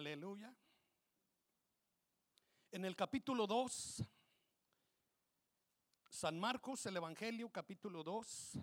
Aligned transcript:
Aleluya. 0.00 0.50
En 2.72 2.86
el 2.86 2.96
capítulo 2.96 3.46
2, 3.46 4.02
San 6.08 6.40
Marcos, 6.40 6.86
el 6.86 6.96
Evangelio, 6.96 7.50
capítulo 7.50 8.02
2. 8.02 8.58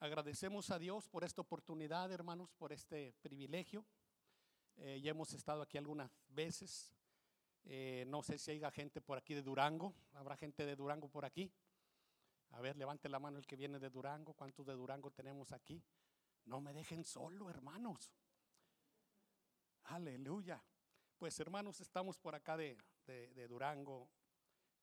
Agradecemos 0.00 0.70
a 0.70 0.78
Dios 0.78 1.06
por 1.10 1.22
esta 1.22 1.42
oportunidad, 1.42 2.10
hermanos, 2.10 2.50
por 2.54 2.72
este 2.72 3.12
privilegio. 3.20 3.84
Eh, 4.76 5.02
ya 5.02 5.10
hemos 5.10 5.34
estado 5.34 5.60
aquí 5.60 5.76
algunas 5.76 6.10
veces. 6.28 6.94
Eh, 7.64 8.06
no 8.08 8.22
sé 8.22 8.38
si 8.38 8.52
haya 8.52 8.70
gente 8.70 9.02
por 9.02 9.18
aquí 9.18 9.34
de 9.34 9.42
Durango. 9.42 9.92
¿Habrá 10.14 10.34
gente 10.38 10.64
de 10.64 10.76
Durango 10.76 11.10
por 11.10 11.26
aquí? 11.26 11.52
A 12.52 12.62
ver, 12.62 12.78
levante 12.78 13.10
la 13.10 13.18
mano 13.18 13.36
el 13.36 13.46
que 13.46 13.56
viene 13.56 13.78
de 13.78 13.90
Durango. 13.90 14.32
¿Cuántos 14.32 14.64
de 14.64 14.72
Durango 14.72 15.10
tenemos 15.10 15.52
aquí? 15.52 15.84
No 16.46 16.62
me 16.62 16.72
dejen 16.72 17.04
solo, 17.04 17.50
hermanos. 17.50 18.14
Aleluya. 19.84 20.62
Pues 21.18 21.38
hermanos, 21.40 21.80
estamos 21.80 22.18
por 22.18 22.34
acá 22.34 22.56
de, 22.56 22.76
Durango 23.48 24.08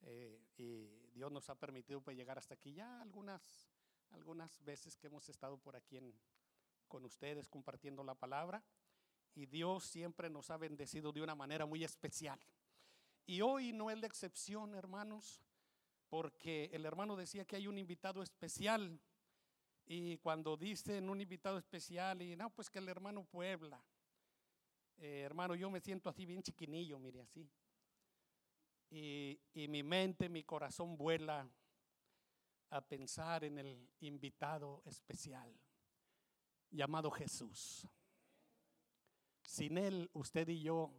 eh, 0.01 0.39
y 0.57 1.09
Dios 1.11 1.31
nos 1.31 1.49
ha 1.49 1.55
permitido 1.55 2.01
pues, 2.01 2.15
llegar 2.15 2.37
hasta 2.37 2.53
aquí 2.53 2.73
ya 2.73 3.01
algunas, 3.01 3.41
algunas 4.11 4.63
veces 4.63 4.95
que 4.95 5.07
hemos 5.07 5.27
estado 5.29 5.57
por 5.57 5.75
aquí 5.75 5.99
con 6.87 7.03
ustedes 7.05 7.49
compartiendo 7.49 8.03
la 8.03 8.13
palabra 8.13 8.63
y 9.33 9.47
Dios 9.47 9.85
siempre 9.85 10.29
nos 10.29 10.51
ha 10.51 10.57
bendecido 10.57 11.11
de 11.11 11.21
una 11.21 11.35
manera 11.35 11.65
muy 11.65 11.83
especial. 11.83 12.39
Y 13.25 13.41
hoy 13.41 13.73
no 13.73 13.89
es 13.89 13.97
la 13.97 14.07
excepción, 14.07 14.75
hermanos, 14.75 15.41
porque 16.09 16.69
el 16.73 16.85
hermano 16.85 17.15
decía 17.15 17.45
que 17.45 17.55
hay 17.55 17.67
un 17.67 17.77
invitado 17.77 18.21
especial 18.21 18.99
y 19.85 20.17
cuando 20.17 20.57
dicen 20.57 21.09
un 21.09 21.21
invitado 21.21 21.57
especial 21.57 22.21
y 22.21 22.35
no, 22.35 22.49
pues 22.51 22.69
que 22.69 22.79
el 22.79 22.89
hermano 22.89 23.23
Puebla. 23.23 23.81
Eh, 25.03 25.21
hermano, 25.21 25.55
yo 25.55 25.71
me 25.71 25.81
siento 25.81 26.09
así 26.09 26.27
bien 26.27 26.43
chiquinillo, 26.43 26.99
mire 26.99 27.21
así. 27.21 27.49
Y, 28.91 29.41
y 29.51 29.67
mi 29.67 29.81
mente, 29.81 30.29
mi 30.29 30.43
corazón 30.43 30.95
vuela 30.95 31.49
a 32.69 32.81
pensar 32.81 33.43
en 33.43 33.57
el 33.57 33.89
invitado 34.01 34.83
especial 34.85 35.51
llamado 36.69 37.09
Jesús. 37.09 37.87
Sin 39.41 39.79
Él, 39.79 40.07
usted 40.13 40.47
y 40.49 40.61
yo 40.61 40.93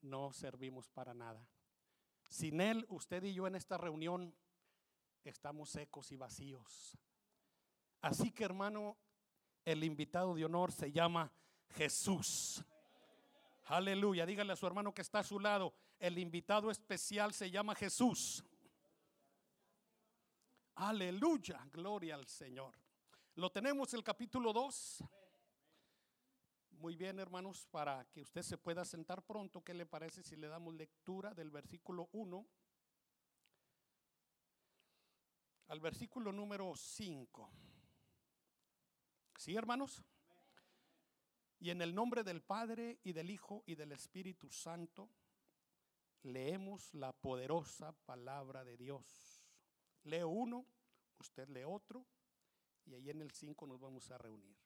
no 0.00 0.32
servimos 0.32 0.88
para 0.88 1.14
nada. 1.14 1.44
Sin 2.28 2.60
Él, 2.60 2.86
usted 2.90 3.24
y 3.24 3.34
yo 3.34 3.48
en 3.48 3.56
esta 3.56 3.76
reunión 3.76 4.32
estamos 5.24 5.70
secos 5.70 6.12
y 6.12 6.16
vacíos. 6.16 6.96
Así 8.02 8.30
que 8.30 8.44
hermano, 8.44 8.96
el 9.64 9.82
invitado 9.82 10.36
de 10.36 10.44
honor 10.44 10.70
se 10.70 10.92
llama 10.92 11.32
Jesús. 11.76 12.64
Aleluya. 13.66 14.24
Dígale 14.24 14.52
a 14.52 14.56
su 14.56 14.66
hermano 14.66 14.94
que 14.94 15.02
está 15.02 15.20
a 15.20 15.24
su 15.24 15.38
lado. 15.38 15.74
El 15.98 16.18
invitado 16.18 16.70
especial 16.70 17.32
se 17.34 17.50
llama 17.50 17.74
Jesús. 17.74 18.44
Aleluya. 20.76 21.60
Gloria 21.72 22.14
al 22.14 22.26
Señor. 22.26 22.74
Lo 23.34 23.50
tenemos 23.50 23.92
el 23.94 24.02
capítulo 24.02 24.52
2. 24.52 25.04
Muy 26.78 26.96
bien, 26.96 27.18
hermanos, 27.18 27.66
para 27.66 28.04
que 28.06 28.20
usted 28.20 28.42
se 28.42 28.56
pueda 28.56 28.84
sentar 28.84 29.22
pronto, 29.22 29.62
¿qué 29.64 29.74
le 29.74 29.84
parece 29.84 30.22
si 30.22 30.36
le 30.36 30.46
damos 30.46 30.74
lectura 30.74 31.34
del 31.34 31.50
versículo 31.50 32.08
1 32.12 32.46
al 35.66 35.80
versículo 35.80 36.32
número 36.32 36.74
5? 36.74 37.50
¿Sí, 39.36 39.56
hermanos? 39.56 40.04
Y 41.60 41.70
en 41.70 41.82
el 41.82 41.94
nombre 41.94 42.22
del 42.22 42.40
Padre 42.40 43.00
y 43.02 43.12
del 43.12 43.30
Hijo 43.30 43.64
y 43.66 43.74
del 43.74 43.92
Espíritu 43.92 44.48
Santo, 44.50 45.10
leemos 46.22 46.94
la 46.94 47.12
poderosa 47.12 47.92
palabra 48.04 48.64
de 48.64 48.76
Dios. 48.76 49.44
Leo 50.04 50.28
uno, 50.28 50.64
usted 51.18 51.48
lee 51.48 51.64
otro, 51.64 52.06
y 52.84 52.94
ahí 52.94 53.10
en 53.10 53.20
el 53.20 53.32
5 53.32 53.66
nos 53.66 53.80
vamos 53.80 54.10
a 54.10 54.18
reunir. 54.18 54.56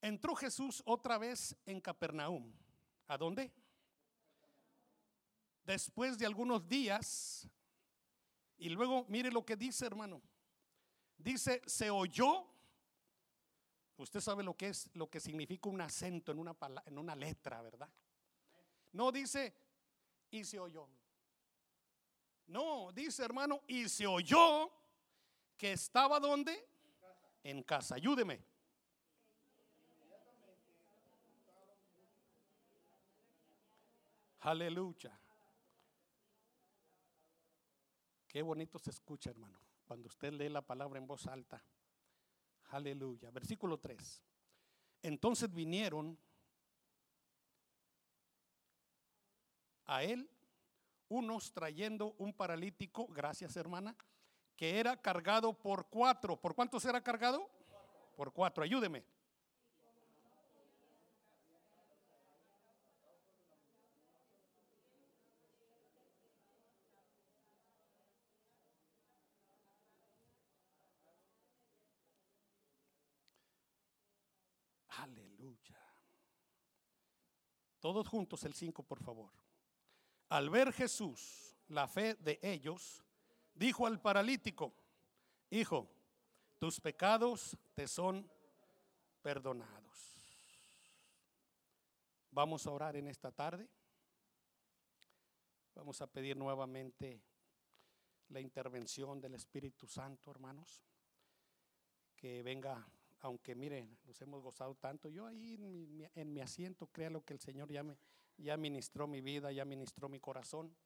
Entró 0.00 0.34
Jesús 0.34 0.82
otra 0.86 1.18
vez 1.18 1.56
en 1.66 1.80
Capernaum. 1.80 2.52
¿A 3.06 3.18
dónde? 3.18 3.52
Después 5.64 6.18
de 6.18 6.26
algunos 6.26 6.66
días, 6.66 7.48
y 8.56 8.68
luego 8.70 9.04
mire 9.08 9.30
lo 9.30 9.44
que 9.44 9.56
dice, 9.56 9.86
hermano. 9.86 10.22
Dice, 11.16 11.62
se 11.66 11.90
oyó 11.90 12.53
Usted 13.96 14.20
sabe 14.20 14.42
lo 14.42 14.56
que 14.56 14.68
es, 14.68 14.90
lo 14.94 15.08
que 15.08 15.20
significa 15.20 15.68
un 15.68 15.80
acento 15.80 16.32
en 16.32 16.38
una, 16.38 16.56
en 16.86 16.98
una 16.98 17.14
letra, 17.14 17.62
¿verdad? 17.62 17.88
No 18.92 19.12
dice, 19.12 19.54
y 20.30 20.44
se 20.44 20.58
oyó. 20.58 20.88
No, 22.46 22.92
dice 22.92 23.24
hermano, 23.24 23.62
y 23.66 23.88
se 23.88 24.06
oyó 24.06 24.70
que 25.56 25.72
estaba 25.72 26.18
donde? 26.20 26.68
En 27.42 27.62
casa. 27.62 27.94
Ayúdeme. 27.94 28.44
Aleluya. 34.40 35.18
Qué 38.28 38.42
bonito 38.42 38.78
se 38.78 38.90
escucha, 38.90 39.30
hermano, 39.30 39.58
cuando 39.86 40.08
usted 40.08 40.32
lee 40.32 40.48
la 40.48 40.60
palabra 40.60 40.98
en 40.98 41.06
voz 41.06 41.26
alta. 41.28 41.64
Aleluya. 42.70 43.30
Versículo 43.30 43.78
3. 43.78 44.22
Entonces 45.02 45.52
vinieron 45.52 46.18
a 49.86 50.02
él 50.02 50.28
unos 51.08 51.52
trayendo 51.52 52.14
un 52.18 52.32
paralítico, 52.32 53.06
gracias 53.08 53.56
hermana, 53.56 53.96
que 54.56 54.78
era 54.80 54.96
cargado 55.00 55.52
por 55.52 55.88
cuatro. 55.88 56.40
¿Por 56.40 56.54
cuántos 56.54 56.84
era 56.84 57.02
cargado? 57.02 57.48
Por 58.16 58.32
cuatro. 58.32 58.64
Ayúdeme. 58.64 59.04
Todos 77.84 78.08
juntos 78.08 78.42
el 78.44 78.54
5, 78.54 78.82
por 78.82 78.98
favor. 78.98 79.30
Al 80.30 80.48
ver 80.48 80.72
Jesús 80.72 81.54
la 81.68 81.86
fe 81.86 82.14
de 82.14 82.40
ellos, 82.40 83.04
dijo 83.52 83.86
al 83.86 84.00
paralítico, 84.00 84.72
Hijo, 85.50 85.86
tus 86.58 86.80
pecados 86.80 87.58
te 87.74 87.86
son 87.86 88.26
perdonados. 89.20 90.16
Vamos 92.30 92.66
a 92.66 92.70
orar 92.70 92.96
en 92.96 93.06
esta 93.06 93.30
tarde. 93.30 93.68
Vamos 95.74 96.00
a 96.00 96.06
pedir 96.06 96.38
nuevamente 96.38 97.22
la 98.28 98.40
intervención 98.40 99.20
del 99.20 99.34
Espíritu 99.34 99.86
Santo, 99.86 100.30
hermanos. 100.30 100.82
Que 102.16 102.42
venga 102.42 102.82
aunque 103.24 103.54
miren, 103.54 103.96
nos 104.04 104.20
hemos 104.20 104.42
gozado 104.42 104.74
tanto. 104.74 105.08
Yo 105.08 105.26
ahí 105.26 105.54
en 106.14 106.32
mi, 106.34 106.40
asiento, 106.42 106.88
crea 106.88 107.08
lo 107.08 107.24
que 107.24 107.32
el 107.32 107.40
Señor 107.40 107.72
ya, 107.72 107.82
me, 107.82 107.96
ya 108.36 108.58
ministró 108.58 109.06
mi 109.06 109.22
vida, 109.22 109.50
ya 109.50 109.64
ministró 109.64 110.10
mi 110.10 110.20
corazón. 110.20 110.76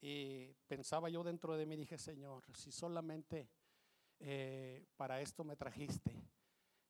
Y 0.00 0.54
pensaba 0.68 1.10
yo 1.10 1.24
dentro 1.24 1.56
de 1.56 1.66
mí, 1.66 1.76
dije, 1.76 1.98
Señor, 1.98 2.44
si 2.54 2.70
solamente 2.70 3.48
eh, 4.20 4.86
para 4.96 5.20
esto 5.20 5.42
me 5.42 5.56
trajiste, 5.56 6.22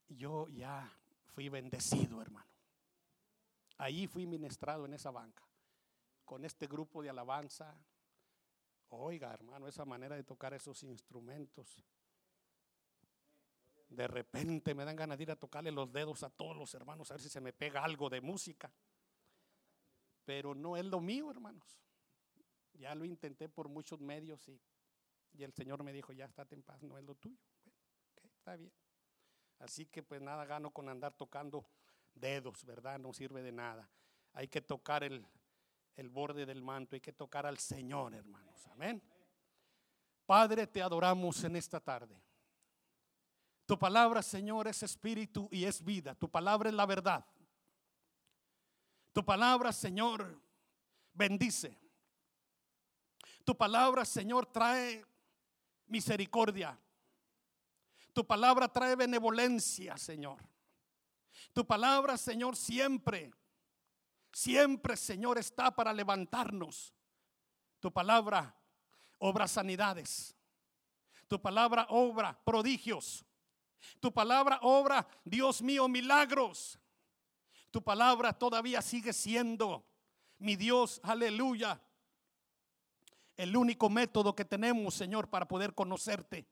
yo 0.09 0.47
ya 0.49 0.93
fui 1.25 1.49
bendecido, 1.49 2.20
hermano. 2.20 2.50
Ahí 3.79 4.06
fui 4.06 4.26
ministrado 4.26 4.85
en 4.85 4.93
esa 4.93 5.11
banca, 5.11 5.43
con 6.26 6.44
este 6.44 6.67
grupo 6.67 7.02
de 7.02 7.08
alabanza. 7.08 7.82
Oiga, 8.90 9.32
hermano, 9.32 9.67
esa 9.67 9.87
manera 9.87 10.17
de 10.17 10.25
tocar 10.25 10.52
esos 10.52 10.82
instrumentos 10.82 11.82
de 13.90 14.06
repente 14.06 14.75
me 14.75 14.84
dan 14.84 14.96
ganas 14.96 15.19
de 15.19 15.25
ir 15.25 15.31
a 15.31 15.37
tocarle 15.37 15.72
los 15.72 15.92
dedos 15.92 16.22
a 16.22 16.31
todos 16.31 16.56
los 16.56 16.72
hermanos 16.75 17.10
a 17.10 17.14
ver 17.14 17.20
si 17.20 17.28
se 17.28 17.40
me 17.40 17.52
pega 17.52 17.84
algo 17.84 18.08
de 18.08 18.20
música. 18.20 18.72
Pero 20.25 20.54
no 20.54 20.76
es 20.76 20.84
lo 20.84 21.00
mío, 21.00 21.31
hermanos. 21.31 21.81
Ya 22.75 22.94
lo 22.94 23.04
intenté 23.04 23.48
por 23.48 23.69
muchos 23.69 24.00
medios 24.00 24.48
y, 24.48 24.60
y 25.32 25.42
el 25.42 25.52
Señor 25.52 25.82
me 25.82 25.92
dijo, 25.92 26.12
ya 26.12 26.25
estate 26.25 26.54
en 26.54 26.62
paz, 26.62 26.82
no 26.82 26.96
es 26.98 27.04
lo 27.04 27.16
tuyo. 27.16 27.42
Está 28.22 28.56
bien. 28.56 28.72
Así 29.58 29.87
que 29.87 30.02
pues 30.02 30.22
nada 30.22 30.44
gano 30.44 30.70
con 30.70 30.88
andar 30.88 31.12
tocando 31.14 31.66
dedos, 32.14 32.64
¿verdad? 32.64 32.98
No 32.98 33.12
sirve 33.12 33.42
de 33.42 33.52
nada. 33.52 33.90
Hay 34.32 34.46
que 34.46 34.60
tocar 34.60 35.02
el, 35.02 35.26
el 35.96 36.08
borde 36.08 36.46
del 36.46 36.62
manto, 36.62 36.94
hay 36.94 37.00
que 37.00 37.12
tocar 37.12 37.44
al 37.44 37.58
Señor, 37.58 38.14
hermanos. 38.14 38.66
Amén. 38.69 39.02
Padre, 40.25 40.69
te 40.69 40.81
adoramos 40.81 41.42
en 41.42 41.56
esta 41.56 41.81
tarde. 41.81 42.22
Tu 43.70 43.78
palabra, 43.78 44.20
Señor, 44.20 44.67
es 44.67 44.82
espíritu 44.82 45.49
y 45.52 45.64
es 45.64 45.84
vida. 45.84 46.17
Tu 46.17 46.28
palabra 46.28 46.70
es 46.70 46.75
la 46.75 46.87
verdad. 46.87 47.25
Tu 49.12 49.25
palabra, 49.25 49.72
Señor, 49.72 50.43
bendice. 51.12 51.78
Tu 53.44 53.56
palabra, 53.56 54.05
Señor, 54.05 54.46
trae 54.46 55.06
misericordia. 55.87 56.76
Tu 58.12 58.26
palabra 58.26 58.67
trae 58.67 58.96
benevolencia, 58.96 59.96
Señor. 59.96 60.40
Tu 61.52 61.64
palabra, 61.64 62.16
Señor, 62.16 62.56
siempre, 62.56 63.32
siempre, 64.32 64.96
Señor, 64.96 65.38
está 65.38 65.70
para 65.70 65.93
levantarnos. 65.93 66.93
Tu 67.78 67.93
palabra 67.93 68.52
obra 69.19 69.46
sanidades. 69.46 70.34
Tu 71.28 71.40
palabra 71.40 71.87
obra 71.90 72.37
prodigios. 72.43 73.25
Tu 74.00 74.12
palabra 74.12 74.59
obra, 74.62 75.06
Dios 75.25 75.62
mío, 75.62 75.88
milagros. 75.88 76.79
Tu 77.71 77.82
palabra 77.82 78.32
todavía 78.32 78.82
sigue 78.82 79.12
siendo, 79.12 79.87
mi 80.38 80.56
Dios, 80.56 81.00
aleluya, 81.05 81.81
el 83.37 83.56
único 83.56 83.88
método 83.88 84.35
que 84.35 84.44
tenemos, 84.44 84.94
Señor, 84.94 85.31
para 85.31 85.47
poder 85.47 85.75
conocerte. 85.75 86.47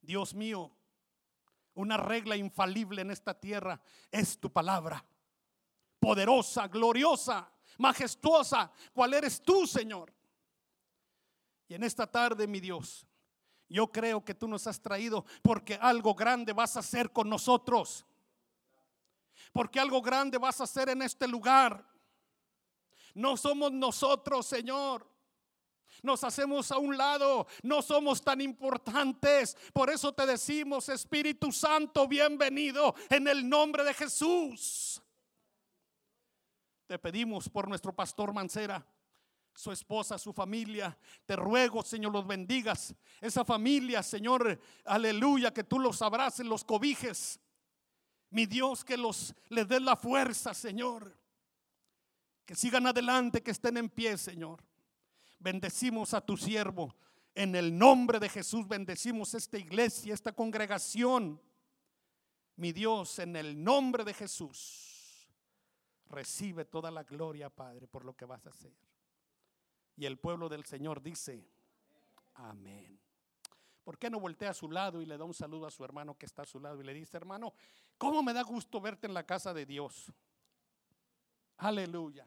Dios 0.00 0.34
mío, 0.34 0.70
una 1.74 1.96
regla 1.96 2.36
infalible 2.36 3.02
en 3.02 3.10
esta 3.10 3.38
tierra 3.38 3.80
es 4.10 4.38
tu 4.38 4.52
palabra. 4.52 5.04
Poderosa, 5.98 6.68
gloriosa, 6.68 7.50
majestuosa. 7.78 8.70
¿Cuál 8.92 9.14
eres 9.14 9.42
tú, 9.42 9.66
Señor? 9.66 10.14
Y 11.68 11.74
en 11.74 11.82
esta 11.82 12.06
tarde, 12.06 12.46
mi 12.46 12.60
Dios, 12.60 13.06
yo 13.74 13.90
creo 13.90 14.24
que 14.24 14.34
tú 14.34 14.46
nos 14.46 14.68
has 14.68 14.80
traído 14.80 15.24
porque 15.42 15.74
algo 15.74 16.14
grande 16.14 16.52
vas 16.52 16.76
a 16.76 16.78
hacer 16.78 17.10
con 17.10 17.28
nosotros. 17.28 18.06
Porque 19.52 19.80
algo 19.80 20.00
grande 20.00 20.38
vas 20.38 20.60
a 20.60 20.64
hacer 20.64 20.90
en 20.90 21.02
este 21.02 21.26
lugar. 21.26 21.84
No 23.14 23.36
somos 23.36 23.72
nosotros, 23.72 24.46
Señor. 24.46 25.04
Nos 26.04 26.22
hacemos 26.22 26.70
a 26.70 26.78
un 26.78 26.96
lado, 26.96 27.48
no 27.64 27.82
somos 27.82 28.22
tan 28.22 28.40
importantes. 28.40 29.56
Por 29.72 29.90
eso 29.90 30.12
te 30.12 30.24
decimos, 30.24 30.88
Espíritu 30.88 31.50
Santo, 31.50 32.06
bienvenido 32.06 32.94
en 33.10 33.26
el 33.26 33.48
nombre 33.48 33.82
de 33.82 33.94
Jesús. 33.94 35.02
Te 36.86 36.96
pedimos 37.00 37.48
por 37.48 37.66
nuestro 37.66 37.92
pastor 37.92 38.32
Mancera 38.32 38.86
su 39.54 39.70
esposa, 39.72 40.18
su 40.18 40.32
familia. 40.32 40.96
Te 41.24 41.36
ruego, 41.36 41.82
Señor, 41.82 42.12
los 42.12 42.26
bendigas. 42.26 42.94
Esa 43.20 43.44
familia, 43.44 44.02
Señor, 44.02 44.60
aleluya, 44.84 45.52
que 45.52 45.64
tú 45.64 45.78
los 45.78 46.02
abraces, 46.02 46.44
los 46.44 46.64
cobijes. 46.64 47.40
Mi 48.30 48.46
Dios, 48.46 48.84
que 48.84 48.96
los 48.96 49.34
les 49.48 49.68
dé 49.68 49.80
la 49.80 49.96
fuerza, 49.96 50.52
Señor. 50.54 51.16
Que 52.44 52.54
sigan 52.54 52.86
adelante, 52.86 53.42
que 53.42 53.52
estén 53.52 53.76
en 53.76 53.88
pie, 53.88 54.18
Señor. 54.18 54.62
Bendecimos 55.38 56.14
a 56.14 56.20
tu 56.20 56.36
siervo. 56.36 56.94
En 57.34 57.54
el 57.54 57.76
nombre 57.76 58.18
de 58.20 58.28
Jesús 58.28 58.66
bendecimos 58.68 59.34
esta 59.34 59.58
iglesia, 59.58 60.14
esta 60.14 60.32
congregación. 60.32 61.40
Mi 62.56 62.72
Dios, 62.72 63.18
en 63.18 63.34
el 63.34 63.62
nombre 63.62 64.04
de 64.04 64.14
Jesús, 64.14 65.28
recibe 66.08 66.64
toda 66.64 66.90
la 66.90 67.02
gloria, 67.02 67.50
Padre, 67.50 67.88
por 67.88 68.04
lo 68.04 68.14
que 68.14 68.24
vas 68.24 68.46
a 68.46 68.50
hacer. 68.50 68.72
Y 69.96 70.06
el 70.06 70.18
pueblo 70.18 70.48
del 70.48 70.64
Señor 70.64 71.02
dice, 71.02 71.48
amén. 72.34 73.00
¿Por 73.84 73.98
qué 73.98 74.08
no 74.08 74.18
voltea 74.18 74.50
a 74.50 74.54
su 74.54 74.70
lado 74.70 75.02
y 75.02 75.06
le 75.06 75.18
da 75.18 75.24
un 75.24 75.34
saludo 75.34 75.66
a 75.66 75.70
su 75.70 75.84
hermano 75.84 76.16
que 76.16 76.26
está 76.26 76.42
a 76.42 76.46
su 76.46 76.58
lado 76.58 76.80
y 76.80 76.84
le 76.84 76.94
dice, 76.94 77.16
hermano, 77.16 77.52
¿cómo 77.98 78.22
me 78.22 78.32
da 78.32 78.42
gusto 78.42 78.80
verte 78.80 79.06
en 79.06 79.14
la 79.14 79.24
casa 79.24 79.52
de 79.52 79.66
Dios? 79.66 80.12
Aleluya. 81.58 82.26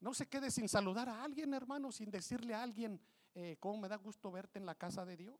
No 0.00 0.14
se 0.14 0.28
quede 0.28 0.50
sin 0.50 0.68
saludar 0.68 1.08
a 1.08 1.22
alguien, 1.22 1.52
hermano, 1.54 1.92
sin 1.92 2.10
decirle 2.10 2.54
a 2.54 2.62
alguien, 2.62 3.00
eh, 3.34 3.56
¿cómo 3.60 3.76
me 3.78 3.88
da 3.88 3.96
gusto 3.96 4.30
verte 4.30 4.58
en 4.58 4.66
la 4.66 4.74
casa 4.74 5.04
de 5.04 5.16
Dios? 5.16 5.38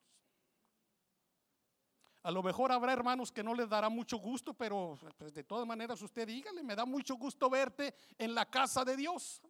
A 2.23 2.31
lo 2.31 2.43
mejor 2.43 2.73
habrá 2.73 2.93
hermanos 2.93 3.31
que 3.31 3.45
no 3.45 3.55
les 3.55 3.69
dará 3.69 3.89
mucho 3.89 4.19
gusto, 4.19 4.53
pero 4.53 4.99
pues, 5.17 5.33
de 5.33 5.45
todas 5.45 5.67
maneras 5.67 6.03
usted 6.03 6.27
dígale, 6.27 6.63
me 6.63 6.75
da 6.75 6.85
mucho 6.85 7.15
gusto 7.15 7.49
verte 7.49 7.95
en 8.19 8.35
la 8.35 8.45
casa 8.51 8.85
de 8.85 8.97
Dios. 8.97 9.41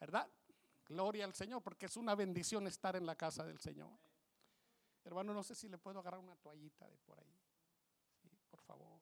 ¿Verdad? 0.00 0.28
Gloria 0.86 1.24
al 1.24 1.34
Señor, 1.34 1.62
porque 1.62 1.86
es 1.86 1.96
una 1.96 2.14
bendición 2.14 2.66
estar 2.66 2.96
en 2.96 3.06
la 3.06 3.14
casa 3.14 3.44
del 3.44 3.60
Señor. 3.60 3.90
Hermano, 5.04 5.32
no 5.32 5.42
sé 5.42 5.54
si 5.54 5.68
le 5.68 5.78
puedo 5.78 6.00
agarrar 6.00 6.20
una 6.20 6.34
toallita 6.36 6.88
de 6.88 6.98
por 6.98 7.20
ahí. 7.20 7.38
Por 8.50 8.60
favor. 8.62 9.00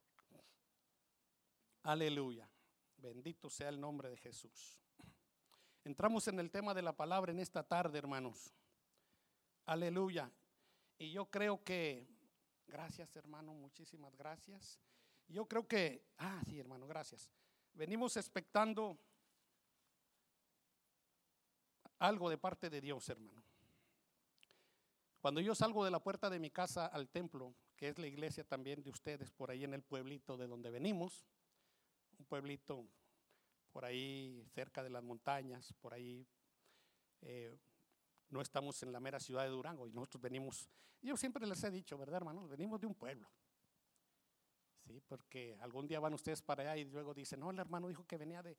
Aleluya. 1.84 2.48
Bendito 2.96 3.48
sea 3.48 3.68
el 3.68 3.80
nombre 3.80 4.10
de 4.10 4.16
Jesús. 4.16 4.82
Entramos 5.84 6.28
en 6.28 6.38
el 6.40 6.50
tema 6.50 6.74
de 6.74 6.82
la 6.82 6.92
palabra 6.92 7.32
en 7.32 7.38
esta 7.38 7.62
tarde, 7.62 7.96
hermanos. 7.96 8.52
Aleluya. 9.64 10.30
Y 10.98 11.12
yo 11.12 11.30
creo 11.30 11.62
que, 11.62 12.06
gracias 12.66 13.14
hermano, 13.16 13.54
muchísimas 13.54 14.14
gracias. 14.16 14.80
Yo 15.28 15.46
creo 15.46 15.66
que, 15.66 16.04
ah, 16.18 16.42
sí 16.46 16.58
hermano, 16.58 16.86
gracias. 16.86 17.30
Venimos 17.72 18.16
expectando 18.16 18.98
algo 21.98 22.30
de 22.30 22.38
parte 22.38 22.70
de 22.70 22.80
Dios, 22.80 23.08
hermano. 23.08 23.42
Cuando 25.20 25.40
yo 25.40 25.54
salgo 25.54 25.84
de 25.84 25.90
la 25.90 26.00
puerta 26.00 26.30
de 26.30 26.38
mi 26.38 26.50
casa 26.50 26.86
al 26.86 27.08
templo, 27.08 27.54
que 27.76 27.88
es 27.88 27.98
la 27.98 28.06
iglesia 28.06 28.44
también 28.44 28.82
de 28.82 28.90
ustedes, 28.90 29.30
por 29.30 29.50
ahí 29.50 29.64
en 29.64 29.74
el 29.74 29.82
pueblito 29.82 30.36
de 30.36 30.46
donde 30.46 30.70
venimos, 30.70 31.26
un 32.18 32.26
pueblito 32.26 32.86
por 33.72 33.84
ahí 33.84 34.44
cerca 34.54 34.82
de 34.82 34.90
las 34.90 35.02
montañas, 35.02 35.72
por 35.80 35.92
ahí 35.92 36.26
eh, 37.22 37.56
no 38.30 38.40
estamos 38.40 38.82
en 38.82 38.92
la 38.92 39.00
mera 39.00 39.18
ciudad 39.20 39.42
de 39.42 39.50
Durango 39.50 39.86
y 39.86 39.92
nosotros 39.92 40.22
venimos, 40.22 40.68
yo 41.02 41.16
siempre 41.16 41.46
les 41.46 41.62
he 41.64 41.70
dicho, 41.70 41.98
¿verdad, 41.98 42.16
hermanos? 42.18 42.48
Venimos 42.48 42.80
de 42.80 42.86
un 42.86 42.94
pueblo. 42.94 43.28
Sí, 44.86 45.02
porque 45.06 45.56
algún 45.60 45.86
día 45.86 46.00
van 46.00 46.14
ustedes 46.14 46.42
para 46.42 46.62
allá 46.62 46.76
y 46.76 46.84
luego 46.84 47.12
dicen, 47.12 47.40
no, 47.40 47.50
el 47.50 47.58
hermano 47.58 47.88
dijo 47.88 48.06
que 48.06 48.16
venía 48.16 48.42
de, 48.42 48.56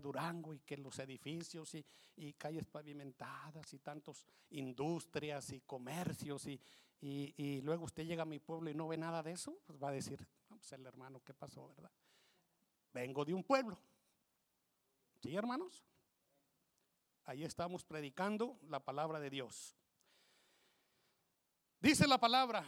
Durango 0.00 0.54
y 0.54 0.60
que 0.60 0.76
los 0.76 0.98
edificios 0.98 1.74
y, 1.74 1.84
y, 2.16 2.34
calles 2.34 2.66
pavimentadas 2.66 3.72
y 3.72 3.78
tantos 3.78 4.26
industrias 4.50 5.50
y 5.52 5.60
comercios 5.60 6.46
y, 6.46 6.60
y, 7.00 7.60
luego 7.62 7.84
usted 7.84 8.04
llega 8.04 8.22
a 8.22 8.26
mi 8.26 8.38
pueblo 8.38 8.70
y 8.70 8.74
no 8.74 8.88
ve 8.88 8.96
nada 8.96 9.22
de 9.22 9.32
eso, 9.32 9.58
pues 9.66 9.78
va 9.82 9.88
a 9.88 9.92
decir, 9.92 10.26
pues 10.48 10.72
el 10.72 10.84
hermano, 10.86 11.22
¿qué 11.24 11.34
pasó, 11.34 11.68
verdad? 11.68 11.90
Vengo 12.92 13.24
de 13.24 13.34
un 13.34 13.44
pueblo. 13.44 13.78
¿Sí, 15.20 15.34
hermanos? 15.34 15.84
Ahí 17.24 17.44
estamos 17.44 17.84
predicando 17.84 18.58
la 18.68 18.80
palabra 18.80 19.20
de 19.20 19.30
Dios. 19.30 19.76
Dice 21.80 22.08
la 22.08 22.18
palabra, 22.18 22.64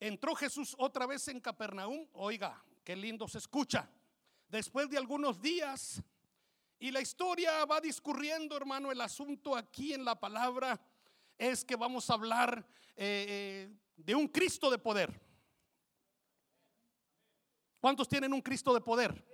entró 0.00 0.34
Jesús 0.34 0.74
otra 0.78 1.06
vez 1.06 1.26
en 1.28 1.40
Capernaum. 1.40 2.06
Oiga, 2.12 2.62
qué 2.82 2.94
lindo 2.96 3.26
se 3.28 3.38
escucha. 3.38 3.88
Después 4.48 4.90
de 4.90 4.98
algunos 4.98 5.40
días, 5.40 6.02
y 6.84 6.90
la 6.90 7.00
historia 7.00 7.64
va 7.64 7.80
discurriendo, 7.80 8.54
hermano, 8.58 8.92
el 8.92 9.00
asunto 9.00 9.56
aquí 9.56 9.94
en 9.94 10.04
la 10.04 10.20
palabra 10.20 10.78
es 11.38 11.64
que 11.64 11.76
vamos 11.76 12.10
a 12.10 12.12
hablar 12.12 12.62
eh, 12.94 13.24
eh, 13.26 13.76
de 13.96 14.14
un 14.14 14.28
Cristo 14.28 14.70
de 14.70 14.76
poder. 14.76 15.18
¿Cuántos 17.80 18.06
tienen 18.06 18.34
un 18.34 18.42
Cristo 18.42 18.74
de 18.74 18.82
poder? 18.82 19.24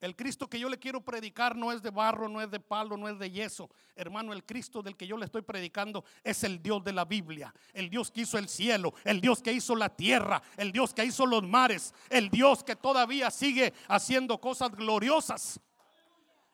El 0.00 0.16
Cristo 0.16 0.50
que 0.50 0.58
yo 0.58 0.68
le 0.68 0.80
quiero 0.80 1.00
predicar 1.00 1.54
no 1.54 1.70
es 1.70 1.80
de 1.80 1.90
barro, 1.90 2.28
no 2.28 2.42
es 2.42 2.50
de 2.50 2.58
palo, 2.58 2.96
no 2.96 3.08
es 3.08 3.16
de 3.16 3.30
yeso. 3.30 3.70
Hermano, 3.94 4.32
el 4.32 4.44
Cristo 4.44 4.82
del 4.82 4.96
que 4.96 5.06
yo 5.06 5.16
le 5.16 5.26
estoy 5.26 5.42
predicando 5.42 6.04
es 6.24 6.42
el 6.42 6.60
Dios 6.60 6.82
de 6.82 6.92
la 6.92 7.04
Biblia. 7.04 7.54
El 7.72 7.88
Dios 7.88 8.10
que 8.10 8.22
hizo 8.22 8.36
el 8.36 8.48
cielo, 8.48 8.94
el 9.04 9.20
Dios 9.20 9.40
que 9.40 9.52
hizo 9.52 9.76
la 9.76 9.94
tierra, 9.94 10.42
el 10.56 10.72
Dios 10.72 10.92
que 10.92 11.04
hizo 11.04 11.24
los 11.24 11.44
mares, 11.44 11.94
el 12.08 12.30
Dios 12.30 12.64
que 12.64 12.74
todavía 12.74 13.30
sigue 13.30 13.72
haciendo 13.86 14.40
cosas 14.40 14.72
gloriosas. 14.72 15.60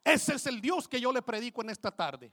Ese 0.07 0.37
es 0.37 0.47
el 0.47 0.61
Dios 0.61 0.87
que 0.87 1.01
yo 1.01 1.13
le 1.13 1.21
predico 1.21 1.63
en 1.63 1.71
esta 1.71 1.91
tarde. 1.91 2.33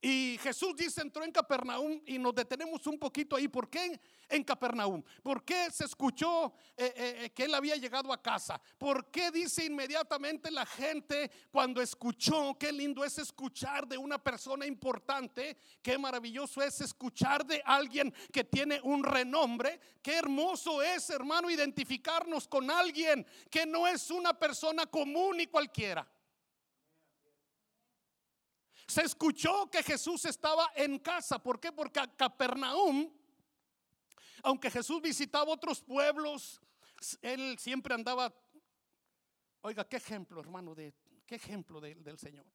Y 0.00 0.38
Jesús 0.42 0.76
dice, 0.76 1.00
entró 1.00 1.24
en 1.24 1.32
Capernaum 1.32 2.00
y 2.04 2.18
nos 2.18 2.34
detenemos 2.34 2.86
un 2.86 2.98
poquito 2.98 3.34
ahí. 3.34 3.48
¿Por 3.48 3.70
qué 3.70 3.98
en 4.28 4.44
Capernaum? 4.44 5.02
¿Por 5.22 5.42
qué 5.42 5.70
se 5.70 5.84
escuchó 5.84 6.52
eh, 6.76 6.92
eh, 6.96 7.16
eh, 7.24 7.30
que 7.30 7.44
él 7.44 7.54
había 7.54 7.76
llegado 7.76 8.12
a 8.12 8.22
casa? 8.22 8.60
¿Por 8.76 9.10
qué 9.10 9.30
dice 9.30 9.64
inmediatamente 9.64 10.50
la 10.50 10.66
gente 10.66 11.30
cuando 11.50 11.80
escuchó, 11.80 12.56
qué 12.58 12.72
lindo 12.72 13.04
es 13.04 13.18
escuchar 13.18 13.88
de 13.88 13.96
una 13.96 14.22
persona 14.22 14.66
importante, 14.66 15.56
qué 15.82 15.96
maravilloso 15.96 16.62
es 16.62 16.80
escuchar 16.82 17.46
de 17.46 17.62
alguien 17.64 18.12
que 18.32 18.44
tiene 18.44 18.80
un 18.82 19.02
renombre, 19.02 19.80
qué 20.02 20.16
hermoso 20.16 20.82
es, 20.82 21.08
hermano, 21.08 21.50
identificarnos 21.50 22.46
con 22.46 22.70
alguien 22.70 23.26
que 23.50 23.64
no 23.64 23.86
es 23.86 24.10
una 24.10 24.38
persona 24.38 24.86
común 24.86 25.40
y 25.40 25.46
cualquiera. 25.46 26.06
Se 28.86 29.02
escuchó 29.02 29.68
que 29.70 29.82
Jesús 29.82 30.24
estaba 30.24 30.70
en 30.76 30.98
casa. 30.98 31.42
¿Por 31.42 31.58
qué? 31.58 31.72
Porque 31.72 32.00
a 32.00 32.06
Capernaum, 32.06 33.10
aunque 34.42 34.70
Jesús 34.70 35.02
visitaba 35.02 35.52
otros 35.52 35.82
pueblos, 35.82 36.60
él 37.20 37.58
siempre 37.58 37.94
andaba, 37.94 38.32
oiga, 39.62 39.88
qué 39.88 39.96
ejemplo, 39.96 40.40
hermano, 40.40 40.74
de, 40.74 40.94
qué 41.26 41.34
ejemplo 41.34 41.80
del 41.80 42.18
Señor. 42.18 42.46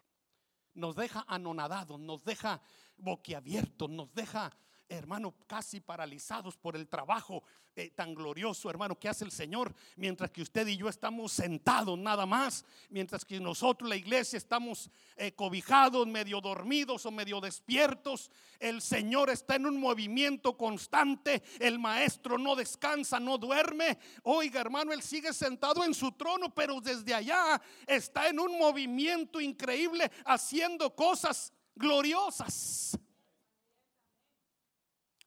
Nos 0.73 0.95
deja 0.95 1.25
anonadados, 1.27 1.99
nos 1.99 2.23
deja 2.23 2.61
boquiabiertos, 2.95 3.89
nos 3.89 4.13
deja 4.13 4.55
hermano, 4.97 5.33
casi 5.47 5.79
paralizados 5.79 6.57
por 6.57 6.75
el 6.75 6.87
trabajo 6.87 7.43
eh, 7.75 7.91
tan 7.91 8.13
glorioso, 8.13 8.69
hermano, 8.69 8.99
que 8.99 9.07
hace 9.07 9.23
el 9.23 9.31
Señor, 9.31 9.73
mientras 9.95 10.29
que 10.31 10.41
usted 10.41 10.67
y 10.67 10.75
yo 10.75 10.89
estamos 10.89 11.31
sentados 11.31 11.97
nada 11.97 12.25
más, 12.25 12.65
mientras 12.89 13.23
que 13.23 13.39
nosotros, 13.39 13.89
la 13.89 13.95
iglesia, 13.95 14.37
estamos 14.37 14.89
eh, 15.15 15.31
cobijados, 15.31 16.05
medio 16.07 16.41
dormidos 16.41 17.05
o 17.05 17.11
medio 17.11 17.39
despiertos, 17.39 18.29
el 18.59 18.81
Señor 18.81 19.29
está 19.29 19.55
en 19.55 19.65
un 19.65 19.79
movimiento 19.79 20.57
constante, 20.57 21.41
el 21.59 21.79
Maestro 21.79 22.37
no 22.37 22.55
descansa, 22.55 23.19
no 23.19 23.37
duerme. 23.37 23.97
Oiga, 24.23 24.59
hermano, 24.59 24.91
Él 24.91 25.01
sigue 25.01 25.33
sentado 25.33 25.85
en 25.85 25.93
su 25.93 26.11
trono, 26.11 26.53
pero 26.53 26.81
desde 26.81 27.13
allá 27.13 27.61
está 27.87 28.27
en 28.27 28.39
un 28.39 28.59
movimiento 28.59 29.39
increíble, 29.39 30.11
haciendo 30.25 30.93
cosas 30.93 31.53
gloriosas. 31.75 32.99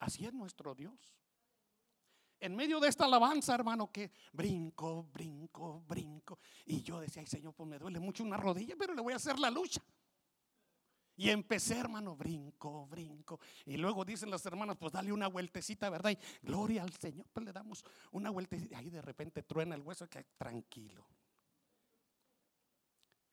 Así 0.05 0.23
es 0.23 0.33
nuestro 0.33 0.75
Dios. 0.75 1.17
En 2.39 2.55
medio 2.55 2.79
de 2.79 2.89
esta 2.89 3.05
alabanza, 3.05 3.55
hermano, 3.55 3.91
que 3.91 4.11
brinco, 4.33 5.01
brinco, 5.11 5.81
brinco. 5.87 6.37
Y 6.67 6.83
yo 6.83 6.99
decía, 6.99 7.21
ay 7.21 7.27
Señor, 7.27 7.55
pues 7.55 7.67
me 7.67 7.79
duele 7.79 7.99
mucho 7.99 8.23
una 8.23 8.37
rodilla, 8.37 8.75
pero 8.77 8.93
le 8.93 9.01
voy 9.01 9.13
a 9.13 9.15
hacer 9.15 9.39
la 9.39 9.49
lucha. 9.49 9.81
Y 11.15 11.29
empecé, 11.31 11.79
hermano, 11.79 12.15
brinco, 12.15 12.85
brinco. 12.85 13.39
Y 13.65 13.77
luego 13.77 14.05
dicen 14.05 14.29
las 14.29 14.45
hermanas, 14.45 14.77
pues 14.79 14.93
dale 14.93 15.11
una 15.11 15.27
vueltecita, 15.27 15.89
¿verdad? 15.89 16.11
Y 16.11 16.45
gloria 16.45 16.83
al 16.83 16.93
Señor, 16.93 17.25
pues 17.33 17.43
le 17.43 17.51
damos 17.51 17.83
una 18.11 18.29
vueltecita. 18.29 18.75
Y 18.75 18.77
ahí 18.77 18.89
de 18.91 19.01
repente 19.01 19.41
truena 19.41 19.73
el 19.73 19.81
hueso, 19.81 20.07
tranquilo. 20.37 21.07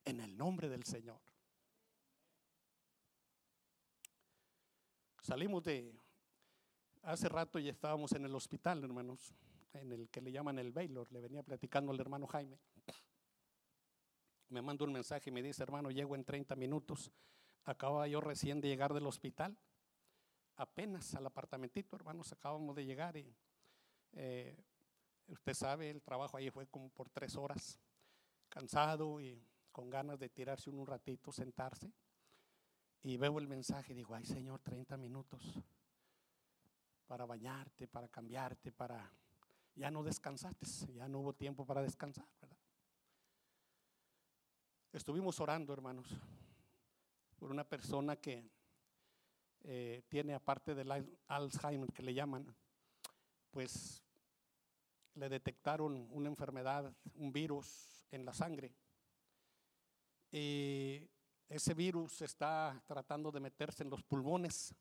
En 0.07 0.21
el 0.21 0.35
nombre 0.39 0.71
del 0.71 0.85
Señor. 0.85 1.21
Salimos 5.21 5.63
de 5.65 6.02
Hace 7.03 7.29
rato 7.29 7.59
ya 7.59 7.73
estábamos 7.73 8.13
en 8.13 8.25
el 8.25 8.35
hospital, 8.35 8.85
hermanos, 8.85 9.35
en 9.73 9.91
el 9.91 10.09
que 10.09 10.21
le 10.21 10.31
llaman 10.31 10.61
el 10.61 10.71
Baylor. 10.71 11.11
Le 11.11 11.21
venía 11.21 11.43
platicando 11.43 11.91
al 11.91 11.99
hermano 11.99 12.29
Jaime. 12.29 12.61
Me 14.51 14.63
manda 14.63 14.85
un 14.85 14.93
mensaje 14.93 15.31
y 15.31 15.33
me 15.33 15.43
dice, 15.43 15.65
hermano, 15.65 15.91
llego 15.91 16.15
en 16.15 16.25
30 16.25 16.55
minutos. 16.55 17.11
Acaba 17.65 18.07
yo 18.07 18.21
recién 18.21 18.61
de 18.61 18.69
llegar 18.69 18.95
del 18.95 19.07
hospital. 19.07 19.59
Apenas 20.57 21.13
al 21.17 21.27
apartamentito, 21.27 21.97
hermanos, 21.97 22.31
acabamos 22.33 22.77
de 22.77 22.85
llegar 22.85 23.17
y 23.17 23.35
eh, 24.13 24.57
usted 25.27 25.55
sabe, 25.55 25.91
el 25.91 26.03
trabajo 26.03 26.37
ahí 26.37 26.51
fue 26.51 26.69
como 26.69 26.89
por 26.91 27.11
tres 27.11 27.35
horas, 27.35 27.81
cansado 28.49 29.21
y 29.21 29.45
con 29.73 29.91
ganas 29.91 30.21
de 30.21 30.29
tirarse 30.29 30.71
un 30.71 30.87
ratito, 30.87 31.33
sentarse. 31.33 31.91
Y 33.03 33.17
veo 33.17 33.41
el 33.41 33.49
mensaje 33.49 33.93
y 33.93 33.97
digo, 33.97 34.15
ay 34.15 34.25
Señor, 34.25 34.61
30 34.61 34.97
minutos 34.99 35.65
para 37.07 37.27
bañarte, 37.27 37.89
para 37.89 38.09
cambiarte, 38.09 38.73
para... 38.73 39.11
Ya 39.75 39.91
no 39.91 40.03
descansaste, 40.03 40.93
ya 40.93 41.09
no 41.09 41.21
hubo 41.21 41.33
tiempo 41.33 41.65
para 41.65 41.81
descansar. 41.81 42.27
Estuvimos 44.93 45.41
orando, 45.41 45.73
hermanos, 45.73 46.07
por 47.39 47.51
una 47.51 47.65
persona 47.65 48.17
que 48.17 48.51
eh, 49.65 50.03
tiene, 50.09 50.35
aparte 50.35 50.75
del 50.75 51.17
Alzheimer 51.29 51.91
que 51.93 52.03
le 52.03 52.13
llaman, 52.13 52.55
pues 53.51 54.03
le 55.15 55.29
detectaron 55.29 56.09
una 56.11 56.29
enfermedad, 56.29 56.93
un 57.15 57.33
virus 57.33 58.07
en 58.11 58.25
la 58.25 58.35
sangre. 58.35 58.75
Y 60.31 61.09
ese 61.49 61.75
virus 61.75 62.23
está 62.23 62.83
tratando 62.87 63.31
de 63.31 63.41
meterse 63.41 63.83
en 63.83 63.91
los 63.91 64.03
pulmones 64.03 64.75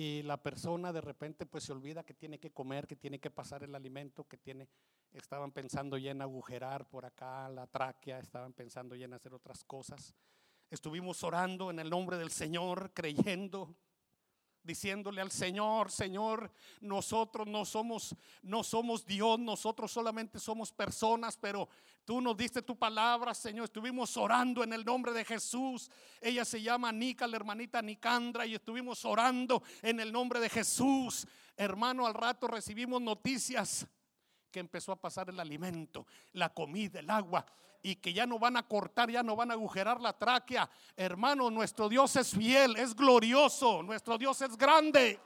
y 0.00 0.22
la 0.22 0.42
persona 0.42 0.94
de 0.94 1.02
repente 1.02 1.44
pues 1.44 1.64
se 1.64 1.72
olvida 1.72 2.04
que 2.04 2.14
tiene 2.14 2.40
que 2.40 2.50
comer, 2.50 2.86
que 2.86 2.96
tiene 2.96 3.20
que 3.20 3.28
pasar 3.28 3.64
el 3.64 3.74
alimento, 3.74 4.24
que 4.24 4.38
tiene, 4.38 4.66
estaban 5.12 5.52
pensando 5.52 5.98
ya 5.98 6.12
en 6.12 6.22
agujerar 6.22 6.88
por 6.88 7.04
acá 7.04 7.50
la 7.50 7.66
tráquea, 7.66 8.18
estaban 8.18 8.54
pensando 8.54 8.96
ya 8.96 9.04
en 9.04 9.12
hacer 9.12 9.34
otras 9.34 9.62
cosas. 9.62 10.14
Estuvimos 10.70 11.22
orando 11.22 11.70
en 11.70 11.80
el 11.80 11.90
nombre 11.90 12.16
del 12.16 12.30
Señor, 12.30 12.92
creyendo 12.94 13.76
diciéndole 14.62 15.20
al 15.20 15.30
Señor, 15.30 15.90
Señor, 15.90 16.50
nosotros 16.80 17.46
no 17.46 17.64
somos 17.64 18.14
no 18.42 18.62
somos 18.62 19.04
Dios, 19.04 19.38
nosotros 19.38 19.90
solamente 19.90 20.38
somos 20.38 20.72
personas, 20.72 21.36
pero 21.36 21.68
tú 22.04 22.20
nos 22.20 22.36
diste 22.36 22.62
tu 22.62 22.78
palabra, 22.78 23.34
Señor. 23.34 23.64
Estuvimos 23.64 24.16
orando 24.16 24.62
en 24.62 24.72
el 24.72 24.84
nombre 24.84 25.12
de 25.12 25.24
Jesús. 25.24 25.90
Ella 26.20 26.44
se 26.44 26.60
llama 26.60 26.92
Nica, 26.92 27.26
la 27.26 27.36
hermanita 27.36 27.80
Nicandra, 27.82 28.46
y 28.46 28.54
estuvimos 28.54 29.04
orando 29.04 29.62
en 29.82 30.00
el 30.00 30.12
nombre 30.12 30.40
de 30.40 30.48
Jesús. 30.48 31.26
Hermano, 31.56 32.06
al 32.06 32.14
rato 32.14 32.46
recibimos 32.46 33.00
noticias 33.00 33.86
que 34.50 34.60
empezó 34.60 34.92
a 34.92 35.00
pasar 35.00 35.28
el 35.28 35.38
alimento, 35.38 36.06
la 36.32 36.52
comida, 36.52 37.00
el 37.00 37.10
agua 37.10 37.46
y 37.82 37.96
que 37.96 38.12
ya 38.12 38.26
no 38.26 38.38
van 38.38 38.56
a 38.56 38.66
cortar, 38.66 39.10
ya 39.10 39.22
no 39.22 39.36
van 39.36 39.50
a 39.50 39.54
agujerar 39.54 40.00
la 40.00 40.12
tráquea. 40.12 40.68
Hermano, 40.96 41.50
nuestro 41.50 41.88
Dios 41.88 42.14
es 42.16 42.32
fiel, 42.32 42.76
es 42.76 42.94
glorioso, 42.94 43.82
nuestro 43.82 44.18
Dios 44.18 44.40
es 44.42 44.56
grande. 44.56 45.18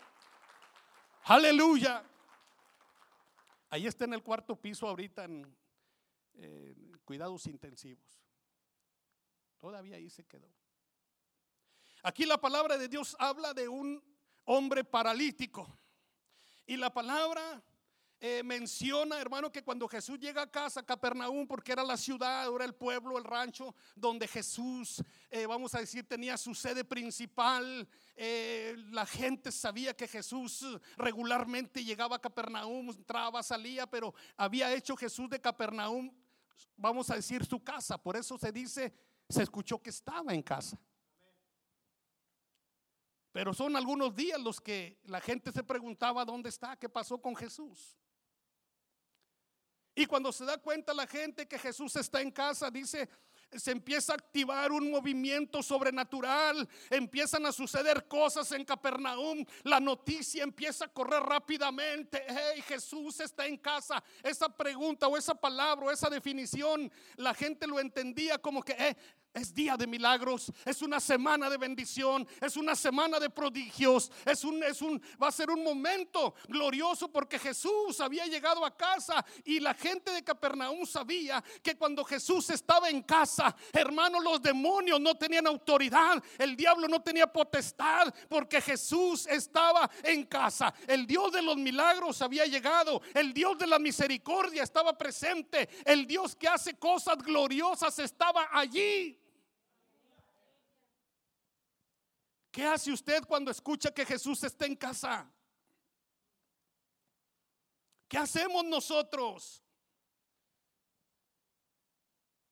Aleluya. 1.24 2.04
Ahí 3.70 3.86
está 3.86 4.04
en 4.04 4.14
el 4.14 4.22
cuarto 4.22 4.54
piso 4.54 4.88
ahorita 4.88 5.24
en 5.24 5.56
cuidados 7.04 7.46
intensivos. 7.46 8.20
Todavía 9.58 9.96
ahí 9.96 10.10
se 10.10 10.24
quedó. 10.24 10.48
Aquí 12.02 12.26
la 12.26 12.38
palabra 12.38 12.76
de 12.76 12.86
Dios 12.86 13.16
habla 13.18 13.54
de 13.54 13.68
un 13.68 14.02
hombre 14.44 14.84
paralítico. 14.84 15.78
Y 16.66 16.76
la 16.76 16.92
palabra 16.92 17.62
eh, 18.26 18.42
menciona, 18.42 19.20
hermano, 19.20 19.52
que 19.52 19.62
cuando 19.62 19.86
Jesús 19.86 20.18
llega 20.18 20.40
a 20.40 20.50
casa, 20.50 20.82
Capernaum, 20.82 21.46
porque 21.46 21.72
era 21.72 21.84
la 21.84 21.98
ciudad, 21.98 22.48
era 22.54 22.64
el 22.64 22.74
pueblo, 22.74 23.18
el 23.18 23.24
rancho, 23.24 23.74
donde 23.94 24.26
Jesús, 24.26 25.04
eh, 25.28 25.44
vamos 25.44 25.74
a 25.74 25.80
decir, 25.80 26.08
tenía 26.08 26.38
su 26.38 26.54
sede 26.54 26.86
principal, 26.86 27.86
eh, 28.16 28.76
la 28.92 29.04
gente 29.04 29.52
sabía 29.52 29.94
que 29.94 30.08
Jesús 30.08 30.64
regularmente 30.96 31.84
llegaba 31.84 32.16
a 32.16 32.18
Capernaum, 32.18 32.88
entraba, 32.88 33.42
salía, 33.42 33.86
pero 33.86 34.14
había 34.38 34.72
hecho 34.72 34.96
Jesús 34.96 35.28
de 35.28 35.38
Capernaum, 35.38 36.10
vamos 36.78 37.10
a 37.10 37.16
decir, 37.16 37.44
su 37.44 37.62
casa. 37.62 37.98
Por 37.98 38.16
eso 38.16 38.38
se 38.38 38.50
dice, 38.50 38.90
se 39.28 39.42
escuchó 39.42 39.82
que 39.82 39.90
estaba 39.90 40.32
en 40.32 40.40
casa. 40.40 40.80
Pero 43.32 43.52
son 43.52 43.76
algunos 43.76 44.16
días 44.16 44.40
los 44.40 44.62
que 44.62 44.98
la 45.04 45.20
gente 45.20 45.52
se 45.52 45.62
preguntaba 45.62 46.24
dónde 46.24 46.48
está, 46.48 46.74
qué 46.74 46.88
pasó 46.88 47.20
con 47.20 47.36
Jesús. 47.36 47.98
Y 49.94 50.06
cuando 50.06 50.32
se 50.32 50.44
da 50.44 50.58
cuenta 50.58 50.92
la 50.92 51.06
gente 51.06 51.46
que 51.46 51.58
Jesús 51.58 51.94
está 51.96 52.20
en 52.20 52.30
casa, 52.30 52.70
dice, 52.70 53.08
se 53.52 53.70
empieza 53.70 54.12
a 54.12 54.16
activar 54.16 54.72
un 54.72 54.90
movimiento 54.90 55.62
sobrenatural, 55.62 56.68
empiezan 56.90 57.46
a 57.46 57.52
suceder 57.52 58.06
cosas 58.08 58.50
en 58.52 58.64
Capernaum, 58.64 59.44
la 59.62 59.80
noticia 59.80 60.42
empieza 60.42 60.86
a 60.86 60.92
correr 60.92 61.22
rápidamente, 61.22 62.24
hey, 62.28 62.62
Jesús 62.66 63.20
está 63.20 63.46
en 63.46 63.56
casa. 63.56 64.02
Esa 64.22 64.48
pregunta 64.48 65.06
o 65.06 65.16
esa 65.16 65.34
palabra 65.34 65.86
o 65.86 65.90
esa 65.90 66.10
definición, 66.10 66.90
la 67.16 67.34
gente 67.34 67.66
lo 67.66 67.78
entendía 67.78 68.38
como 68.38 68.62
que, 68.62 68.72
eh, 68.72 68.96
es 69.34 69.52
día 69.52 69.76
de 69.76 69.86
milagros, 69.86 70.52
es 70.64 70.80
una 70.80 71.00
semana 71.00 71.50
de 71.50 71.56
bendición, 71.56 72.26
es 72.40 72.56
una 72.56 72.76
semana 72.76 73.18
de 73.18 73.28
prodigios, 73.28 74.10
es 74.24 74.44
un, 74.44 74.62
es 74.62 74.80
un, 74.80 75.02
va 75.20 75.28
a 75.28 75.32
ser 75.32 75.50
un 75.50 75.62
momento 75.64 76.34
glorioso 76.46 77.10
porque 77.10 77.38
Jesús 77.38 78.00
había 78.00 78.26
llegado 78.26 78.64
a 78.64 78.76
casa 78.76 79.24
y 79.44 79.58
la 79.58 79.74
gente 79.74 80.12
de 80.12 80.22
Capernaum 80.22 80.86
sabía 80.86 81.42
que 81.62 81.76
cuando 81.76 82.04
Jesús 82.04 82.48
estaba 82.50 82.88
en 82.88 83.02
casa, 83.02 83.54
hermano, 83.72 84.20
los 84.20 84.40
demonios 84.40 85.00
no 85.00 85.16
tenían 85.16 85.48
autoridad, 85.48 86.22
el 86.38 86.54
diablo 86.54 86.86
no 86.86 87.02
tenía 87.02 87.26
potestad 87.26 88.14
porque 88.28 88.60
Jesús 88.60 89.26
estaba 89.26 89.90
en 90.04 90.24
casa. 90.26 90.72
El 90.86 91.06
Dios 91.06 91.32
de 91.32 91.42
los 91.42 91.56
milagros 91.56 92.22
había 92.22 92.46
llegado, 92.46 93.02
el 93.12 93.34
Dios 93.34 93.58
de 93.58 93.66
la 93.66 93.80
misericordia 93.80 94.62
estaba 94.62 94.96
presente, 94.96 95.68
el 95.84 96.06
Dios 96.06 96.36
que 96.36 96.46
hace 96.46 96.74
cosas 96.74 97.18
gloriosas 97.18 97.98
estaba 97.98 98.48
allí. 98.52 99.23
¿Qué 102.54 102.64
hace 102.64 102.92
usted 102.92 103.24
cuando 103.24 103.50
escucha 103.50 103.92
que 103.92 104.06
Jesús 104.06 104.44
está 104.44 104.64
en 104.64 104.76
casa? 104.76 105.28
¿Qué 108.06 108.16
hacemos 108.16 108.64
nosotros? 108.64 109.60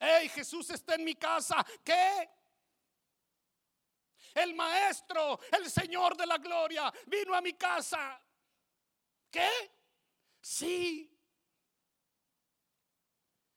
Hey, 0.01 0.29
Jesús 0.31 0.69
está 0.71 0.97
en 0.97 1.05
mi 1.05 1.15
casa. 1.15 1.65
¿Qué? 1.85 2.29
El 4.35 4.57
maestro, 4.57 5.39
el 5.53 5.71
Señor 5.71 6.17
de 6.17 6.27
la 6.27 6.39
gloria, 6.39 6.93
vino 7.07 7.33
a 7.37 7.41
mi 7.41 7.53
casa. 7.53 8.21
¿Qué? 9.31 9.49
Sí. 10.41 11.17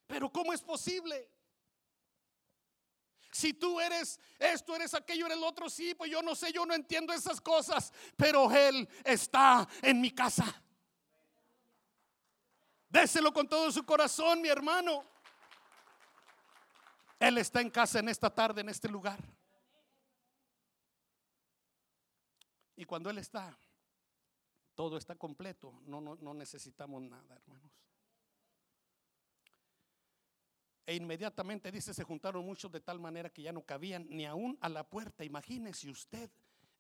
Pero 0.06 0.32
¿cómo 0.32 0.54
es 0.54 0.62
posible? 0.62 1.28
Si 3.36 3.54
tú 3.54 3.82
eres 3.82 4.18
esto, 4.40 4.74
eres 4.78 4.94
aquello, 4.94 5.26
eres 5.26 5.38
el 5.38 5.44
otro, 5.44 5.70
sí, 5.70 5.94
pues 5.94 6.10
yo 6.10 6.22
no 6.22 6.36
sé, 6.36 6.54
yo 6.54 6.66
no 6.66 6.74
entiendo 6.74 7.12
esas 7.12 7.42
cosas, 7.42 7.92
pero 8.16 8.50
Él 8.50 8.88
está 9.04 9.68
en 9.82 10.00
mi 10.00 10.12
casa. 10.12 10.64
Déselo 12.88 13.34
con 13.34 13.46
todo 13.50 13.70
su 13.74 13.86
corazón, 13.86 14.42
mi 14.42 14.48
hermano. 14.48 15.04
Él 17.20 17.38
está 17.38 17.60
en 17.60 17.70
casa 17.70 18.00
en 18.00 18.08
esta 18.08 18.34
tarde, 18.34 18.62
en 18.62 18.70
este 18.70 18.88
lugar. 18.88 19.20
Y 22.78 22.86
cuando 22.86 23.10
Él 23.10 23.18
está, 23.18 23.60
todo 24.76 24.96
está 24.96 25.16
completo. 25.16 25.82
No, 25.88 26.00
no, 26.00 26.16
no 26.16 26.34
necesitamos 26.34 27.02
nada, 27.02 27.36
hermanos. 27.36 27.74
E 30.86 30.96
inmediatamente 30.96 31.72
dice, 31.72 31.94
se 31.94 32.04
juntaron 32.04 32.46
muchos 32.46 32.72
de 32.72 32.80
tal 32.80 33.00
manera 33.00 33.32
que 33.32 33.42
ya 33.42 33.52
no 33.52 33.66
cabían 33.66 34.06
ni 34.10 34.26
aún 34.26 34.58
a 34.62 34.70
la 34.70 34.88
puerta. 34.88 35.26
Imagínese 35.26 35.90
usted, 35.90 36.30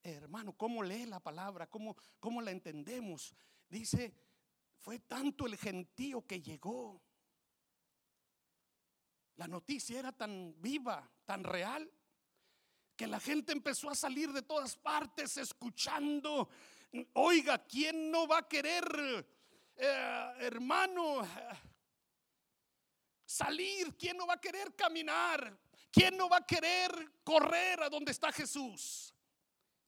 hermano, 0.03 0.53
cómo 0.53 0.83
lee 0.83 1.05
la 1.05 1.19
palabra, 1.19 1.67
cómo, 1.67 1.97
cómo 2.19 2.41
la 2.41 2.51
entendemos. 2.51 3.35
Dice, 3.67 4.13
fue 4.79 4.99
tanto 4.99 5.47
el 5.47 5.57
gentío 5.57 6.25
que 6.27 6.39
llegó. 6.39 7.01
La 9.37 9.47
noticia 9.47 9.97
era 9.97 10.11
tan 10.11 10.53
viva, 10.61 11.09
tan 11.25 11.43
real, 11.43 11.91
que 12.95 13.07
la 13.07 13.19
gente 13.19 13.51
empezó 13.51 13.89
a 13.89 13.95
salir 13.95 14.31
de 14.31 14.43
todas 14.43 14.77
partes 14.77 15.37
escuchando. 15.37 16.47
Oiga, 17.13 17.65
¿quién 17.65 18.11
no 18.11 18.27
va 18.27 18.37
a 18.37 18.47
querer, 18.47 19.27
eh, 19.75 20.33
hermano? 20.39 21.21
Salir? 23.35 23.95
¿Quién 23.97 24.17
no 24.17 24.25
va 24.25 24.35
a 24.35 24.41
querer 24.41 24.73
caminar? 24.75 25.57
¿Quién 25.91 26.15
no 26.17 26.29
va 26.29 26.37
a 26.37 26.45
querer 26.45 26.91
correr 27.23 27.81
a 27.83 27.89
donde 27.89 28.11
está 28.11 28.31
Jesús? 28.31 29.13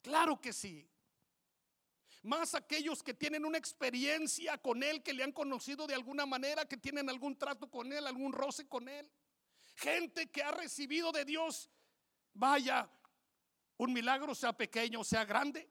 Claro 0.01 0.39
que 0.39 0.53
sí. 0.53 0.87
Más 2.23 2.55
aquellos 2.55 3.01
que 3.01 3.13
tienen 3.13 3.45
una 3.45 3.57
experiencia 3.57 4.57
con 4.57 4.83
Él, 4.83 5.01
que 5.01 5.13
le 5.13 5.23
han 5.23 5.31
conocido 5.31 5.87
de 5.87 5.93
alguna 5.93 6.25
manera, 6.25 6.67
que 6.67 6.77
tienen 6.77 7.09
algún 7.09 7.37
trato 7.37 7.69
con 7.69 7.91
Él, 7.93 8.05
algún 8.05 8.33
roce 8.33 8.67
con 8.67 8.89
Él. 8.89 9.09
Gente 9.75 10.29
que 10.29 10.43
ha 10.43 10.51
recibido 10.51 11.11
de 11.11 11.23
Dios, 11.23 11.69
vaya, 12.33 12.89
un 13.77 13.93
milagro 13.93 14.33
sea 14.33 14.53
pequeño 14.53 15.01
o 15.01 15.03
sea 15.03 15.23
grande 15.23 15.69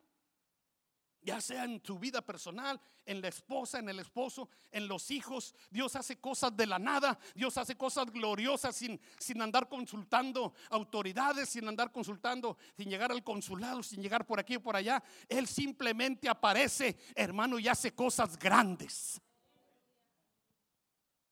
ya 1.26 1.40
sea 1.40 1.64
en 1.64 1.80
tu 1.80 1.99
vida 1.99 2.23
personal, 2.23 2.80
en 3.04 3.21
la 3.21 3.26
esposa, 3.26 3.80
en 3.80 3.88
el 3.88 3.99
esposo, 3.99 4.49
en 4.71 4.87
los 4.87 5.11
hijos. 5.11 5.56
Dios 5.71 5.97
hace 5.97 6.21
cosas 6.21 6.56
de 6.56 6.66
la 6.68 6.78
nada, 6.78 7.18
Dios 7.35 7.59
hace 7.59 7.76
cosas 7.76 8.06
gloriosas 8.12 8.76
sin, 8.76 9.00
sin 9.18 9.42
andar 9.42 9.68
consultando 9.68 10.54
autoridades, 10.71 11.49
sin 11.49 11.66
andar 11.66 11.90
consultando, 11.90 12.56
sin 12.76 12.88
llegar 12.88 13.11
al 13.11 13.25
consulado, 13.25 13.83
sin 13.83 14.00
llegar 14.00 14.25
por 14.25 14.38
aquí 14.38 14.54
o 14.54 14.62
por 14.62 14.76
allá. 14.76 15.02
Él 15.28 15.49
simplemente 15.49 16.28
aparece, 16.28 16.97
hermano, 17.16 17.59
y 17.59 17.66
hace 17.66 17.92
cosas 17.92 18.38
grandes. 18.38 19.21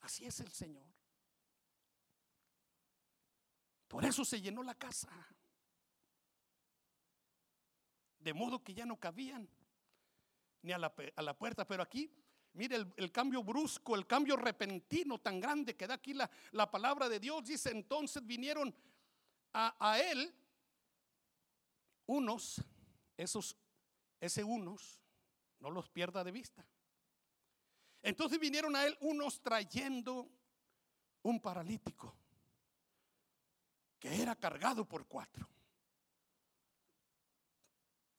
Así 0.00 0.26
es 0.26 0.40
el 0.40 0.50
Señor. 0.50 0.84
Por 3.86 4.04
eso 4.04 4.24
se 4.24 4.40
llenó 4.40 4.64
la 4.64 4.74
casa. 4.74 5.08
De 8.18 8.34
modo 8.34 8.64
que 8.64 8.74
ya 8.74 8.84
no 8.86 8.98
cabían 8.98 9.48
ni 10.64 10.72
a 10.72 10.78
la, 10.78 11.34
puerta. 11.36 11.66
Pero 11.66 11.82
aquí, 11.82 12.10
mire 12.54 12.76
el, 12.96 13.12
cambio 13.12 13.42
brusco, 13.44 13.94
el 13.94 14.06
cambio 14.06 14.34
repentino 14.36 15.20
tan 15.20 15.38
grande 15.38 15.76
que 15.76 15.86
da 15.86 15.94
aquí 15.94 16.14
la, 16.14 16.28
la 16.52 16.70
palabra 16.70 17.08
de 17.08 17.20
Dios. 17.20 17.44
Dice, 17.44 17.70
entonces 17.70 18.26
vinieron 18.26 18.74
a, 19.52 19.76
a 19.78 20.00
él 20.00 20.34
unos, 22.06 22.62
esos, 23.16 23.56
ese 24.18 24.42
unos, 24.42 25.00
no 25.60 25.70
los 25.70 25.90
pierda 25.90 26.24
de 26.24 26.32
vista. 26.32 26.66
Entonces 28.02 28.38
vinieron 28.38 28.74
a 28.74 28.86
él 28.86 28.96
unos 29.00 29.42
trayendo 29.42 30.30
un 31.22 31.40
paralítico 31.40 32.16
que 33.98 34.20
era 34.20 34.34
cargado 34.34 34.88
por 34.88 35.06
cuatro. 35.06 35.46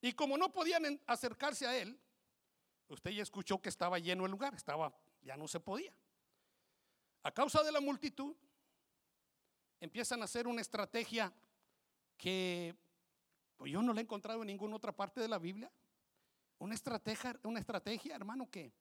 Y 0.00 0.12
como 0.12 0.38
no 0.38 0.52
podían 0.52 1.00
acercarse 1.06 1.66
a 1.66 1.76
él, 1.76 2.00
Usted 2.88 3.10
ya 3.10 3.22
escuchó 3.22 3.60
que 3.60 3.68
estaba 3.68 3.98
lleno 3.98 4.24
el 4.24 4.30
lugar, 4.30 4.54
estaba, 4.54 4.92
ya 5.22 5.36
no 5.36 5.48
se 5.48 5.60
podía. 5.60 5.92
A 7.22 7.32
causa 7.32 7.62
de 7.62 7.72
la 7.72 7.80
multitud, 7.80 8.36
empiezan 9.80 10.22
a 10.22 10.24
hacer 10.24 10.46
una 10.46 10.60
estrategia 10.60 11.32
que 12.16 12.74
pues 13.56 13.72
yo 13.72 13.82
no 13.82 13.92
la 13.92 14.00
he 14.00 14.04
encontrado 14.04 14.42
en 14.42 14.48
ninguna 14.48 14.76
otra 14.76 14.92
parte 14.92 15.20
de 15.20 15.28
la 15.28 15.38
Biblia. 15.38 15.70
Una 16.58 16.74
estrategia, 16.74 17.38
una 17.42 17.58
estrategia, 17.58 18.14
hermano, 18.14 18.48
que, 18.50 18.72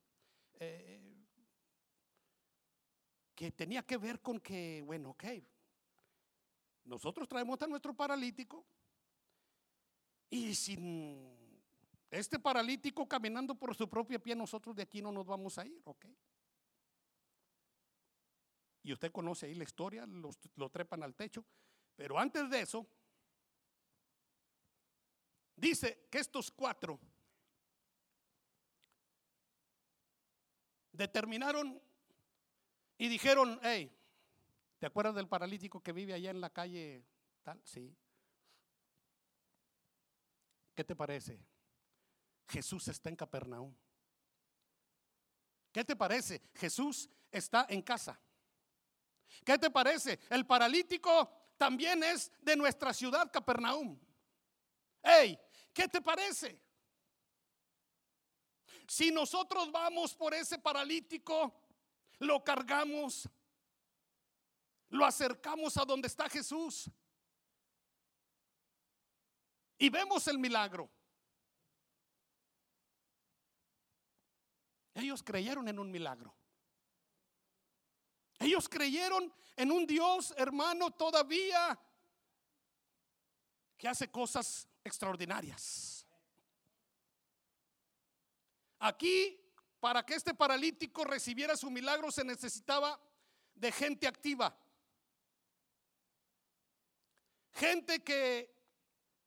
eh, 0.54 1.16
que 3.34 3.52
tenía 3.52 3.84
que 3.84 3.98
ver 3.98 4.22
con 4.22 4.40
que, 4.40 4.82
bueno, 4.86 5.12
ok, 5.12 5.24
nosotros 6.86 7.28
traemos 7.28 7.62
a 7.62 7.68
nuestro 7.68 7.94
paralítico 7.94 8.66
y 10.30 10.54
sin 10.54 11.45
este 12.10 12.40
paralítico 12.40 13.08
caminando 13.08 13.56
por 13.56 13.76
su 13.76 13.90
propio 13.90 14.22
pie, 14.22 14.36
nosotros 14.36 14.76
de 14.76 14.84
aquí 14.84 15.02
no 15.02 15.12
nos 15.12 15.26
vamos 15.26 15.58
a 15.58 15.66
ir, 15.66 15.82
¿ok? 15.86 16.06
Y 18.84 18.94
usted 18.94 19.12
conoce 19.12 19.48
ahí 19.48 19.56
la 19.56 19.64
historia, 19.64 20.06
lo 20.06 20.70
trepan 20.70 21.02
al 21.04 21.16
techo. 21.16 21.44
Pero 21.96 22.20
antes 22.20 22.50
de 22.50 22.62
eso, 22.62 22.88
dice 25.56 26.08
que 26.12 26.20
estos 26.20 26.52
cuatro 26.52 27.00
determinaron 30.92 31.82
y 32.98 33.08
dijeron, 33.08 33.60
hey, 33.64 33.92
¿te 34.80 34.86
acuerdas 34.86 35.16
del 35.16 35.28
paralítico 35.28 35.82
que 35.82 35.92
vive 35.92 36.14
allá 36.14 36.32
en 36.32 36.42
la 36.42 36.50
calle 36.50 37.06
tal? 37.44 37.62
Sí. 37.64 37.96
¿Qué 40.74 40.84
te 40.84 40.96
parece? 40.96 41.40
Jesús 42.48 42.88
está 42.88 43.10
en 43.10 43.16
Capernaum. 43.16 43.76
¿Qué 45.72 45.84
te 45.84 45.96
parece? 45.96 46.42
Jesús 46.56 47.10
está 47.32 47.66
en 47.70 47.82
casa. 47.82 48.20
¿Qué 49.44 49.58
te 49.58 49.70
parece? 49.70 50.20
El 50.30 50.46
paralítico 50.46 51.30
también 51.58 52.04
es 52.04 52.32
de 52.42 52.56
nuestra 52.56 52.94
ciudad, 52.94 53.30
Capernaum. 53.32 54.00
Hey, 55.04 55.40
¿qué 55.74 55.88
te 55.88 56.02
parece? 56.02 56.62
Si 58.88 59.12
nosotros 59.12 59.72
vamos 59.72 60.16
por 60.16 60.34
ese 60.34 60.60
paralítico, 60.60 61.54
lo 62.20 62.44
cargamos, 62.44 63.28
lo 64.90 65.06
acercamos 65.06 65.76
a 65.78 65.86
donde 65.86 66.08
está 66.08 66.30
Jesús 66.30 66.90
y 69.78 69.90
vemos 69.90 70.28
el 70.28 70.38
milagro. 70.38 70.90
Ellos 74.96 75.22
creyeron 75.22 75.68
en 75.68 75.78
un 75.78 75.92
milagro. 75.92 76.34
Ellos 78.40 78.68
creyeron 78.68 79.32
en 79.56 79.72
un 79.72 79.86
Dios, 79.86 80.34
hermano, 80.38 80.92
todavía 80.92 81.80
que 83.78 83.88
hace 83.88 84.10
cosas 84.10 84.68
extraordinarias. 84.84 86.06
Aquí, 88.80 89.40
para 89.80 90.06
que 90.06 90.16
este 90.16 90.34
paralítico 90.34 91.04
recibiera 91.04 91.58
su 91.58 91.70
milagro, 91.70 92.12
se 92.12 92.24
necesitaba 92.24 93.00
de 93.54 93.72
gente 93.72 94.08
activa. 94.08 94.58
Gente 97.52 98.04
que 98.04 98.55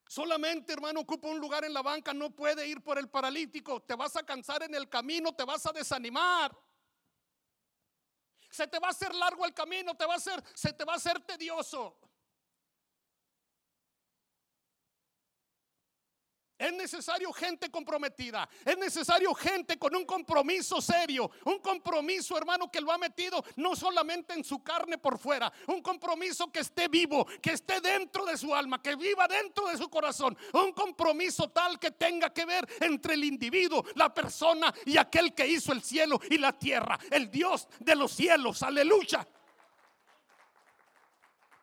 Solamente, 0.09 0.73
hermano, 0.73 1.01
ocupa 1.01 1.29
un 1.29 1.39
lugar 1.39 1.67
en 1.67 1.75
la 1.75 1.83
banca, 1.83 2.15
no 2.15 2.31
puede 2.31 2.67
ir 2.67 2.83
por 2.83 2.99
el 2.99 3.11
paralítico. 3.11 3.83
Te 3.83 3.95
vas 3.95 4.17
a 4.17 4.23
cansar 4.23 4.63
en 4.63 4.75
el 4.75 4.89
camino, 4.89 5.35
te 5.35 5.45
vas 5.45 5.67
a 5.67 5.73
desanimar. 5.73 6.57
Se 8.51 8.67
te 8.67 8.79
va 8.79 8.89
a 8.89 8.91
hacer 8.91 9.15
largo 9.15 9.45
el 9.45 9.53
camino, 9.53 9.95
te 9.95 10.07
va 10.07 10.15
a 10.15 10.17
hacer, 10.17 10.43
se 10.55 10.73
te 10.73 10.83
va 10.87 10.95
a 10.95 10.97
hacer 10.97 11.21
tedioso. 11.21 12.08
Es 16.59 16.73
necesario 16.73 17.33
gente 17.33 17.71
comprometida. 17.71 18.49
Es 18.65 18.77
necesario 18.77 19.33
gente 19.33 19.79
con 19.79 19.95
un 19.95 20.05
compromiso 20.05 20.81
serio. 20.81 21.31
Un 21.45 21.61
compromiso, 21.61 22.37
hermano, 22.37 22.69
que 22.69 22.81
lo 22.81 22.91
ha 22.91 22.99
metido 22.99 23.45
no 23.57 23.77
solamente 23.77 24.35
en 24.35 24.43
su 24.43 24.61
carne 24.61 24.99
por 24.99 25.19
fuera. 25.19 25.53
Un 25.69 25.81
compromiso 25.81 26.51
que 26.51 26.59
esté 26.59 26.89
vivo, 26.89 27.25
que 27.41 27.53
esté 27.53 27.81
dentro 27.81 28.27
de 28.27 28.37
su 28.37 28.53
alma, 28.53 28.83
que 28.83 28.97
viva 28.97 29.29
dentro 29.29 29.69
de 29.69 29.77
su 29.77 29.89
corazón. 29.89 30.37
Un 30.53 30.73
compromiso 30.73 31.49
tal 31.51 31.79
que 31.79 31.93
tenga 31.93 32.35
que 32.35 32.45
ver 32.45 32.69
entre 32.81 33.15
el 33.15 33.23
individuo, 33.23 33.85
la 33.95 34.13
persona 34.13 34.75
y 34.85 34.97
aquel 34.97 35.35
que 35.35 35.47
hizo 35.47 35.71
el 35.71 35.83
cielo 35.83 36.21
y 36.29 36.39
la 36.39 36.59
tierra. 36.59 36.99
El 37.09 37.31
Dios 37.31 37.69
de 37.79 37.95
los 37.95 38.11
cielos. 38.11 38.65
Aleluya. 38.65 39.27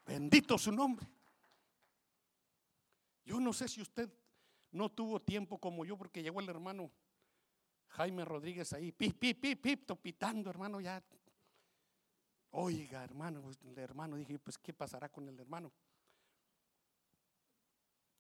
Bendito 0.05 0.58
su 0.58 0.71
nombre. 0.71 1.05
Yo 3.25 3.41
no 3.41 3.51
sé 3.51 3.67
si 3.67 3.81
usted 3.81 4.10
no 4.71 4.89
tuvo 4.89 5.21
tiempo 5.21 5.60
como 5.60 5.86
yo, 5.86 5.97
porque 5.97 6.21
llegó 6.23 6.39
el 6.39 6.49
hermano 6.49 6.91
Jaime 7.89 8.25
Rodríguez 8.25 8.73
ahí, 8.73 8.91
pip, 8.91 9.17
pip, 9.17 9.39
pip, 9.39 9.62
pip, 9.62 9.86
topitando, 9.86 10.49
hermano, 10.49 10.82
ya. 10.82 11.04
Oiga, 12.51 13.04
hermano, 13.04 13.41
pues, 13.41 13.60
el 13.63 13.78
hermano, 13.78 14.15
dije, 14.15 14.38
pues, 14.39 14.58
¿qué 14.58 14.73
pasará 14.73 15.10
con 15.10 15.28
el 15.28 15.39
hermano? 15.39 15.71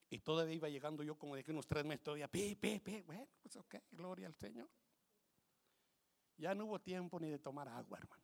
Y 0.09 0.19
todavía 0.19 0.55
iba 0.55 0.69
llegando 0.69 1.03
yo 1.03 1.17
como 1.17 1.35
de 1.35 1.43
que 1.43 1.51
unos 1.51 1.67
tres 1.67 1.83
meses 1.83 2.03
todavía, 2.03 2.27
pip, 2.27 2.59
pip, 2.59 2.83
pip, 2.83 3.05
bueno, 3.05 3.27
pues 3.41 3.55
ok, 3.55 3.75
gloria 3.91 4.27
al 4.27 4.35
Señor. 4.35 4.69
Ya 6.37 6.53
no 6.53 6.65
hubo 6.65 6.79
tiempo 6.79 7.19
ni 7.19 7.29
de 7.29 7.39
tomar 7.39 7.67
agua, 7.67 7.97
hermano. 7.97 8.23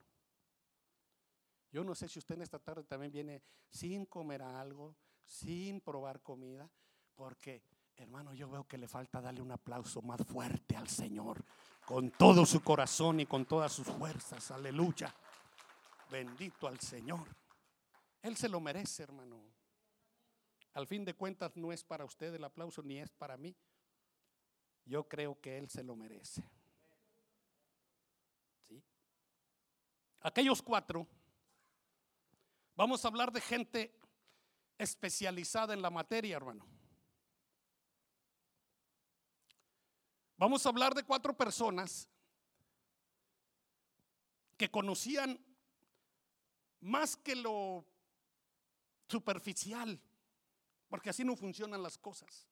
Yo 1.72 1.84
no 1.84 1.96
sé 1.96 2.10
si 2.10 2.20
usted 2.20 2.36
en 2.36 2.42
esta 2.42 2.60
tarde 2.60 2.84
también 2.84 3.12
viene 3.12 3.42
sin 3.70 4.06
comer 4.06 4.42
algo, 4.42 4.96
sin 5.24 5.80
probar 5.80 6.22
comida, 6.22 6.70
porque 7.16 7.64
hermano, 7.98 8.34
yo 8.34 8.50
veo 8.50 8.68
que 8.68 8.78
le 8.78 8.88
falta 8.88 9.22
darle 9.22 9.42
un 9.42 9.52
aplauso 9.52 10.02
más 10.02 10.22
fuerte 10.26 10.76
al 10.76 10.88
Señor, 10.88 11.44
con 11.86 12.12
todo 12.12 12.46
su 12.46 12.62
corazón 12.62 13.20
y 13.20 13.26
con 13.26 13.46
todas 13.46 13.72
sus 13.72 13.88
fuerzas. 13.88 14.52
Aleluya. 14.52 15.14
Bendito 16.10 16.68
al 16.68 16.80
Señor. 16.80 17.28
Él 18.22 18.36
se 18.36 18.50
lo 18.50 18.60
merece, 18.60 19.04
hermano. 19.04 19.42
Al 20.74 20.88
fin 20.88 21.04
de 21.04 21.14
cuentas 21.14 21.56
no 21.56 21.72
es 21.72 21.84
para 21.84 22.06
usted 22.06 22.34
el 22.34 22.44
aplauso 22.44 22.82
ni 22.82 23.00
es 23.00 23.12
para 23.12 23.38
mí. 23.38 23.56
Yo 24.86 25.08
creo 25.08 25.40
que 25.40 25.58
Él 25.58 25.70
se 25.70 25.84
lo 25.84 25.96
merece. 25.96 26.44
¿Sí? 28.68 28.82
Aquellos 30.22 30.62
cuatro 30.62 31.08
Vamos 32.82 33.04
a 33.04 33.10
hablar 33.10 33.32
de 33.32 33.42
gente 33.42 33.94
especializada 34.78 35.74
en 35.74 35.82
la 35.82 35.92
materia, 35.92 36.36
hermano. 36.36 36.66
Vamos 40.42 40.66
a 40.66 40.70
hablar 40.70 40.96
de 40.96 41.04
cuatro 41.04 41.38
personas 41.38 42.10
que 44.58 44.72
conocían 44.72 45.40
más 46.80 47.16
que 47.16 47.36
lo 47.36 47.86
superficial, 49.08 50.02
porque 50.90 51.12
así 51.12 51.24
no 51.24 51.36
funcionan 51.36 51.84
las 51.84 51.96
cosas. 52.00 52.48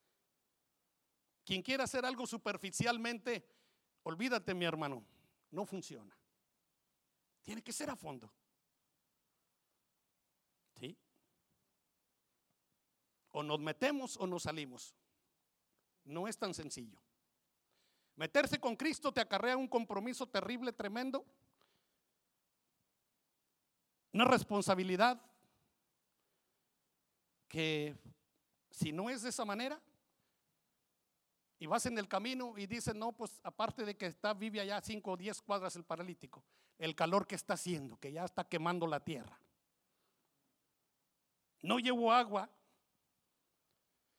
Quien 1.44 1.64
quiera 1.64 1.86
hacer 1.86 2.06
algo 2.06 2.28
superficialmente, 2.28 3.44
olvídate 4.04 4.54
mi 4.54 4.66
hermano, 4.66 5.04
no 5.50 5.66
funciona. 5.66 6.16
Tiene 7.42 7.64
que 7.64 7.74
ser 7.74 7.90
a 7.90 7.96
fondo. 7.96 8.32
O 13.32 13.42
nos 13.42 13.60
metemos 13.60 14.16
o 14.18 14.28
nos 14.28 14.44
salimos. 14.44 14.94
No 16.04 16.28
es 16.28 16.38
tan 16.38 16.54
sencillo. 16.54 17.00
Meterse 18.20 18.60
con 18.60 18.76
Cristo 18.76 19.14
te 19.14 19.22
acarrea 19.22 19.56
un 19.56 19.70
compromiso 19.70 20.28
terrible, 20.28 20.74
tremendo. 20.74 21.26
Una 24.12 24.26
responsabilidad 24.26 25.22
que 27.48 27.96
si 28.72 28.92
no 28.92 29.10
es 29.10 29.22
de 29.22 29.30
esa 29.30 29.46
manera 29.46 29.82
y 31.60 31.66
vas 31.66 31.86
en 31.86 31.98
el 31.98 32.10
camino 32.10 32.58
y 32.58 32.68
dices, 32.68 32.94
no, 32.94 33.14
pues 33.14 33.40
aparte 33.42 33.86
de 33.86 33.96
que 33.96 34.08
está, 34.08 34.34
vive 34.34 34.60
allá 34.60 34.82
5 34.82 35.12
o 35.12 35.16
10 35.16 35.42
cuadras 35.42 35.78
el 35.78 35.86
paralítico, 35.86 36.44
el 36.78 36.96
calor 36.96 37.26
que 37.26 37.36
está 37.36 37.54
haciendo, 37.54 37.98
que 38.02 38.12
ya 38.12 38.26
está 38.26 38.44
quemando 38.44 38.86
la 38.86 39.00
tierra. 39.00 39.40
No 41.62 41.80
llevo 41.80 42.12
agua, 42.12 42.50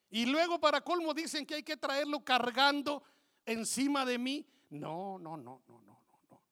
y 0.09 0.25
luego 0.25 0.59
para 0.59 0.81
colmo 0.81 1.13
dicen 1.13 1.45
que 1.45 1.57
hay 1.57 1.63
que 1.63 1.77
traerlo 1.77 2.25
cargando 2.25 3.03
encima 3.47 4.05
de 4.05 4.19
mí. 4.19 4.47
No, 4.71 5.19
no, 5.19 5.37
no, 5.37 5.63
no, 5.69 5.81
no, 5.81 6.01
no. 6.31 6.43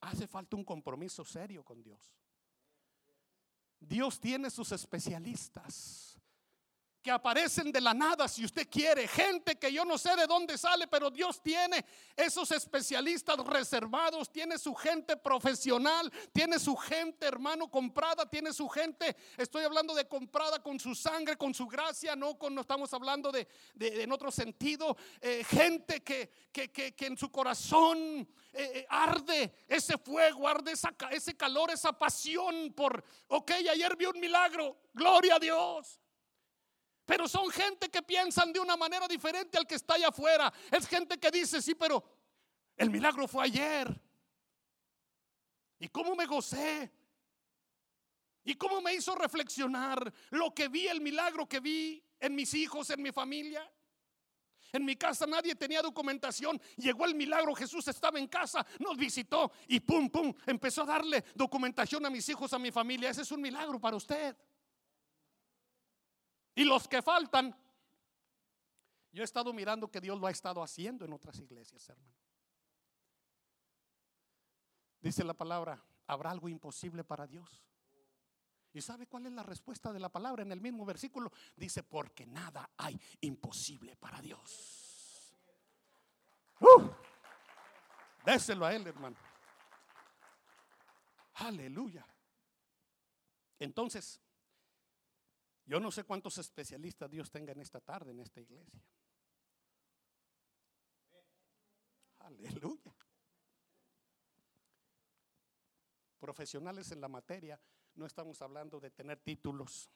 Hace 0.00 0.26
falta 0.26 0.56
un 0.56 0.64
compromiso 0.64 1.24
serio 1.24 1.64
con 1.64 1.82
Dios. 1.82 2.14
Dios 3.80 4.20
tiene 4.20 4.50
sus 4.50 4.72
especialistas 4.72 6.09
que 7.02 7.10
aparecen 7.10 7.72
de 7.72 7.80
la 7.80 7.94
nada 7.94 8.28
si 8.28 8.44
usted 8.44 8.68
quiere, 8.68 9.08
gente 9.08 9.56
que 9.58 9.72
yo 9.72 9.84
no 9.84 9.96
sé 9.96 10.14
de 10.16 10.26
dónde 10.26 10.58
sale, 10.58 10.86
pero 10.86 11.10
Dios 11.10 11.42
tiene 11.42 11.84
esos 12.14 12.50
especialistas 12.50 13.38
reservados, 13.38 14.30
tiene 14.30 14.58
su 14.58 14.74
gente 14.74 15.16
profesional, 15.16 16.12
tiene 16.32 16.58
su 16.58 16.76
gente 16.76 17.26
hermano 17.26 17.70
comprada, 17.70 18.28
tiene 18.28 18.52
su 18.52 18.68
gente, 18.68 19.16
estoy 19.36 19.64
hablando 19.64 19.94
de 19.94 20.06
comprada 20.06 20.62
con 20.62 20.78
su 20.78 20.94
sangre, 20.94 21.36
con 21.36 21.54
su 21.54 21.66
gracia, 21.66 22.14
no, 22.14 22.38
con, 22.38 22.54
no 22.54 22.60
estamos 22.60 22.92
hablando 22.92 23.32
de, 23.32 23.48
en 23.78 24.12
otro 24.12 24.30
sentido, 24.30 24.96
eh, 25.20 25.42
gente 25.44 26.02
que, 26.02 26.30
que, 26.52 27.06
en 27.06 27.16
su 27.16 27.30
corazón 27.30 27.98
eh, 27.98 28.26
eh, 28.52 28.86
arde 28.88 29.54
ese 29.66 29.96
fuego, 29.96 30.46
arde 30.46 30.72
ese 31.10 31.36
calor, 31.36 31.70
esa 31.70 31.92
pasión 31.92 32.72
por, 32.74 33.02
ok, 33.28 33.50
ayer 33.70 33.96
vi 33.96 34.06
un 34.06 34.20
milagro, 34.20 34.76
gloria 34.92 35.36
a 35.36 35.38
Dios. 35.38 35.99
Pero 37.10 37.26
son 37.26 37.50
gente 37.50 37.88
que 37.88 38.04
piensan 38.04 38.52
de 38.52 38.60
una 38.60 38.76
manera 38.76 39.08
diferente 39.08 39.58
al 39.58 39.66
que 39.66 39.74
está 39.74 39.94
allá 39.94 40.10
afuera. 40.10 40.52
Es 40.70 40.86
gente 40.86 41.18
que 41.18 41.28
dice, 41.32 41.60
sí, 41.60 41.74
pero 41.74 42.04
el 42.76 42.88
milagro 42.88 43.26
fue 43.26 43.46
ayer. 43.46 44.00
¿Y 45.80 45.88
cómo 45.88 46.14
me 46.14 46.24
gocé? 46.26 46.88
¿Y 48.44 48.54
cómo 48.54 48.80
me 48.80 48.94
hizo 48.94 49.16
reflexionar 49.16 50.14
lo 50.30 50.54
que 50.54 50.68
vi, 50.68 50.86
el 50.86 51.00
milagro 51.00 51.48
que 51.48 51.58
vi 51.58 52.00
en 52.20 52.32
mis 52.36 52.54
hijos, 52.54 52.88
en 52.90 53.02
mi 53.02 53.10
familia? 53.10 53.68
En 54.72 54.84
mi 54.84 54.94
casa 54.94 55.26
nadie 55.26 55.56
tenía 55.56 55.82
documentación. 55.82 56.62
Llegó 56.76 57.06
el 57.06 57.16
milagro, 57.16 57.56
Jesús 57.56 57.88
estaba 57.88 58.20
en 58.20 58.28
casa, 58.28 58.64
nos 58.78 58.96
visitó 58.96 59.50
y 59.66 59.80
pum, 59.80 60.10
pum, 60.10 60.32
empezó 60.46 60.82
a 60.82 60.86
darle 60.86 61.24
documentación 61.34 62.06
a 62.06 62.10
mis 62.10 62.28
hijos, 62.28 62.52
a 62.52 62.58
mi 62.60 62.70
familia. 62.70 63.10
Ese 63.10 63.22
es 63.22 63.32
un 63.32 63.40
milagro 63.40 63.80
para 63.80 63.96
usted. 63.96 64.36
Y 66.54 66.64
los 66.64 66.88
que 66.88 67.02
faltan, 67.02 67.54
yo 69.12 69.22
he 69.22 69.24
estado 69.24 69.52
mirando 69.52 69.90
que 69.90 70.00
Dios 70.00 70.18
lo 70.18 70.26
ha 70.26 70.30
estado 70.30 70.62
haciendo 70.62 71.04
en 71.04 71.12
otras 71.12 71.38
iglesias, 71.38 71.88
hermano. 71.88 72.14
Dice 75.00 75.24
la 75.24 75.34
palabra, 75.34 75.82
¿habrá 76.06 76.30
algo 76.30 76.48
imposible 76.48 77.04
para 77.04 77.26
Dios? 77.26 77.64
¿Y 78.72 78.80
sabe 78.82 79.06
cuál 79.06 79.26
es 79.26 79.32
la 79.32 79.42
respuesta 79.42 79.92
de 79.92 79.98
la 79.98 80.10
palabra 80.10 80.42
en 80.42 80.52
el 80.52 80.60
mismo 80.60 80.84
versículo? 80.84 81.32
Dice, 81.56 81.82
porque 81.82 82.26
nada 82.26 82.70
hay 82.76 83.00
imposible 83.20 83.96
para 83.96 84.20
Dios. 84.20 85.34
Uh, 86.60 86.88
déselo 88.24 88.66
a 88.66 88.74
él, 88.74 88.86
hermano. 88.86 89.16
Aleluya. 91.34 92.06
Entonces, 93.58 94.20
yo 95.70 95.78
no 95.78 95.92
sé 95.92 96.02
cuántos 96.02 96.36
especialistas 96.38 97.08
Dios 97.08 97.30
tenga 97.30 97.52
en 97.52 97.60
esta 97.60 97.80
tarde 97.80 98.10
en 98.10 98.18
esta 98.18 98.40
iglesia. 98.40 98.82
Aleluya. 102.18 102.92
Profesionales 106.18 106.90
en 106.90 107.00
la 107.00 107.06
materia, 107.06 107.60
no 107.94 108.04
estamos 108.04 108.42
hablando 108.42 108.80
de 108.80 108.90
tener 108.90 109.20
títulos, 109.20 109.88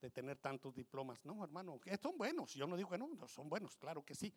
de 0.00 0.08
tener 0.08 0.38
tantos 0.38 0.72
diplomas. 0.72 1.24
No, 1.24 1.42
hermano, 1.42 1.80
son 2.00 2.16
buenos. 2.16 2.54
Yo 2.54 2.68
no 2.68 2.76
digo 2.76 2.90
que 2.90 2.98
no, 2.98 3.08
no 3.08 3.26
son 3.26 3.48
buenos, 3.48 3.76
claro 3.76 4.04
que 4.04 4.14
sí. 4.14 4.32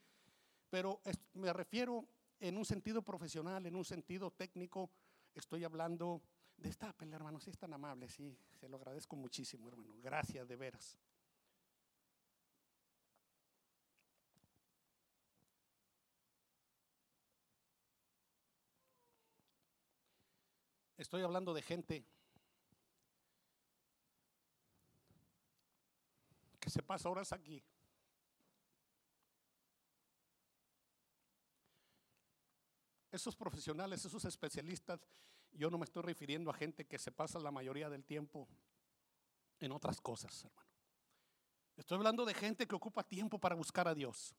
Pero 0.71 0.99
me 1.33 1.53
refiero 1.53 2.07
en 2.39 2.57
un 2.57 2.65
sentido 2.65 3.03
profesional, 3.03 3.67
en 3.67 3.75
un 3.75 3.85
sentido 3.85 4.31
técnico. 4.31 4.89
Estoy 5.35 5.63
hablando 5.63 6.23
Destápele, 6.57 7.15
hermano, 7.15 7.39
si 7.39 7.49
es 7.49 7.57
tan 7.57 7.73
amable, 7.73 8.09
sí, 8.09 8.37
se 8.59 8.67
lo 8.67 8.77
agradezco 8.77 9.15
muchísimo, 9.15 9.67
hermano. 9.67 9.93
Gracias 10.01 10.47
de 10.47 10.55
veras. 10.55 10.97
Estoy 20.97 21.21
hablando 21.21 21.53
de 21.53 21.61
gente 21.61 22.05
que 26.59 26.69
se 26.69 26.81
pasa 26.81 27.09
horas 27.09 27.31
aquí 27.31 27.63
Esos 33.15 33.33
profesionales, 33.33 34.03
esos 34.03 34.25
especialistas, 34.25 34.99
yo 35.57 35.69
no 35.69 35.77
me 35.77 35.85
estoy 35.85 36.03
refiriendo 36.03 36.49
a 36.51 36.53
gente 36.53 36.85
que 36.85 36.99
se 36.99 37.11
pasa 37.11 37.39
la 37.39 37.51
mayoría 37.51 37.89
del 37.89 38.05
tiempo 38.05 38.47
en 39.59 39.71
otras 39.71 40.01
cosas, 40.01 40.43
hermano. 40.43 40.65
Estoy 41.77 41.97
hablando 41.97 42.25
de 42.25 42.33
gente 42.33 42.67
que 42.67 42.75
ocupa 42.75 43.03
tiempo 43.03 43.39
para 43.39 43.55
buscar 43.55 43.87
a 43.87 43.95
Dios. 43.95 44.35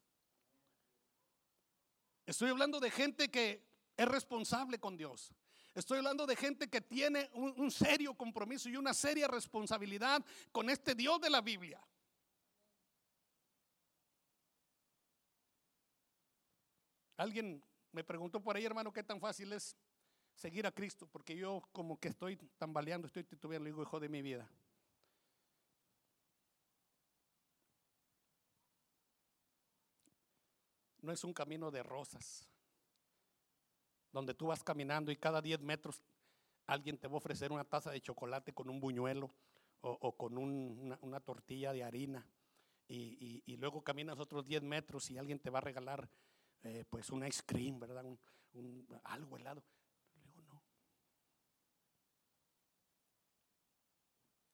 Estoy 2.24 2.50
hablando 2.50 2.81
de 2.81 2.90
gente 2.90 3.31
que 3.31 3.62
es 3.96 4.09
responsable 4.09 4.79
con 4.79 4.96
Dios. 4.96 5.35
Estoy 5.74 5.98
hablando 5.98 6.26
de 6.26 6.37
gente 6.37 6.68
que 6.68 6.81
tiene 6.81 7.29
un, 7.35 7.70
serio 7.70 8.14
compromiso 8.14 8.68
y 8.68 8.76
una 8.76 8.94
seria 8.94 9.29
responsabilidad 9.29 10.24
con 10.50 10.70
este 10.70 10.94
Dios 10.94 11.20
de 11.20 11.29
la 11.29 11.42
Biblia. 11.42 11.81
Alguien 17.18 17.62
me 17.92 18.02
preguntó 18.05 18.42
por 18.42 18.57
ahí, 18.57 18.64
hermano, 18.64 18.92
qué 18.92 19.02
tan 19.02 19.20
fácil 19.20 19.52
es 19.52 19.76
seguir 20.37 20.66
a 20.66 20.72
Cristo, 20.72 21.09
porque 21.11 21.37
yo 21.37 21.62
como 21.72 21.99
que 21.99 22.09
estoy 22.09 22.37
tambaleando, 22.59 23.09
estoy 23.09 23.25
titubeando, 23.25 23.64
le 23.64 23.70
digo, 23.70 23.83
hijo 23.83 23.99
de 23.99 24.09
mi 24.09 24.22
vida. 24.22 24.49
No 31.03 31.12
es 31.12 31.25
un 31.25 31.33
camino 31.33 31.70
de 31.70 31.83
rosas, 31.83 32.49
donde 34.12 34.35
tú 34.35 34.46
vas 34.46 34.62
caminando 34.62 35.11
y 35.12 35.16
cada 35.16 35.42
10 35.42 35.61
metros 35.61 36.03
alguien 36.66 36.99
te 36.99 37.07
va 37.07 37.14
a 37.14 37.18
ofrecer 37.18 37.53
una 37.53 37.64
taza 37.64 37.90
de 37.90 38.01
chocolate 38.01 38.53
con 38.53 38.68
un 38.68 38.81
buñuelo 38.81 39.31
o, 39.83 40.16
con 40.16 40.37
una, 40.37 41.20
tortilla 41.20 41.72
de 41.72 41.85
harina. 41.85 42.27
Y, 42.88 43.57
luego 43.57 43.83
caminas 43.83 44.18
otros 44.18 44.46
10 44.46 44.62
metros 44.62 45.11
y 45.11 45.18
alguien 45.18 45.38
te 45.38 45.51
va 45.51 45.59
a 45.59 45.62
regalar 45.62 46.09
eh, 46.62 46.85
pues 46.88 47.11
un 47.11 47.25
ice 47.27 47.42
cream, 47.46 47.79
¿verdad? 47.79 48.05
Un, 48.53 48.88
algo 49.05 49.37
helado. 49.37 49.62
Luego 50.25 50.42
no. 50.42 50.62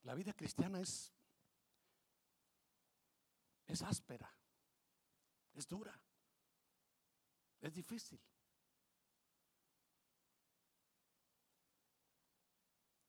La 0.04 0.14
vida 0.14 0.32
cristiana 0.32 0.80
es, 0.80 1.12
es 3.66 3.82
áspera, 3.82 4.34
es 5.54 5.68
dura, 5.68 5.98
es 7.60 7.72
difícil. 7.72 8.20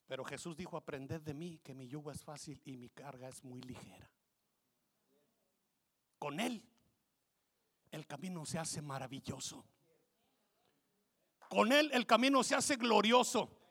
Pero 0.05 0.23
Jesús 0.23 0.55
dijo, 0.55 0.77
aprended 0.77 1.21
de 1.21 1.33
mí 1.33 1.59
que 1.63 1.73
mi 1.73 1.87
yugo 1.87 2.11
es 2.11 2.23
fácil 2.23 2.61
y 2.65 2.77
mi 2.77 2.89
carga 2.89 3.27
es 3.29 3.43
muy 3.43 3.61
ligera. 3.61 4.11
Con 6.19 6.39
Él 6.39 6.63
el 7.89 8.05
camino 8.05 8.45
se 8.45 8.59
hace 8.59 8.81
maravilloso. 8.83 9.65
Con 11.49 11.71
Él 11.71 11.89
el 11.93 12.05
camino 12.05 12.43
se 12.43 12.53
hace 12.53 12.75
glorioso. 12.75 13.62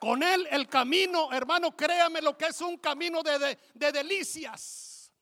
Con 0.00 0.22
Él 0.22 0.48
el 0.50 0.66
camino, 0.66 1.30
hermano, 1.30 1.76
créame 1.76 2.22
lo 2.22 2.36
que 2.36 2.46
es 2.46 2.60
un 2.62 2.78
camino 2.78 3.22
de, 3.22 3.58
de, 3.74 3.92
delicias. 3.92 5.12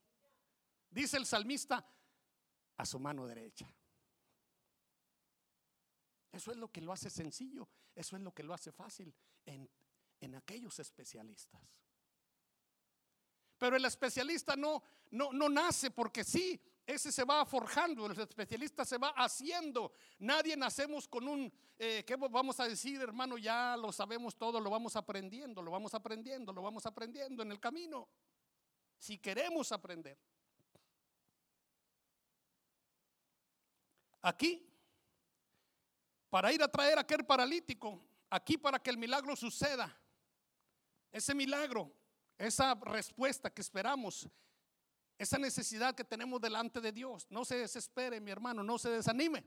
Dice 0.88 1.16
el 1.16 1.26
salmista, 1.26 1.84
a 2.76 2.86
su 2.86 3.00
mano 3.00 3.26
derecha. 3.26 3.68
Eso 6.30 6.52
es 6.52 6.58
lo 6.58 6.70
que 6.70 6.80
lo 6.80 6.92
hace 6.92 7.10
sencillo, 7.10 7.68
eso 7.92 8.14
es 8.14 8.22
lo 8.22 8.32
que 8.32 8.44
lo 8.44 8.54
hace 8.54 8.70
fácil 8.70 9.12
en, 9.44 9.68
en 10.20 10.36
aquellos 10.36 10.78
especialistas. 10.78 11.60
Pero 13.58 13.74
el 13.74 13.84
especialista 13.84 14.54
no, 14.54 14.80
no, 15.10 15.32
no 15.32 15.48
nace 15.48 15.90
porque 15.90 16.22
sí, 16.22 16.60
ese 16.88 17.12
se 17.12 17.22
va 17.22 17.44
forjando, 17.44 18.06
el 18.06 18.18
especialista 18.18 18.82
se 18.82 18.96
va 18.96 19.10
haciendo. 19.10 19.92
Nadie 20.20 20.56
nacemos 20.56 21.06
con 21.06 21.28
un, 21.28 21.52
eh, 21.78 22.02
¿qué 22.06 22.16
vamos 22.16 22.58
a 22.60 22.66
decir, 22.66 22.98
hermano? 23.02 23.36
Ya 23.36 23.76
lo 23.76 23.92
sabemos 23.92 24.38
todo, 24.38 24.58
lo 24.58 24.70
vamos 24.70 24.96
aprendiendo, 24.96 25.60
lo 25.60 25.70
vamos 25.70 25.92
aprendiendo, 25.92 26.50
lo 26.50 26.62
vamos 26.62 26.86
aprendiendo 26.86 27.42
en 27.42 27.52
el 27.52 27.60
camino. 27.60 28.08
Si 28.96 29.18
queremos 29.18 29.70
aprender. 29.70 30.18
Aquí, 34.22 34.66
para 36.30 36.50
ir 36.50 36.62
a 36.62 36.68
traer 36.68 36.96
a 36.96 37.02
aquel 37.02 37.26
paralítico, 37.26 38.02
aquí 38.30 38.56
para 38.56 38.78
que 38.78 38.88
el 38.88 38.96
milagro 38.96 39.36
suceda, 39.36 39.94
ese 41.12 41.34
milagro, 41.34 41.92
esa 42.38 42.74
respuesta 42.76 43.52
que 43.52 43.60
esperamos, 43.60 44.26
esa 45.18 45.36
necesidad 45.36 45.94
que 45.94 46.04
tenemos 46.04 46.40
delante 46.40 46.80
de 46.80 46.92
Dios. 46.92 47.26
No 47.28 47.44
se 47.44 47.56
desespere, 47.56 48.20
mi 48.20 48.30
hermano, 48.30 48.62
no 48.62 48.78
se 48.78 48.88
desanime. 48.88 49.44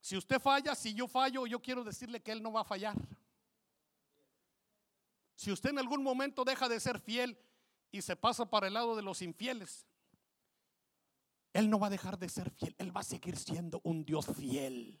Si 0.00 0.16
usted 0.16 0.40
falla, 0.40 0.74
si 0.74 0.92
yo 0.92 1.06
fallo, 1.06 1.46
yo 1.46 1.62
quiero 1.62 1.84
decirle 1.84 2.20
que 2.20 2.32
Él 2.32 2.42
no 2.42 2.50
va 2.50 2.62
a 2.62 2.64
fallar. 2.64 2.96
Si 5.36 5.52
usted 5.52 5.70
en 5.70 5.78
algún 5.78 6.02
momento 6.02 6.44
deja 6.44 6.68
de 6.68 6.80
ser 6.80 6.98
fiel 6.98 7.38
y 7.92 8.02
se 8.02 8.16
pasa 8.16 8.50
para 8.50 8.66
el 8.66 8.74
lado 8.74 8.96
de 8.96 9.02
los 9.02 9.22
infieles, 9.22 9.86
Él 11.52 11.70
no 11.70 11.78
va 11.78 11.86
a 11.86 11.90
dejar 11.90 12.18
de 12.18 12.28
ser 12.28 12.50
fiel, 12.50 12.74
Él 12.78 12.94
va 12.94 13.02
a 13.02 13.04
seguir 13.04 13.36
siendo 13.36 13.80
un 13.84 14.04
Dios 14.04 14.26
fiel. 14.36 15.00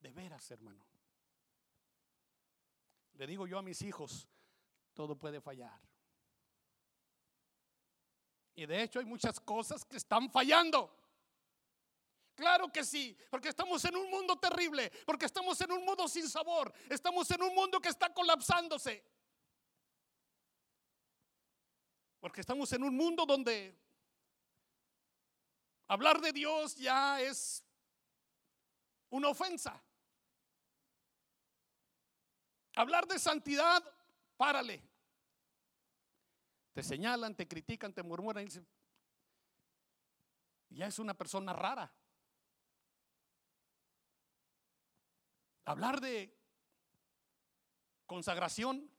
De 0.00 0.10
veras, 0.10 0.50
hermano. 0.50 0.89
Le 3.20 3.26
digo 3.26 3.46
yo 3.46 3.58
a 3.58 3.62
mis 3.62 3.82
hijos, 3.82 4.26
todo 4.94 5.14
puede 5.14 5.42
fallar. 5.42 5.78
Y 8.54 8.64
de 8.64 8.82
hecho 8.82 8.98
hay 8.98 9.04
muchas 9.04 9.38
cosas 9.38 9.84
que 9.84 9.98
están 9.98 10.30
fallando. 10.30 10.90
Claro 12.34 12.72
que 12.72 12.82
sí, 12.82 13.14
porque 13.28 13.50
estamos 13.50 13.84
en 13.84 13.94
un 13.96 14.08
mundo 14.08 14.38
terrible, 14.38 14.90
porque 15.04 15.26
estamos 15.26 15.60
en 15.60 15.70
un 15.70 15.84
mundo 15.84 16.08
sin 16.08 16.26
sabor, 16.30 16.72
estamos 16.88 17.30
en 17.30 17.42
un 17.42 17.54
mundo 17.54 17.78
que 17.78 17.90
está 17.90 18.10
colapsándose. 18.10 19.04
Porque 22.20 22.40
estamos 22.40 22.72
en 22.72 22.84
un 22.84 22.96
mundo 22.96 23.26
donde 23.26 23.78
hablar 25.88 26.22
de 26.22 26.32
Dios 26.32 26.74
ya 26.74 27.20
es 27.20 27.62
una 29.10 29.28
ofensa. 29.28 29.78
Hablar 32.80 33.06
de 33.06 33.18
santidad, 33.18 33.84
párale. 34.38 34.82
Te 36.72 36.82
señalan, 36.82 37.36
te 37.36 37.46
critican, 37.46 37.92
te 37.92 38.02
murmuran. 38.02 38.48
Y 40.70 40.76
ya 40.76 40.86
es 40.86 40.98
una 40.98 41.12
persona 41.12 41.52
rara. 41.52 41.92
Hablar 45.66 46.00
de 46.00 46.34
consagración. 48.06 48.90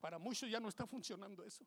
Para 0.00 0.18
muchos 0.18 0.50
ya 0.50 0.60
no 0.60 0.68
está 0.68 0.86
funcionando 0.86 1.42
eso. 1.44 1.66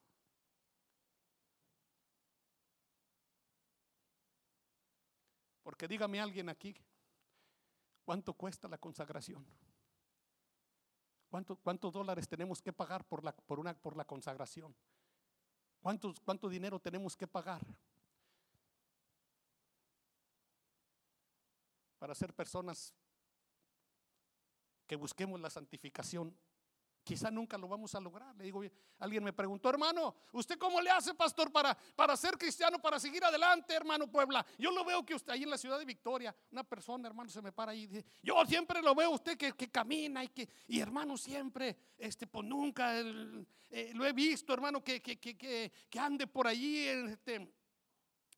Porque 5.72 5.88
dígame 5.88 6.20
alguien 6.20 6.50
aquí, 6.50 6.76
¿cuánto 8.04 8.34
cuesta 8.34 8.68
la 8.68 8.78
consagración? 8.78 9.48
¿Cuántos 11.30 11.94
dólares 11.94 12.28
tenemos 12.28 12.62
que 12.62 12.74
pagar 12.74 13.06
por 13.08 13.24
la, 13.24 13.32
por 13.32 13.58
una, 13.58 13.74
por 13.74 13.96
la 13.96 14.04
consagración? 14.04 14.76
¿Cuántos, 15.80 16.20
¿Cuánto 16.20 16.50
dinero 16.50 16.78
tenemos 16.78 17.16
que 17.16 17.26
pagar? 17.26 17.66
Para 22.00 22.14
ser 22.16 22.34
personas 22.34 22.94
que 24.86 24.98
busquemos 24.98 25.40
la 25.40 25.50
santificación 25.50 26.38
Quizá 27.04 27.32
nunca 27.32 27.58
lo 27.58 27.68
vamos 27.68 27.94
a 27.96 28.00
lograr. 28.00 28.36
Le 28.36 28.44
digo, 28.44 28.62
alguien 29.00 29.24
me 29.24 29.34
preguntó, 29.34 29.70
hermano, 29.70 30.16
¿usted 30.34 30.58
cómo 30.58 30.80
le 30.82 30.92
hace, 30.92 31.14
pastor, 31.14 31.52
para, 31.52 31.76
para 31.96 32.16
ser 32.16 32.38
cristiano, 32.38 32.80
para 32.80 33.00
seguir 33.00 33.24
adelante, 33.24 33.74
hermano 33.74 34.10
Puebla? 34.10 34.46
Yo 34.58 34.70
lo 34.72 34.86
veo 34.86 35.04
que 35.04 35.16
usted 35.16 35.34
ahí 35.34 35.44
en 35.44 35.50
la 35.50 35.58
ciudad 35.58 35.80
de 35.80 35.86
Victoria, 35.86 36.36
una 36.52 36.64
persona, 36.64 37.08
hermano, 37.08 37.30
se 37.30 37.42
me 37.42 37.52
para 37.52 37.72
ahí 37.72 37.84
y 37.84 37.88
dice, 37.88 38.06
yo 38.22 38.46
siempre 38.46 38.82
lo 38.82 38.94
veo 38.94 39.12
usted 39.12 39.36
que, 39.38 39.54
camina 39.72 40.24
y 40.24 40.28
que, 40.30 40.48
y 40.68 40.80
hermano, 40.80 41.18
siempre, 41.18 41.76
este, 41.98 42.28
pues 42.28 42.46
nunca 42.46 43.00
eh, 43.00 43.92
lo 43.94 44.06
he 44.06 44.14
visto, 44.14 44.54
hermano, 44.54 44.84
que, 44.84 45.02
que, 45.02 45.20
que, 45.20 45.72
que 45.90 46.00
ande 46.00 46.28
por 46.28 46.46
allí, 46.46 46.88
este, 46.88 47.52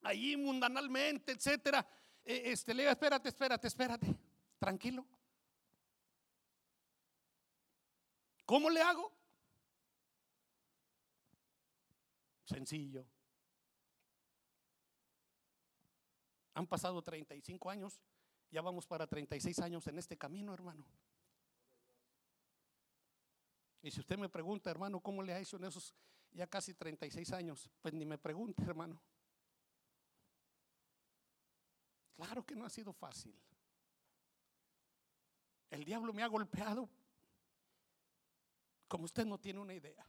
allí 0.03 0.37
mundanalmente, 0.37 1.33
etcétera. 1.33 1.85
Eh, 2.23 2.43
este, 2.45 2.73
le 2.73 2.83
digo, 2.83 2.91
espérate, 2.91 3.29
espérate, 3.29 3.67
espérate, 3.67 4.15
tranquilo. 4.57 5.05
¿Cómo 8.53 8.69
le 8.69 8.83
hago? 8.83 9.11
Sencillo. 12.45 13.03
Han 16.53 16.67
pasado 16.67 17.01
35 17.01 17.71
años, 17.71 17.99
ya 18.51 18.61
vamos 18.61 18.85
para 18.85 19.07
36 19.07 19.57
años 19.57 19.87
en 19.87 19.97
este 19.97 20.19
camino, 20.19 20.53
hermano. 20.53 20.85
Y 23.81 23.89
si 23.89 24.01
usted 24.01 24.19
me 24.19 24.29
pregunta, 24.29 24.69
hermano, 24.69 24.99
¿cómo 24.99 25.23
le 25.23 25.33
ha 25.33 25.39
hecho 25.39 25.57
en 25.57 25.63
esos 25.63 25.95
ya 26.29 26.45
casi 26.45 26.75
36 26.75 27.31
años? 27.31 27.71
Pues 27.81 27.95
ni 27.95 28.05
me 28.05 28.19
pregunte, 28.19 28.61
hermano. 28.67 29.01
Claro 32.17 32.45
que 32.45 32.55
no 32.55 32.65
ha 32.65 32.69
sido 32.69 32.93
fácil. 32.93 33.35
El 35.71 35.83
diablo 35.83 36.13
me 36.13 36.21
ha 36.21 36.27
golpeado 36.27 36.87
como 38.93 39.05
usted 39.05 39.25
no 39.25 39.39
tiene 39.39 39.59
una 39.59 39.73
idea. 39.73 40.05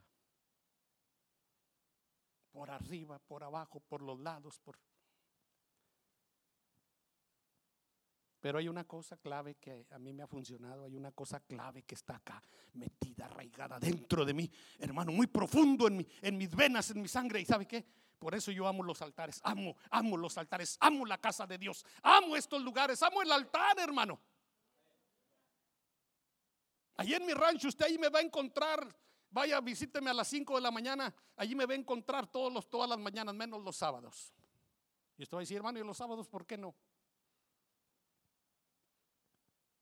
por 2.52 2.70
arriba, 2.70 3.18
por 3.18 3.42
abajo, 3.42 3.80
por 3.80 4.02
los 4.02 4.20
lados, 4.20 4.60
por 4.60 4.78
Pero 8.40 8.58
hay 8.58 8.68
una 8.68 8.84
cosa 8.84 9.16
clave 9.16 9.54
que 9.54 9.86
a 9.90 9.98
mí 9.98 10.12
me 10.12 10.22
ha 10.22 10.26
funcionado, 10.26 10.84
hay 10.84 10.96
una 10.96 11.12
cosa 11.12 11.40
clave 11.40 11.84
que 11.84 11.94
está 11.94 12.16
acá, 12.16 12.42
metida, 12.74 13.24
arraigada 13.24 13.80
dentro 13.80 14.22
de 14.26 14.34
mí, 14.34 14.52
hermano, 14.78 15.12
muy 15.12 15.28
profundo 15.28 15.88
en, 15.88 16.06
en 16.20 16.36
mis 16.36 16.54
venas, 16.54 16.90
en 16.90 17.00
mi 17.00 17.08
sangre. 17.08 17.40
¿Y 17.40 17.46
sabe 17.46 17.66
qué? 17.66 17.86
Por 18.18 18.34
eso 18.34 18.52
yo 18.52 18.68
amo 18.68 18.82
los 18.82 19.00
altares, 19.00 19.40
amo, 19.44 19.78
amo 19.90 20.18
los 20.18 20.36
altares, 20.36 20.76
amo 20.78 21.06
la 21.06 21.16
casa 21.16 21.46
de 21.46 21.56
Dios, 21.56 21.86
amo 22.02 22.36
estos 22.36 22.62
lugares, 22.62 23.02
amo 23.02 23.22
el 23.22 23.32
altar, 23.32 23.78
hermano. 23.78 24.20
Allí 26.96 27.14
en 27.14 27.26
mi 27.26 27.34
rancho 27.34 27.68
usted 27.68 27.86
ahí 27.86 27.98
me 27.98 28.08
va 28.08 28.20
a 28.20 28.22
encontrar, 28.22 28.94
vaya, 29.30 29.60
visíteme 29.60 30.10
a 30.10 30.14
las 30.14 30.28
5 30.28 30.54
de 30.54 30.60
la 30.60 30.70
mañana, 30.70 31.14
allí 31.36 31.54
me 31.54 31.66
va 31.66 31.72
a 31.72 31.76
encontrar 31.76 32.26
todos 32.26 32.52
los, 32.52 32.68
todas 32.68 32.88
las 32.88 32.98
mañanas, 32.98 33.34
menos 33.34 33.62
los 33.62 33.76
sábados. 33.76 34.32
Y 35.16 35.22
usted 35.22 35.36
va 35.36 35.40
a 35.40 35.42
decir, 35.42 35.56
hermano, 35.56 35.78
¿y 35.78 35.84
los 35.84 35.96
sábados 35.96 36.28
por 36.28 36.46
qué 36.46 36.56
no? 36.56 36.74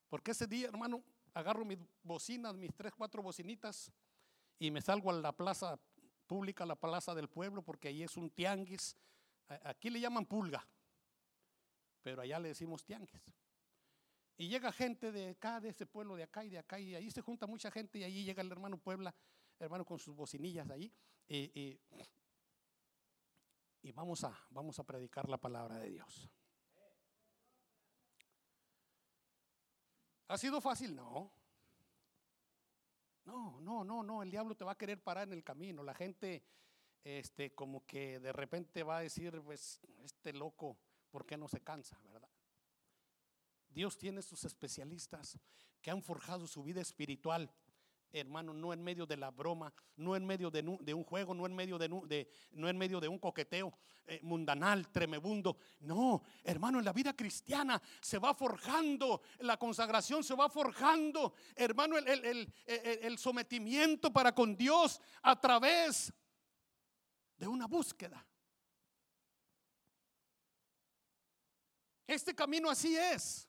Porque 0.09 0.33
ese 0.33 0.47
día, 0.47 0.69
hermano, 0.69 1.03
agarro 1.35 1.65
mis 1.65 1.79
bocinas, 2.03 2.55
mis 2.55 2.75
tres, 2.75 2.93
cuatro 2.97 3.23
bocinitas, 3.23 3.93
y 4.59 4.71
me 4.71 4.81
salgo 4.81 5.11
a 5.11 5.15
la 5.15 5.33
plaza 5.33 5.79
pública, 6.27 6.65
la 6.65 6.77
plaza 6.77 7.15
del 7.15 7.29
pueblo, 7.29 7.63
porque 7.63 7.89
ahí 7.89 8.03
es 8.03 8.17
un 8.17 8.31
tianguis. 8.31 8.97
Aquí 9.65 9.91
le 9.91 10.01
llaman 10.01 10.25
pulga, 10.25 10.67
pero 12.03 12.23
allá 12.23 12.39
le 12.39 12.49
decimos 12.49 12.85
tianguis. 12.85 13.23
Y 14.37 14.49
llega 14.49 14.73
gente 14.73 15.13
de 15.13 15.31
acá, 15.31 15.61
de 15.61 15.69
ese 15.69 15.87
pueblo, 15.87 16.17
de 16.17 16.23
acá 16.25 16.45
y 16.45 16.51
de 16.51 16.59
acá, 16.59 16.81
y 16.81 16.95
ahí 16.95 17.11
se 17.11 17.21
junta 17.21 17.47
mucha 17.47 17.71
gente, 17.71 17.99
y 17.99 18.05
ahí 18.05 18.25
llega 18.25 18.43
el 18.43 18.51
hermano 18.51 18.79
Puebla, 18.79 19.15
hermano 19.59 19.85
con 19.85 19.99
sus 19.99 20.17
bocinillas 20.17 20.69
ahí, 20.71 20.93
y, 21.29 21.79
vamos, 23.95 24.25
a, 24.25 24.37
vamos 24.51 24.79
a 24.79 24.85
predicar 24.85 25.29
la 25.29 25.39
palabra 25.39 25.79
de 25.79 25.91
Dios. 25.91 26.31
¿Ha 30.29 30.39
sido 30.39 30.61
fácil? 30.61 30.97
No. 30.97 31.31
No, 33.25 33.61
no, 33.61 33.85
no, 33.85 34.03
no. 34.03 34.23
El 34.23 34.31
diablo 34.31 34.55
te 34.55 34.65
va 34.65 34.73
a 34.73 34.79
querer 34.79 35.03
parar 35.03 35.29
en 35.29 35.35
el 35.35 35.45
camino. 35.45 35.83
La 35.83 35.95
gente, 35.95 36.43
este, 37.05 37.55
como 37.55 37.85
que 37.87 38.19
de 38.19 38.33
repente 38.33 38.83
va 38.83 38.99
a 38.99 39.03
decir, 39.03 39.41
pues, 39.43 39.81
este 40.03 40.33
loco, 40.33 40.79
¿por 41.11 41.27
qué 41.27 41.37
no 41.37 41.49
se 41.49 41.61
cansa? 41.61 42.01
Dios 43.73 43.99
tiene 43.99 44.23
sus 44.23 44.45
especialistas 44.45 45.39
que 45.81 45.91
han 45.91 46.03
forjado 46.03 46.47
su 46.47 46.63
vida 46.63 46.81
espiritual 46.81 47.53
hermano, 48.13 48.53
no 48.53 48.73
en 48.73 48.83
medio 48.83 49.07
de 49.07 49.17
la 49.17 49.31
broma, 49.31 49.73
no 49.97 50.15
en 50.15 50.27
medio 50.27 50.51
de, 50.51 50.63
un 50.95 51.05
juego, 51.05 51.35
no 51.35 51.47
en 51.47 51.55
medio 51.55 51.79
de, 51.79 51.89
no 52.53 52.69
en 52.69 52.79
medio 52.79 53.01
de 53.01 53.09
un 53.09 53.19
coqueteo 53.19 53.73
eh, 54.07 54.21
mundanal, 54.23 54.89
tremebundo. 54.91 55.57
No, 55.81 56.23
hermano, 56.45 56.79
en 56.79 56.85
la 56.85 56.93
vida 56.93 57.15
cristiana 57.15 57.81
se 58.01 58.19
va 58.19 58.35
forjando, 58.35 59.23
la 59.41 59.57
consagración 59.57 60.23
se 60.23 60.35
va 60.35 60.49
forjando, 60.49 61.35
hermano, 61.57 61.97
el, 61.97 63.19
sometimiento 63.19 64.13
para 64.13 64.35
con 64.35 64.57
Dios 64.57 65.01
a 65.23 65.41
través 65.41 66.13
de 67.37 67.47
una 67.47 67.67
búsqueda. 67.67 68.27
Este 72.07 72.35
camino 72.35 72.69
así 72.69 72.95
es. 72.97 73.49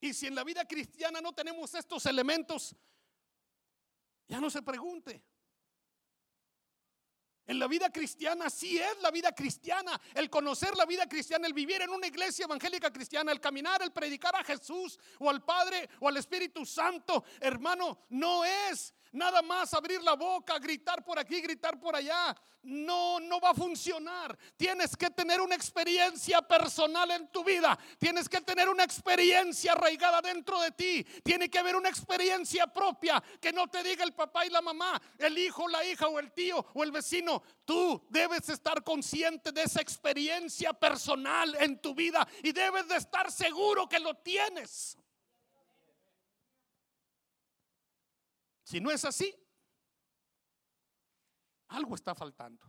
Y 0.00 0.14
si 0.14 0.26
en 0.26 0.34
la 0.34 0.44
vida 0.44 0.64
cristiana 0.64 1.20
no 1.20 1.32
tenemos 1.32 1.74
estos 1.74 2.06
elementos, 2.06 2.74
ya 4.28 4.40
no 4.40 4.50
se 4.50 4.62
pregunte. 4.62 5.22
En 7.48 7.58
la 7.58 7.66
vida 7.66 7.90
cristiana 7.90 8.50
sí 8.50 8.78
es 8.78 9.00
la 9.00 9.10
vida 9.10 9.34
cristiana, 9.34 9.98
el 10.14 10.28
conocer 10.28 10.76
la 10.76 10.84
vida 10.84 11.08
cristiana, 11.08 11.46
el 11.46 11.54
vivir 11.54 11.80
en 11.80 11.88
una 11.88 12.06
iglesia 12.06 12.44
evangélica 12.44 12.92
cristiana, 12.92 13.32
el 13.32 13.40
caminar, 13.40 13.80
el 13.80 13.90
predicar 13.90 14.36
a 14.36 14.44
Jesús 14.44 14.98
o 15.18 15.30
al 15.30 15.42
Padre 15.42 15.88
o 16.00 16.08
al 16.08 16.18
Espíritu 16.18 16.66
Santo, 16.66 17.24
hermano, 17.40 18.00
no 18.10 18.44
es 18.44 18.92
Nada 19.12 19.42
más 19.42 19.72
abrir 19.74 20.02
la 20.02 20.14
boca, 20.14 20.58
gritar 20.58 21.04
por 21.04 21.18
aquí, 21.18 21.40
gritar 21.40 21.78
por 21.80 21.96
allá. 21.96 22.36
No, 22.62 23.18
no 23.20 23.40
va 23.40 23.50
a 23.50 23.54
funcionar. 23.54 24.36
Tienes 24.56 24.96
que 24.96 25.10
tener 25.10 25.40
una 25.40 25.54
experiencia 25.54 26.42
personal 26.42 27.10
en 27.12 27.28
tu 27.28 27.42
vida. 27.42 27.78
Tienes 27.98 28.28
que 28.28 28.40
tener 28.40 28.68
una 28.68 28.84
experiencia 28.84 29.72
arraigada 29.72 30.20
dentro 30.20 30.60
de 30.60 30.72
ti. 30.72 31.04
Tiene 31.22 31.48
que 31.48 31.58
haber 31.58 31.76
una 31.76 31.88
experiencia 31.88 32.66
propia 32.66 33.22
que 33.40 33.52
no 33.52 33.68
te 33.68 33.82
diga 33.82 34.04
el 34.04 34.12
papá 34.12 34.44
y 34.44 34.50
la 34.50 34.60
mamá, 34.60 35.00
el 35.18 35.38
hijo, 35.38 35.68
la 35.68 35.84
hija 35.84 36.08
o 36.08 36.18
el 36.18 36.32
tío 36.32 36.64
o 36.74 36.82
el 36.82 36.92
vecino. 36.92 37.42
Tú 37.64 38.04
debes 38.10 38.48
estar 38.48 38.82
consciente 38.82 39.52
de 39.52 39.62
esa 39.62 39.80
experiencia 39.80 40.72
personal 40.72 41.56
en 41.60 41.80
tu 41.80 41.94
vida 41.94 42.26
y 42.42 42.52
debes 42.52 42.88
de 42.88 42.96
estar 42.96 43.30
seguro 43.32 43.88
que 43.88 43.98
lo 43.98 44.14
tienes. 44.16 44.98
Si 48.68 48.80
no 48.80 48.90
es 48.90 49.02
así, 49.06 49.34
algo 51.68 51.94
está 51.94 52.14
faltando. 52.14 52.66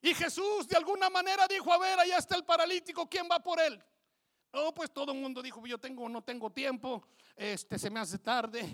Y 0.00 0.14
Jesús 0.14 0.66
de 0.66 0.78
alguna 0.78 1.10
manera 1.10 1.46
dijo, 1.46 1.70
a 1.70 1.76
ver, 1.76 1.98
allá 1.98 2.16
está 2.16 2.36
el 2.36 2.46
paralítico, 2.46 3.06
¿quién 3.06 3.28
va 3.30 3.40
por 3.40 3.60
él? 3.60 3.78
No, 4.50 4.72
pues 4.72 4.90
todo 4.90 5.12
el 5.12 5.18
mundo 5.18 5.42
dijo, 5.42 5.66
yo 5.66 5.76
tengo, 5.76 6.08
no 6.08 6.22
tengo 6.22 6.50
tiempo, 6.52 7.06
este, 7.36 7.78
se 7.78 7.90
me 7.90 8.00
hace 8.00 8.18
tarde, 8.18 8.66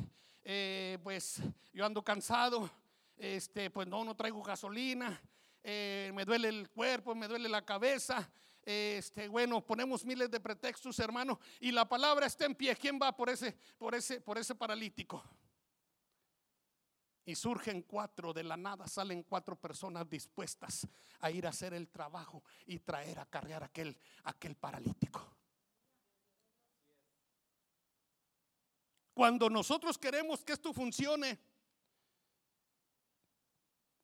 eh, 0.44 0.98
pues 1.02 1.42
yo 1.72 1.84
ando 1.84 2.04
cansado, 2.04 2.70
este, 3.16 3.70
pues 3.70 3.88
no, 3.88 4.04
no 4.04 4.14
traigo 4.14 4.40
gasolina, 4.40 5.20
eh, 5.64 6.12
me 6.14 6.24
duele 6.24 6.48
el 6.48 6.70
cuerpo, 6.70 7.16
me 7.16 7.26
duele 7.26 7.48
la 7.48 7.64
cabeza, 7.64 8.30
este, 8.70 9.28
bueno, 9.28 9.64
ponemos 9.64 10.04
miles 10.04 10.30
de 10.30 10.40
pretextos, 10.40 10.98
hermano, 10.98 11.40
y 11.60 11.72
la 11.72 11.88
palabra 11.88 12.26
está 12.26 12.46
en 12.46 12.54
pie. 12.54 12.76
¿Quién 12.76 12.98
va 13.00 13.16
por 13.16 13.28
ese, 13.28 13.56
por 13.78 13.94
ese, 13.94 14.20
por 14.20 14.38
ese 14.38 14.54
paralítico? 14.54 15.22
Y 17.24 17.34
surgen 17.34 17.82
cuatro, 17.82 18.32
de 18.32 18.42
la 18.42 18.56
nada 18.56 18.88
salen 18.88 19.22
cuatro 19.22 19.54
personas 19.56 20.08
dispuestas 20.08 20.86
a 21.20 21.30
ir 21.30 21.46
a 21.46 21.50
hacer 21.50 21.74
el 21.74 21.88
trabajo 21.88 22.42
y 22.66 22.78
traer, 22.78 23.18
a 23.18 23.26
cargar 23.26 23.62
aquel, 23.62 23.96
aquel 24.24 24.56
paralítico. 24.56 25.36
Cuando 29.14 29.50
nosotros 29.50 29.98
queremos 29.98 30.42
que 30.42 30.54
esto 30.54 30.72
funcione, 30.72 31.38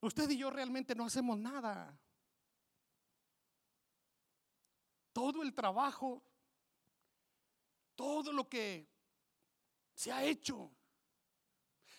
usted 0.01 0.29
y 0.31 0.37
yo 0.37 0.51
realmente 0.51 0.95
no 0.95 1.07
hacemos 1.07 1.39
nada 1.39 1.99
todo 5.17 5.43
el 5.43 5.55
trabajo, 5.55 6.23
todo 7.95 8.35
lo 8.35 8.47
que 8.47 8.87
se 9.95 10.13
ha 10.13 10.23
hecho. 10.23 10.71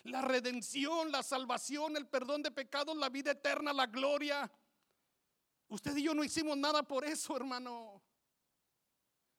La 0.04 0.22
redención, 0.22 1.10
la 1.10 1.24
salvación, 1.24 1.96
el 1.96 2.06
perdón 2.06 2.44
de 2.44 2.52
pecados, 2.52 2.96
la 2.96 3.08
vida 3.08 3.32
eterna, 3.32 3.72
la 3.72 3.86
gloria. 3.86 4.48
Usted 5.66 5.96
y 5.96 6.04
yo 6.04 6.14
no 6.14 6.22
hicimos 6.22 6.56
nada 6.56 6.84
por 6.84 7.04
eso, 7.04 7.36
hermano. 7.36 8.00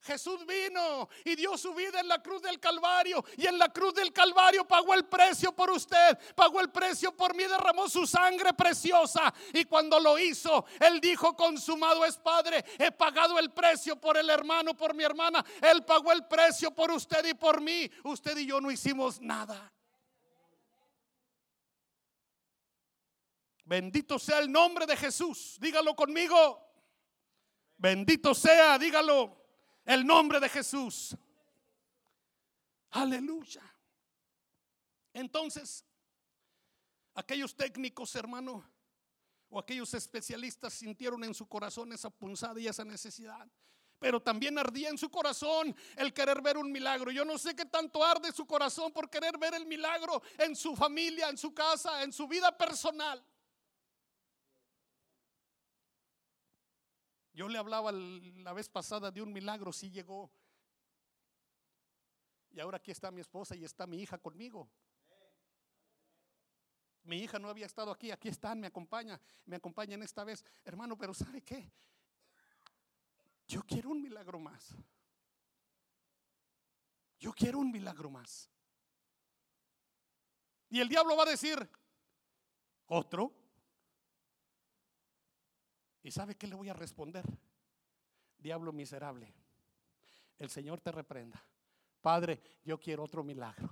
Jesús 0.02 0.46
vino 0.46 1.10
y 1.26 1.36
dio 1.36 1.58
su 1.58 1.74
vida 1.74 2.00
en 2.00 2.08
la 2.08 2.22
cruz 2.22 2.42
del 2.42 2.60
Calvario 2.60 3.24
y 3.36 3.46
en 3.46 3.58
la 3.58 3.70
cruz 3.70 3.94
del 3.94 4.14
Calvario 4.14 4.66
pagó 4.66 4.94
el 4.94 5.06
precio 5.06 5.52
por 5.52 5.70
usted, 5.72 6.18
pagó 6.36 6.62
el 6.62 6.70
precio 6.70 7.16
por 7.16 7.36
mí, 7.36 7.43
derramó 7.43 7.89
su 7.89 8.08
sangre 8.08 8.54
preciosa 8.54 9.34
y 9.54 9.66
cuando 9.66 10.00
lo 10.00 10.18
hizo, 10.18 10.66
él 10.80 11.02
dijo, 11.02 11.36
consumado 11.36 12.06
es 12.06 12.18
Padre, 12.18 12.64
he 12.78 12.91
pagado 12.91 13.38
el 13.39 13.52
precio 13.52 14.00
por 14.00 14.18
el 14.18 14.30
hermano, 14.30 14.76
por 14.76 14.93
mi 14.93 15.04
hermana, 15.04 15.45
él 15.62 15.84
pagó 15.84 16.14
el 16.14 16.26
precio 16.26 16.72
por 16.72 16.91
usted 16.91 17.26
y 17.26 17.34
por 17.34 17.60
mí, 17.60 17.89
usted 18.04 18.38
y 18.38 18.45
yo 18.45 18.62
no 18.62 18.72
hicimos 18.72 19.20
nada. 19.20 19.72
Bendito 23.66 24.18
sea 24.18 24.39
el 24.39 24.52
nombre 24.52 24.86
de 24.86 24.95
Jesús, 24.95 25.58
dígalo 25.60 25.93
conmigo. 25.93 26.66
Bendito 27.78 28.34
sea, 28.34 28.80
dígalo 28.80 29.39
el 29.90 30.06
nombre 30.06 30.40
de 30.40 30.48
Jesús. 30.48 31.18
Aleluya. 32.92 33.64
Entonces, 35.12 35.84
aquellos 37.16 37.56
técnicos, 37.56 38.14
hermano, 38.16 38.64
o 39.50 39.58
aquellos 39.58 39.92
especialistas 39.96 40.74
sintieron 40.74 41.24
en 41.24 41.34
su 41.34 41.48
corazón 41.48 41.92
esa 41.92 42.12
punzada 42.12 42.60
y 42.60 42.68
esa 42.68 42.86
necesidad. 42.86 43.48
Pero 43.98 44.22
también 44.22 44.60
ardía 44.60 44.90
en 44.90 44.98
su 44.98 45.10
corazón 45.10 45.76
el 45.96 46.14
querer 46.14 46.40
ver 46.40 46.58
un 46.58 46.72
milagro. 46.72 47.10
Yo 47.10 47.26
no 47.26 47.40
sé 47.40 47.56
qué 47.56 47.66
tanto 47.66 48.06
arde 48.06 48.32
su 48.32 48.46
corazón 48.46 48.92
por 48.92 49.10
querer 49.10 49.40
ver 49.40 49.56
el 49.56 49.66
milagro 49.66 50.22
en 50.38 50.56
su 50.56 50.76
familia, 50.76 51.30
en 51.30 51.38
su 51.38 51.52
casa, 51.52 52.04
en 52.04 52.14
su 52.14 52.28
vida 52.28 52.56
personal. 52.56 53.26
Yo 57.40 57.48
le 57.48 57.58
hablaba 57.58 57.94
la 57.94 58.52
vez 58.52 58.68
pasada 58.68 59.12
de 59.12 59.22
un 59.22 59.32
milagro, 59.32 59.72
sí 59.72 59.90
llegó. 59.90 60.30
Y 62.50 62.60
ahora 62.60 62.76
aquí 62.76 62.92
está 62.92 63.12
mi 63.12 63.22
esposa 63.22 63.56
y 63.56 63.64
está 63.64 63.88
mi 63.88 64.02
hija 64.02 64.18
conmigo. 64.18 64.70
Mi 67.04 67.20
hija 67.20 67.40
no 67.40 67.48
había 67.48 67.66
estado 67.66 67.92
aquí, 67.92 68.12
aquí 68.12 68.28
están, 68.28 68.60
me 68.60 68.68
acompaña, 68.68 69.18
me 69.46 69.56
acompañan 69.56 70.04
esta 70.04 70.26
vez. 70.26 70.44
Hermano, 70.66 70.98
pero 70.98 71.14
¿sabe 71.14 71.42
qué? 71.42 71.72
Yo 73.48 73.64
quiero 73.64 73.92
un 73.92 74.02
milagro 74.02 74.38
más. 74.38 74.76
Yo 77.22 77.32
quiero 77.32 77.60
un 77.60 77.72
milagro 77.72 78.10
más. 78.10 78.50
Y 80.68 80.82
el 80.82 80.90
diablo 80.90 81.16
va 81.16 81.24
a 81.24 81.28
decir, 81.28 81.70
otro. 82.88 83.39
¿Y 86.10 86.12
sabe 86.12 86.36
qué 86.36 86.47
le 86.47 86.55
voy 86.55 86.68
a 86.68 86.74
responder? 86.74 87.24
Diablo 88.39 88.74
miserable, 88.74 89.32
el 90.39 90.49
Señor 90.49 90.82
te 90.82 90.91
reprenda. 90.91 91.39
Padre, 92.01 92.41
yo 92.64 92.80
quiero 92.80 93.03
otro 93.03 93.24
milagro. 93.24 93.70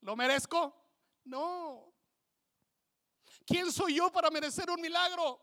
¿Lo 0.00 0.16
merezco? 0.16 0.74
No. 1.26 1.94
¿Quién 3.46 3.70
soy 3.70 3.94
yo 3.94 4.10
para 4.10 4.28
merecer 4.28 4.68
un 4.68 4.80
milagro? 4.80 5.40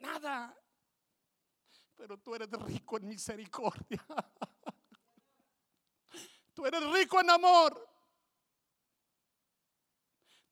Nada. 0.00 0.54
Pero 1.96 2.18
tú 2.18 2.34
eres 2.34 2.50
rico 2.50 2.98
en 2.98 3.08
misericordia. 3.08 4.04
Tú 6.52 6.66
eres 6.66 6.82
rico 6.92 7.20
en 7.20 7.30
amor. 7.30 7.95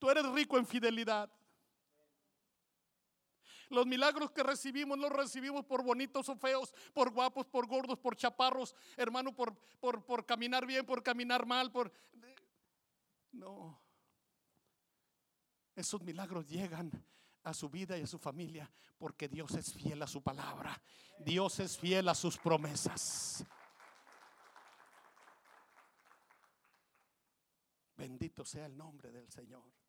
Tú 0.05 0.11
eres 0.11 0.27
rico 0.33 0.59
en 0.59 0.67
fidelidad. 0.67 1.31
Los 3.71 3.87
milagros 3.87 4.31
que 4.33 4.43
recibimos 4.43 4.99
los 4.99 5.11
recibimos 5.11 5.65
por 5.65 5.83
bonitos 5.83 6.29
o 6.29 6.37
feos, 6.37 6.75
por 6.93 7.11
guapos, 7.11 7.47
por 7.47 7.67
gordos, 7.67 7.99
por 7.99 8.15
chaparros, 8.15 8.77
hermano, 8.99 9.35
por, 9.35 9.57
por, 9.81 10.05
por 10.05 10.27
caminar 10.27 10.67
bien, 10.67 10.85
por 10.85 11.03
caminar 11.03 11.47
mal, 11.47 11.73
por... 11.73 11.91
No. 13.33 13.81
Esos 15.75 16.03
milagros 16.03 16.47
llegan 16.49 16.91
a 17.43 17.55
su 17.55 17.71
vida 17.71 17.97
y 17.97 18.03
a 18.03 18.07
su 18.07 18.19
familia 18.19 18.71
porque 18.99 19.27
Dios 19.27 19.55
es 19.55 19.73
fiel 19.73 20.03
a 20.03 20.07
su 20.07 20.21
palabra. 20.21 20.83
Dios 21.19 21.61
es 21.61 21.79
fiel 21.79 22.11
a 22.11 22.15
sus 22.15 22.37
promesas. 22.37 23.43
Bendito 27.97 28.45
sea 28.45 28.67
el 28.67 28.77
nombre 28.77 29.11
del 29.11 29.31
Señor. 29.31 29.84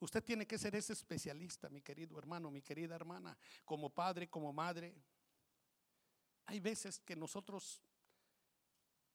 Usted 0.00 0.24
tiene 0.24 0.46
que 0.46 0.58
ser 0.58 0.74
ese 0.74 0.94
especialista, 0.94 1.68
mi 1.68 1.82
querido 1.82 2.18
hermano, 2.18 2.50
mi 2.50 2.62
querida 2.62 2.94
hermana, 2.94 3.36
como 3.64 3.90
padre, 3.90 4.28
como 4.28 4.52
madre. 4.52 4.94
Hay 6.46 6.58
veces 6.58 6.98
que 6.98 7.14
nosotros 7.14 7.82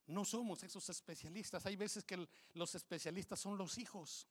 no 0.07 0.23
somos 0.23 0.63
esos 0.63 0.88
especialistas. 0.89 1.65
Hay 1.65 1.75
veces 1.75 2.03
que 2.03 2.27
los 2.53 2.75
especialistas 2.75 3.39
son 3.39 3.57
los 3.57 3.77
hijos 3.77 4.27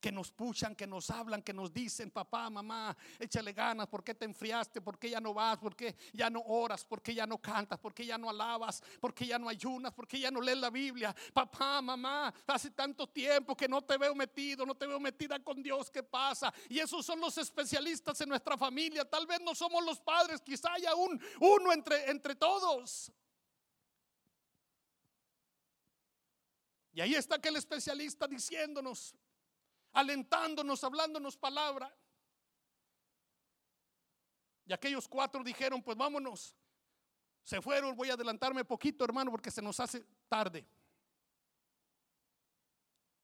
que 0.00 0.12
nos 0.12 0.30
puchan, 0.30 0.74
que 0.74 0.86
nos 0.86 1.10
hablan, 1.10 1.42
que 1.42 1.52
nos 1.52 1.72
dicen, 1.72 2.10
papá, 2.10 2.50
mamá, 2.50 2.96
échale 3.18 3.52
ganas, 3.52 3.86
¿por 3.88 4.04
qué 4.04 4.14
te 4.14 4.24
enfriaste? 4.24 4.80
¿Por 4.80 4.98
qué 4.98 5.10
ya 5.10 5.20
no 5.20 5.34
vas? 5.34 5.58
¿Por 5.58 5.74
qué 5.74 5.96
ya 6.12 6.30
no 6.30 6.40
oras? 6.40 6.84
¿Por 6.84 7.02
qué 7.02 7.14
ya 7.14 7.26
no 7.26 7.38
cantas? 7.38 7.78
¿Por 7.78 7.94
qué 7.94 8.06
ya 8.06 8.18
no 8.18 8.30
alabas? 8.30 8.82
¿Por 9.00 9.14
qué 9.14 9.26
ya 9.26 9.38
no 9.38 9.48
ayunas? 9.48 9.92
¿Por 9.92 10.06
qué 10.06 10.20
ya 10.20 10.30
no 10.30 10.40
lees 10.40 10.58
la 10.58 10.70
Biblia? 10.70 11.14
Papá, 11.32 11.80
mamá, 11.80 12.32
hace 12.46 12.70
tanto 12.70 13.06
tiempo 13.08 13.56
que 13.56 13.68
no 13.68 13.82
te 13.82 13.96
veo 13.96 14.14
metido, 14.14 14.64
no 14.64 14.74
te 14.74 14.86
veo 14.86 15.00
metida 15.00 15.38
con 15.42 15.62
Dios, 15.62 15.90
¿qué 15.90 16.02
pasa? 16.02 16.52
Y 16.68 16.78
esos 16.78 17.04
son 17.04 17.20
los 17.20 17.36
especialistas 17.38 18.20
en 18.20 18.28
nuestra 18.28 18.56
familia. 18.56 19.04
Tal 19.04 19.26
vez 19.26 19.40
no 19.40 19.54
somos 19.54 19.84
los 19.84 20.00
padres, 20.00 20.40
quizá 20.40 20.72
haya 20.72 20.94
un, 20.94 21.20
uno 21.40 21.72
entre, 21.72 22.10
entre 22.10 22.34
todos. 22.34 23.12
Y 26.92 27.00
ahí 27.00 27.14
está 27.14 27.36
aquel 27.36 27.56
especialista 27.56 28.26
diciéndonos, 28.26 29.14
alentándonos, 29.92 30.82
hablándonos 30.84 31.36
palabra. 31.36 31.94
Y 34.66 34.72
aquellos 34.72 35.08
cuatro 35.08 35.42
dijeron, 35.42 35.82
pues 35.82 35.96
vámonos. 35.96 36.56
Se 37.42 37.60
fueron, 37.60 37.96
voy 37.96 38.10
a 38.10 38.14
adelantarme 38.14 38.64
poquito, 38.64 39.04
hermano, 39.04 39.30
porque 39.30 39.50
se 39.50 39.62
nos 39.62 39.80
hace 39.80 40.06
tarde. 40.28 40.66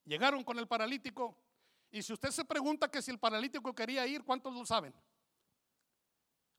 Llegaron 0.05 0.43
con 0.43 0.59
el 0.59 0.67
paralítico. 0.67 1.37
Y 1.91 2.03
si 2.03 2.13
usted 2.13 2.31
se 2.31 2.45
pregunta 2.45 2.91
que 2.91 3.01
si 3.01 3.11
el 3.11 3.19
paralítico 3.19 3.75
quería 3.75 4.07
ir, 4.07 4.25
¿cuántos 4.25 4.55
lo 4.55 4.67
saben? 4.67 4.95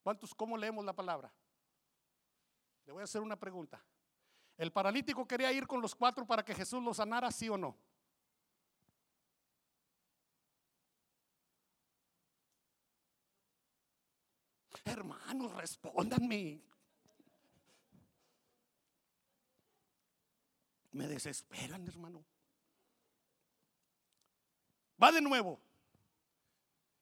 ¿Cuántos, 0.03 0.33
cómo 0.33 0.57
leemos 0.57 0.85
la 0.85 0.93
palabra? 0.93 1.33
Le 2.85 2.93
voy 2.93 3.01
a 3.01 3.03
hacer 3.03 3.21
una 3.21 3.37
pregunta. 3.37 3.83
¿El 4.57 4.71
paralítico 4.71 5.27
quería 5.27 5.51
ir 5.51 5.67
con 5.67 5.81
los 5.81 5.93
cuatro 5.93 6.25
para 6.25 6.43
que 6.43 6.55
Jesús 6.55 6.81
lo 6.81 6.93
sanara, 6.93 7.29
sí 7.31 7.49
o 7.49 7.57
no? 7.57 7.77
Hermanos, 14.87 15.53
respóndanme. 15.53 16.61
Me 20.91 21.07
desesperan, 21.07 21.85
hermano. 21.87 22.23
Va 25.01 25.11
de 25.11 25.21
nuevo. 25.21 25.59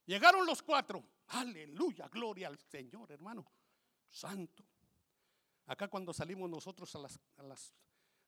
Llegaron 0.05 0.45
los 0.45 0.63
cuatro. 0.63 1.03
Aleluya, 1.27 2.07
gloria 2.09 2.47
al 2.47 2.57
Señor, 2.57 3.11
hermano. 3.11 3.45
Santo. 4.09 4.63
Acá 5.67 5.87
cuando 5.87 6.11
salimos 6.13 6.49
nosotros 6.49 6.93
a 6.95 6.99
las, 6.99 7.19
a 7.37 7.43
las 7.43 7.73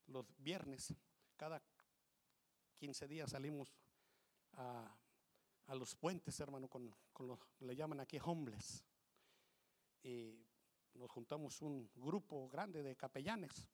los 0.08 0.26
viernes, 0.38 0.94
cada 1.36 1.62
15 2.76 3.08
días 3.08 3.32
salimos 3.32 3.76
a, 4.54 4.96
a 5.66 5.76
los 5.76 5.96
puentes, 5.96 6.40
hermano, 6.40 6.68
con, 6.68 6.96
con 7.12 7.28
lo, 7.28 7.40
le 7.60 7.76
llaman 7.76 8.00
aquí 8.00 8.20
homeless 8.24 8.87
nos 10.94 11.10
juntamos 11.12 11.62
un 11.62 11.90
grupo 11.96 12.50
grande 12.50 12.82
de 12.82 12.96
capellanes 12.96 13.68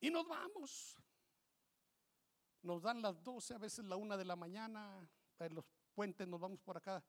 y 0.00 0.10
nos 0.10 0.26
vamos. 0.26 0.96
Nos 2.62 2.82
dan 2.82 3.02
las 3.02 3.22
12, 3.22 3.54
a 3.54 3.58
veces 3.58 3.84
la 3.84 3.96
una 3.96 4.16
de 4.16 4.24
la 4.24 4.36
mañana, 4.36 5.08
en 5.38 5.54
los 5.54 5.64
puentes 5.94 6.26
nos 6.26 6.40
vamos 6.40 6.60
por 6.60 6.76
acá. 6.76 7.04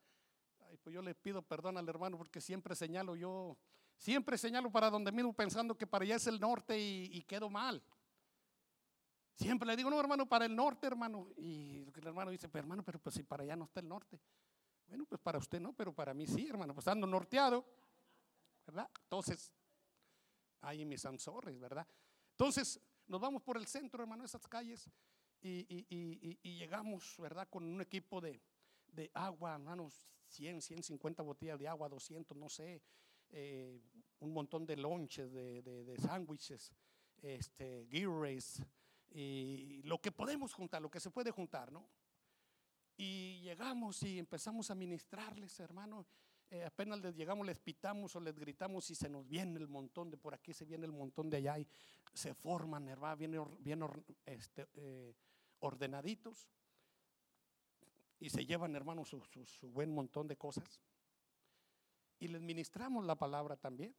pues 0.81 0.93
yo 0.93 1.01
le 1.01 1.15
pido 1.15 1.41
perdón 1.41 1.77
al 1.77 1.87
hermano 1.89 2.17
porque 2.17 2.39
siempre 2.39 2.75
señalo 2.75 3.15
yo, 3.15 3.57
siempre 3.97 4.37
señalo 4.37 4.71
para 4.71 4.89
donde 4.89 5.11
mismo 5.11 5.33
pensando 5.33 5.75
que 5.75 5.87
para 5.87 6.03
allá 6.03 6.15
es 6.15 6.27
el 6.27 6.39
norte 6.39 6.79
y, 6.79 7.09
y 7.11 7.23
quedo 7.23 7.49
mal. 7.49 7.83
Siempre 9.35 9.65
le 9.65 9.77
digo, 9.77 9.89
no, 9.89 9.97
hermano, 9.97 10.27
para 10.27 10.45
el 10.45 10.55
norte, 10.55 10.85
hermano. 10.85 11.29
Y 11.37 11.87
el 11.95 12.07
hermano 12.07 12.29
dice, 12.29 12.49
pero 12.49 12.63
hermano, 12.63 12.83
pero 12.83 12.99
pues 12.99 13.15
si 13.15 13.23
para 13.23 13.43
allá 13.43 13.55
no 13.55 13.65
está 13.65 13.79
el 13.79 13.87
norte. 13.87 14.19
Bueno, 14.89 15.05
pues 15.05 15.21
para 15.21 15.37
usted 15.37 15.61
no, 15.61 15.71
pero 15.73 15.93
para 15.93 16.15
mí 16.15 16.25
sí, 16.25 16.47
hermano, 16.49 16.73
pues 16.73 16.87
ando 16.87 17.05
norteado, 17.05 17.63
¿verdad? 18.65 18.89
Entonces, 19.03 19.53
ahí 20.61 20.83
mis 20.83 21.05
anzorres, 21.05 21.59
¿verdad? 21.59 21.87
Entonces, 22.31 22.81
nos 23.05 23.21
vamos 23.21 23.43
por 23.43 23.57
el 23.57 23.67
centro, 23.67 24.01
hermano, 24.01 24.25
esas 24.25 24.47
calles, 24.47 24.89
y, 25.41 26.57
llegamos, 26.57 27.15
¿verdad? 27.19 27.47
Con 27.49 27.63
un 27.63 27.81
equipo 27.81 28.19
de, 28.19 28.41
agua, 29.13 29.53
hermanos, 29.53 30.07
100, 30.27 30.61
150 30.61 31.21
botellas 31.21 31.59
de 31.59 31.67
agua, 31.67 31.87
200, 31.87 32.35
no 32.35 32.49
sé, 32.49 32.81
eh, 33.29 33.79
un 34.19 34.33
montón 34.33 34.65
de 34.65 34.75
lonches, 34.75 35.31
de, 35.31 35.95
sándwiches, 36.01 36.73
este, 37.21 37.87
race 37.91 38.65
y 39.11 39.81
lo 39.83 39.99
que 40.01 40.11
podemos 40.11 40.53
juntar, 40.53 40.81
lo 40.81 40.89
que 40.89 40.99
se 40.99 41.11
puede 41.11 41.31
juntar, 41.31 41.71
¿no? 41.71 41.87
Y 43.01 43.39
llegamos 43.39 44.03
y 44.03 44.19
empezamos 44.19 44.69
a 44.71 44.75
ministrarles, 44.75 45.57
hermano. 45.61 46.05
Eh, 46.51 46.65
apenas 46.65 46.99
les 46.99 47.15
llegamos, 47.15 47.47
les 47.47 47.57
pitamos 47.57 48.13
o 48.17 48.19
les 48.19 48.37
gritamos 48.37 48.89
y 48.91 48.95
se 48.95 49.07
nos 49.07 49.25
viene 49.25 49.57
el 49.57 49.69
montón 49.69 50.11
de 50.11 50.17
por 50.17 50.33
aquí, 50.33 50.53
se 50.53 50.65
viene 50.65 50.85
el 50.85 50.91
montón 50.91 51.29
de 51.29 51.37
allá 51.37 51.59
y 51.59 51.67
se 52.13 52.33
forman, 52.33 52.89
hermano, 52.89 53.15
bien, 53.15 53.31
bien 53.59 53.85
este, 54.25 54.67
eh, 54.75 55.15
ordenaditos 55.59 56.49
y 58.19 58.29
se 58.29 58.45
llevan, 58.45 58.75
hermano, 58.75 59.05
su, 59.05 59.21
buen 59.69 59.93
montón 59.93 60.27
de 60.27 60.35
cosas. 60.35 60.81
Y 62.19 62.27
les 62.27 62.41
ministramos 62.41 63.05
la 63.05 63.15
palabra 63.15 63.55
también. 63.55 63.95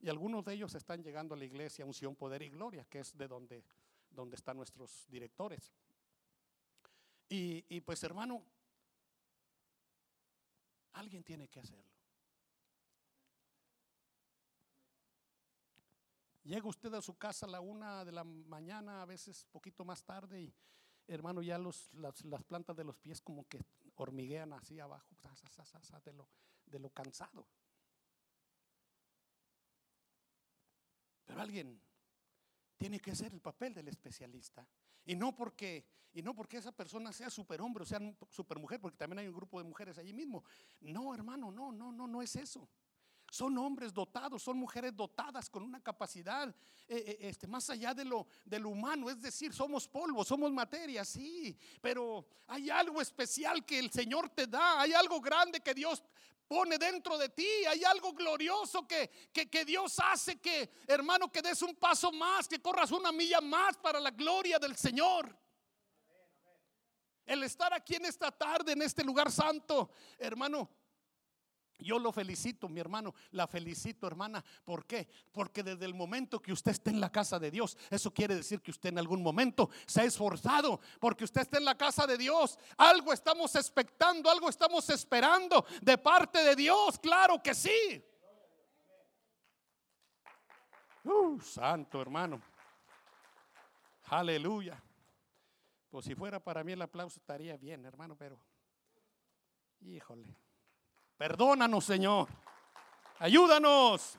Y 0.00 0.08
algunos 0.08 0.46
de 0.46 0.54
ellos 0.54 0.74
están 0.74 1.02
llegando 1.02 1.34
a 1.34 1.36
la 1.36 1.44
iglesia 1.44 1.84
Unción, 1.84 2.16
Poder 2.16 2.40
y 2.40 2.48
Gloria, 2.48 2.86
que 2.86 3.00
es 3.00 3.14
de 3.18 3.28
donde, 3.28 3.62
donde 4.08 4.36
están 4.36 4.56
nuestros 4.56 5.06
directores. 5.10 5.74
Y, 7.28 7.80
pues 7.82 8.02
hermano, 8.02 8.42
alguien 10.92 11.22
tiene 11.22 11.48
que 11.48 11.60
hacerlo. 11.60 11.84
Llega 16.44 16.66
usted 16.66 16.94
a 16.94 17.02
su 17.02 17.18
casa 17.18 17.44
a 17.44 17.50
la 17.50 17.60
una 17.60 18.04
de 18.06 18.12
la 18.12 18.24
mañana, 18.24 19.02
a 19.02 19.04
veces 19.04 19.44
poquito 19.52 19.84
más 19.84 20.02
tarde, 20.02 20.40
y 20.40 20.54
hermano, 21.06 21.42
ya 21.42 21.58
los, 21.58 21.92
las, 21.92 22.44
plantas 22.44 22.74
de 22.74 22.84
los 22.84 22.96
pies 22.96 23.20
como 23.20 23.46
que 23.46 23.60
hormiguean 23.96 24.54
así 24.54 24.80
abajo, 24.80 25.14
de 26.70 26.78
lo, 26.78 26.90
cansado. 26.90 27.46
Pero 31.26 31.40
alguien 31.42 31.78
tiene 32.78 32.98
que 32.98 33.14
ser 33.14 33.34
el 33.34 33.42
papel 33.42 33.74
del 33.74 33.88
especialista. 33.88 34.66
Y 35.08 35.16
no 35.16 35.34
porque, 35.34 35.86
y 36.12 36.20
no 36.20 36.34
porque 36.34 36.58
esa 36.58 36.70
persona 36.70 37.14
sea 37.14 37.30
superhombre 37.30 37.82
o 37.82 37.86
sea 37.86 37.98
supermujer, 38.28 38.78
porque 38.78 38.98
también 38.98 39.20
hay 39.20 39.26
un 39.26 39.34
grupo 39.34 39.56
de 39.58 39.64
mujeres 39.64 39.96
allí 39.96 40.12
mismo. 40.12 40.44
No, 40.82 41.14
hermano, 41.14 41.50
no, 41.50 41.72
no, 41.72 41.90
no, 41.90 42.06
no 42.06 42.20
es 42.20 42.36
eso. 42.36 42.68
Son 43.30 43.56
hombres 43.56 43.94
dotados, 43.94 44.42
son 44.42 44.58
mujeres 44.58 44.94
dotadas 44.94 45.48
con 45.48 45.62
una 45.62 45.82
capacidad 45.82 46.54
eh, 46.86 47.04
eh, 47.06 47.18
este, 47.20 47.46
más 47.46 47.70
allá 47.70 47.94
de 47.94 48.04
lo, 48.04 48.26
de 48.44 48.58
lo 48.58 48.68
humano. 48.68 49.08
Es 49.08 49.22
decir, 49.22 49.54
somos 49.54 49.88
polvo, 49.88 50.26
somos 50.26 50.52
materia, 50.52 51.06
sí, 51.06 51.56
pero 51.80 52.26
hay 52.46 52.68
algo 52.68 53.00
especial 53.00 53.64
que 53.64 53.78
el 53.78 53.90
Señor 53.90 54.28
te 54.28 54.46
da, 54.46 54.78
hay 54.82 54.92
algo 54.92 55.22
grande 55.22 55.60
que 55.60 55.72
Dios 55.72 56.02
pone 56.48 56.78
dentro 56.78 57.18
de 57.18 57.28
ti, 57.28 57.46
hay 57.68 57.84
algo 57.84 58.12
glorioso 58.12 58.88
que, 58.88 59.10
que, 59.32 59.48
que 59.50 59.64
Dios 59.64 60.00
hace 60.00 60.40
que, 60.40 60.70
hermano, 60.86 61.30
que 61.30 61.42
des 61.42 61.60
un 61.62 61.76
paso 61.76 62.10
más, 62.10 62.48
que 62.48 62.60
corras 62.60 62.90
una 62.90 63.12
milla 63.12 63.40
más 63.40 63.76
para 63.76 64.00
la 64.00 64.10
gloria 64.10 64.58
del 64.58 64.74
Señor. 64.74 65.36
El 67.26 67.42
estar 67.42 67.72
aquí 67.74 67.96
en 67.96 68.06
esta 68.06 68.32
tarde, 68.32 68.72
en 68.72 68.80
este 68.80 69.04
lugar 69.04 69.30
santo, 69.30 69.90
hermano, 70.18 70.70
yo 71.78 71.98
lo 71.98 72.12
felicito, 72.12 72.68
mi 72.68 72.80
hermano, 72.80 73.14
la 73.30 73.46
felicito, 73.46 74.06
hermana. 74.06 74.44
¿Por 74.64 74.86
qué? 74.86 75.08
Porque 75.32 75.62
desde 75.62 75.84
el 75.84 75.94
momento 75.94 76.40
que 76.40 76.52
usted 76.52 76.72
esté 76.72 76.90
en 76.90 77.00
la 77.00 77.10
casa 77.10 77.38
de 77.38 77.50
Dios, 77.50 77.76
eso 77.90 78.12
quiere 78.12 78.34
decir 78.34 78.60
que 78.60 78.70
usted 78.70 78.88
en 78.90 78.98
algún 78.98 79.22
momento 79.22 79.70
se 79.86 80.00
ha 80.00 80.04
esforzado, 80.04 80.80
porque 81.00 81.24
usted 81.24 81.42
está 81.42 81.58
en 81.58 81.64
la 81.64 81.76
casa 81.76 82.06
de 82.06 82.18
Dios. 82.18 82.58
Algo 82.76 83.12
estamos 83.12 83.54
expectando, 83.54 84.30
algo 84.30 84.48
estamos 84.48 84.88
esperando 84.90 85.64
de 85.80 85.96
parte 85.98 86.42
de 86.42 86.56
Dios, 86.56 86.98
claro 86.98 87.42
que 87.42 87.54
sí. 87.54 88.04
Uh, 91.04 91.40
santo 91.40 92.02
hermano. 92.02 92.42
Aleluya. 94.10 94.82
Pues 95.90 96.04
si 96.04 96.14
fuera 96.14 96.38
para 96.38 96.62
mí 96.64 96.72
el 96.72 96.82
aplauso 96.82 97.18
estaría 97.18 97.56
bien, 97.56 97.84
hermano, 97.84 98.16
pero 98.16 98.38
híjole. 99.80 100.36
Perdónanos, 101.18 101.84
Señor. 101.84 102.28
Ayúdanos. 103.18 104.16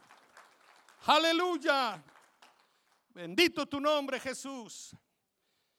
Aleluya. 1.05 2.03
Bendito 3.07 3.65
tu 3.65 3.79
nombre, 3.79 4.19
Jesús. 4.19 4.93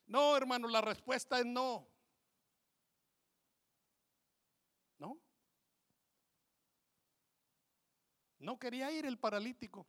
No, 0.07 0.35
hermano, 0.35 0.67
la 0.67 0.81
respuesta 0.81 1.39
es 1.39 1.45
no. 1.45 1.87
No. 4.99 5.19
No 8.39 8.59
quería 8.59 8.91
ir 8.91 9.05
el 9.05 9.19
paralítico. 9.19 9.87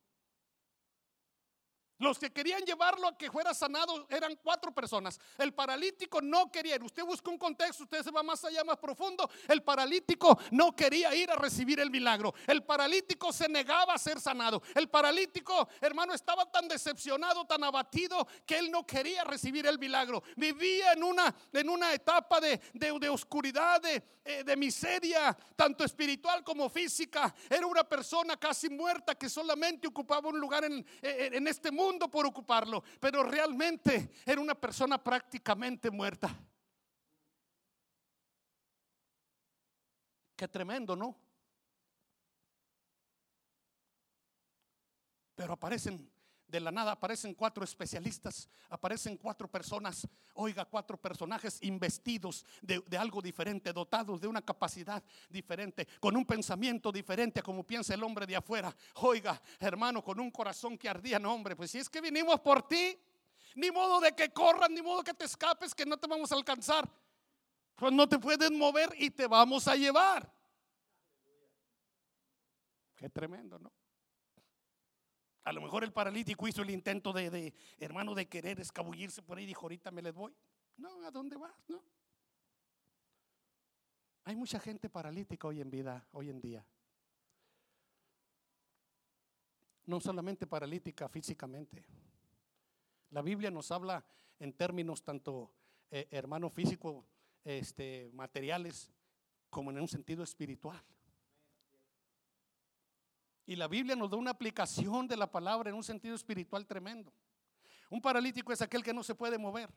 Los 2.01 2.17
que 2.17 2.31
querían 2.31 2.63
llevarlo 2.63 3.07
a 3.07 3.15
que 3.15 3.29
fuera 3.29 3.53
sanado 3.53 4.07
eran 4.09 4.35
cuatro 4.41 4.73
personas. 4.73 5.19
El 5.37 5.53
paralítico 5.53 6.19
no 6.19 6.51
quería 6.51 6.75
ir. 6.75 6.83
Usted 6.83 7.03
busca 7.03 7.29
un 7.29 7.37
contexto, 7.37 7.83
usted 7.83 8.01
se 8.01 8.09
va 8.09 8.23
más 8.23 8.43
allá, 8.43 8.63
más 8.63 8.77
profundo. 8.77 9.29
El 9.47 9.61
paralítico 9.61 10.39
no 10.49 10.75
quería 10.75 11.13
ir 11.13 11.29
a 11.29 11.35
recibir 11.35 11.79
el 11.79 11.91
milagro. 11.91 12.33
El 12.47 12.63
paralítico 12.63 13.31
se 13.31 13.47
negaba 13.47 13.93
a 13.93 13.99
ser 13.99 14.19
sanado. 14.19 14.63
El 14.73 14.89
paralítico, 14.89 15.69
hermano, 15.79 16.15
estaba 16.15 16.51
tan 16.51 16.67
decepcionado, 16.67 17.45
tan 17.45 17.63
abatido, 17.63 18.27
que 18.47 18.57
él 18.57 18.71
no 18.71 18.83
quería 18.83 19.23
recibir 19.23 19.67
el 19.67 19.77
milagro. 19.77 20.23
Vivía 20.37 20.93
en 20.93 21.03
una, 21.03 21.35
en 21.53 21.69
una 21.69 21.93
etapa 21.93 22.41
de, 22.41 22.59
de, 22.73 23.09
oscuridad, 23.09 23.79
de, 23.79 24.03
eh, 24.25 24.43
de 24.43 24.57
miseria, 24.57 25.37
tanto 25.55 25.83
espiritual 25.83 26.43
como 26.43 26.67
física. 26.67 27.31
Era 27.47 27.67
una 27.67 27.83
persona 27.83 28.37
casi 28.37 28.69
muerta 28.69 29.13
que 29.13 29.29
solamente 29.29 29.87
ocupaba 29.87 30.29
un 30.29 30.39
lugar 30.39 30.63
en, 30.63 30.83
en 31.03 31.47
este 31.47 31.69
mundo 31.69 31.90
por 31.99 32.25
ocuparlo, 32.25 32.83
pero 32.99 33.23
realmente 33.23 34.11
era 34.25 34.41
una 34.41 34.55
persona 34.55 35.01
prácticamente 35.01 35.89
muerta. 35.89 36.35
Qué 40.35 40.47
tremendo, 40.47 40.95
¿no? 40.95 41.15
Pero 45.35 45.53
aparecen 45.53 46.11
de 46.51 46.59
la 46.59 46.69
nada 46.69 46.91
aparecen 46.91 47.33
cuatro 47.33 47.63
especialistas, 47.63 48.49
aparecen 48.69 49.15
cuatro 49.15 49.47
personas, 49.47 50.05
oiga, 50.33 50.65
cuatro 50.65 50.97
personajes 50.97 51.63
investidos 51.63 52.45
de, 52.61 52.83
algo 52.97 53.21
diferente, 53.21 53.71
dotados 53.71 54.19
de 54.19 54.27
una 54.27 54.41
capacidad 54.41 55.01
diferente, 55.29 55.87
con 56.01 56.17
un 56.17 56.25
pensamiento 56.25 56.91
diferente 56.91 57.39
a 57.39 57.43
como 57.43 57.63
piensa 57.63 57.93
el 57.93 58.03
hombre 58.03 58.27
de 58.27 58.35
afuera. 58.35 58.75
Oiga, 58.95 59.41
hermano, 59.59 60.03
con 60.03 60.19
un 60.19 60.29
corazón 60.29 60.77
que 60.77 60.89
ardía, 60.89 61.17
no, 61.17 61.33
hombre, 61.33 61.55
pues 61.55 61.71
si 61.71 61.77
es 61.77 61.89
que 61.89 62.01
vinimos 62.01 62.41
por 62.41 62.67
ti, 62.67 62.99
ni 63.55 63.71
modo 63.71 64.01
de 64.01 64.11
que 64.13 64.33
corras, 64.33 64.69
ni 64.69 64.81
modo 64.81 65.03
que 65.03 65.13
te 65.13 65.25
escapes, 65.25 65.73
que 65.73 65.85
no 65.85 65.97
te 65.97 66.07
vamos 66.07 66.31
a 66.33 66.35
alcanzar. 66.35 66.89
Pues 67.75 67.93
no 67.93 68.07
te 68.07 68.19
puedes 68.19 68.51
mover 68.51 68.93
y 68.97 69.09
te 69.09 69.25
vamos 69.25 69.67
a 69.69 69.75
llevar. 69.75 70.31
Qué 72.95 73.09
tremendo, 73.09 73.57
¿no? 73.57 73.71
A 75.43 75.51
lo 75.53 75.61
mejor 75.61 75.83
el 75.83 75.91
paralítico 75.91 76.47
hizo 76.47 76.61
el 76.61 76.69
intento 76.69 77.13
de, 77.13 77.53
hermano, 77.79 78.13
de 78.13 78.27
querer 78.27 78.59
escabullirse 78.59 79.21
por 79.21 79.37
ahí 79.37 79.45
y 79.45 79.47
dijo, 79.47 79.61
ahorita 79.63 79.89
me 79.91 80.01
les 80.01 80.13
voy. 80.13 80.33
No, 80.77 81.03
¿a 81.03 81.11
dónde 81.11 81.35
vas? 81.35 81.53
No. 81.67 81.81
Hay 84.25 84.35
mucha 84.35 84.59
gente 84.59 84.87
paralítica 84.87 85.47
hoy 85.47 85.61
en 85.61 85.71
vida, 85.71 86.07
hoy 86.11 86.29
en 86.29 86.39
día. 86.41 86.65
No 89.85 89.99
solamente 89.99 90.45
paralítica 90.45 91.09
físicamente. 91.09 91.83
La 93.09 93.23
Biblia 93.23 93.49
nos 93.49 93.71
habla 93.71 94.05
en 94.39 94.53
términos 94.53 95.03
tanto, 95.03 95.51
eh, 95.89 96.07
hermano, 96.11 96.49
físico, 96.49 97.05
este, 97.43 98.11
materiales, 98.13 98.91
como 99.49 99.71
en 99.71 99.81
un 99.81 99.87
sentido 99.87 100.23
espiritual. 100.23 100.81
Y 103.45 103.55
la 103.55 103.67
Biblia 103.67 103.95
nos 103.95 104.09
da 104.09 104.17
una 104.17 104.31
aplicación 104.31 105.07
de 105.07 105.17
la 105.17 105.29
palabra 105.29 105.69
en 105.69 105.75
un 105.75 105.83
sentido 105.83 106.15
espiritual 106.15 106.65
tremendo. 106.65 107.11
Un 107.89 108.01
paralítico 108.01 108.53
es 108.53 108.61
aquel 108.61 108.83
que 108.83 108.93
no 108.93 109.03
se 109.03 109.15
puede 109.15 109.37
mover. 109.37 109.69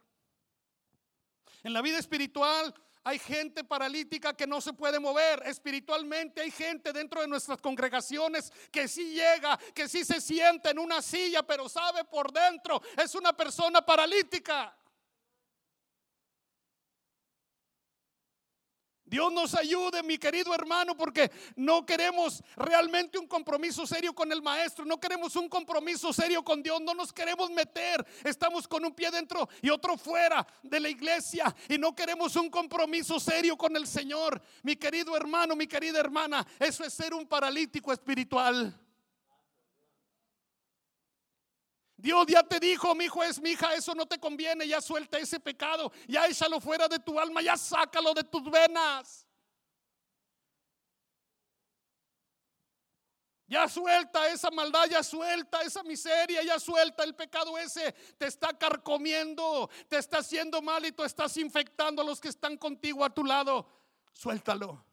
En 1.63 1.73
la 1.73 1.81
vida 1.81 1.99
espiritual 1.99 2.75
hay 3.03 3.19
gente 3.19 3.65
paralítica 3.65 4.35
que 4.35 4.47
no 4.47 4.61
se 4.61 4.73
puede 4.73 4.99
mover. 4.99 5.43
Espiritualmente 5.47 6.41
hay 6.41 6.51
gente 6.51 6.93
dentro 6.93 7.21
de 7.21 7.29
nuestras 7.29 7.61
congregaciones 7.61 8.53
que 8.71 8.89
sí 8.89 9.15
llega, 9.15 9.59
que 9.75 9.89
sí 9.89 10.05
se 10.05 10.21
sienta 10.21 10.71
en 10.71 10.79
una 10.79 11.03
silla, 11.03 11.43
pero 11.43 11.69
sabe 11.69 12.05
por 12.05 12.33
dentro, 12.33 12.81
es 12.97 13.15
una 13.15 13.35
persona 13.35 13.85
paralítica. 13.85 14.75
Dios 19.07 19.33
nos 19.33 19.55
ayude, 19.55 20.03
mi 20.03 20.19
querido 20.19 20.55
hermano, 20.55 20.97
porque 20.97 21.31
no 21.57 21.85
queremos 21.85 22.43
realmente 22.57 23.19
un 23.19 23.27
compromiso 23.27 23.87
serio 23.87 24.15
con 24.15 24.33
el 24.33 24.41
maestro, 24.41 24.85
no 24.85 24.99
queremos 24.99 25.37
un 25.37 25.49
compromiso 25.49 26.13
serio 26.13 26.43
con 26.43 26.63
Dios, 26.63 26.81
no 26.81 26.95
nos 26.95 27.13
queremos 27.13 27.51
meter, 27.51 28.05
estamos 28.25 28.67
con 28.67 28.85
un 28.85 28.95
pie 28.95 29.11
dentro 29.11 29.49
y 29.61 29.71
otro 29.71 29.97
fuera 29.97 30.47
de 30.63 30.81
la 30.81 30.89
iglesia 30.89 31.55
y 31.69 31.79
no 31.79 31.95
queremos 31.95 32.35
un 32.37 32.49
compromiso 32.49 33.21
serio 33.21 33.57
con 33.57 33.77
el 33.77 33.87
Señor. 33.87 34.41
Mi 34.63 34.77
querido 34.77 35.17
hermano, 35.17 35.55
mi 35.55 35.67
querida 35.67 36.01
hermana, 36.01 36.47
eso 36.59 36.85
es 36.85 36.93
ser 36.95 37.15
un 37.15 37.27
paralítico 37.27 37.93
espiritual. 37.93 38.75
Dios 42.05 42.27
ya 42.27 42.43
te 42.43 42.61
dijo, 42.61 42.95
mi 42.95 43.07
hijo 43.07 43.25
es 43.25 43.41
mi 43.41 43.53
hija, 43.53 43.73
eso 43.73 43.95
no 43.95 44.05
te 44.05 44.19
conviene, 44.21 44.69
ya 44.69 44.83
suelta 44.83 45.17
ese 45.17 45.41
pecado, 45.41 45.91
ya 46.07 46.27
échalo 46.27 46.61
fuera 46.61 46.87
de 46.87 46.99
tu 46.99 47.19
alma, 47.19 47.41
ya 47.41 47.57
sácalo 47.57 48.13
de 48.13 48.23
tus 48.23 48.45
venas. 48.51 49.27
Ya 53.47 53.67
suelta 53.71 54.29
esa 54.29 54.51
maldad, 54.51 54.85
ya 54.91 55.03
suelta 55.03 55.63
esa 55.63 55.83
miseria, 55.83 56.43
ya 56.43 56.61
suelta 56.61 57.05
el 57.05 57.15
pecado 57.15 57.57
ese. 57.57 57.93
Te 58.19 58.27
está 58.27 58.53
carcomiendo, 58.53 59.71
te 59.89 59.97
está 59.97 60.19
haciendo 60.19 60.61
mal 60.61 60.85
y 60.85 60.93
tú 60.93 61.05
estás 61.05 61.35
infectando 61.39 62.03
a 62.03 62.05
los 62.05 62.21
que 62.21 62.29
están 62.29 62.59
contigo 62.59 63.03
a 63.03 63.09
tu 63.09 63.25
lado. 63.25 63.67
Suéltalo. 64.13 64.85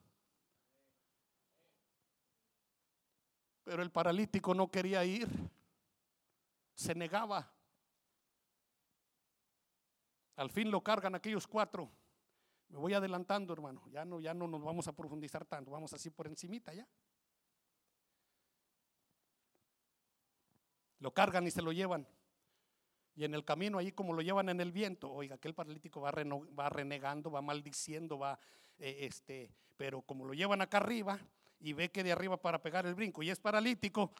Pero 3.64 3.82
el 3.82 3.90
paralítico 3.90 4.54
no 4.54 4.70
quería 4.70 5.04
ir 5.04 5.28
se 6.82 6.94
negaba. 6.94 7.50
Al 10.36 10.50
fin 10.50 10.70
lo 10.70 10.82
cargan 10.82 11.14
aquellos 11.14 11.46
cuatro. 11.46 11.90
Me 12.68 12.78
voy 12.78 12.94
adelantando, 12.94 13.52
hermano. 13.52 13.82
Ya 13.90 14.04
no, 14.04 14.20
ya 14.20 14.34
no 14.34 14.46
nos 14.48 14.62
vamos 14.62 14.88
a 14.88 14.92
profundizar 14.92 15.44
tanto. 15.44 15.70
Vamos 15.70 15.92
así 15.92 16.10
por 16.10 16.26
encimita 16.26 16.72
ya. 16.74 16.86
Lo 20.98 21.12
cargan 21.12 21.46
y 21.46 21.50
se 21.50 21.62
lo 21.62 21.72
llevan. 21.72 22.06
Y 23.14 23.24
en 23.24 23.34
el 23.34 23.44
camino, 23.44 23.78
ahí 23.78 23.92
como 23.92 24.14
lo 24.14 24.22
llevan 24.22 24.48
en 24.48 24.60
el 24.60 24.72
viento, 24.72 25.12
oiga, 25.12 25.34
aquel 25.34 25.54
paralítico 25.54 26.00
va, 26.00 26.12
va 26.12 26.68
renegando, 26.70 27.30
va 27.30 27.42
maldiciendo, 27.42 28.18
va, 28.18 28.38
eh, 28.78 28.98
este, 29.00 29.54
pero 29.76 30.00
como 30.00 30.24
lo 30.24 30.32
llevan 30.32 30.62
acá 30.62 30.78
arriba 30.78 31.18
y 31.60 31.74
ve 31.74 31.90
que 31.90 32.02
de 32.02 32.12
arriba 32.12 32.40
para 32.40 32.62
pegar 32.62 32.86
el 32.86 32.94
brinco 32.94 33.22
y 33.22 33.28
es 33.28 33.38
paralítico, 33.38 34.12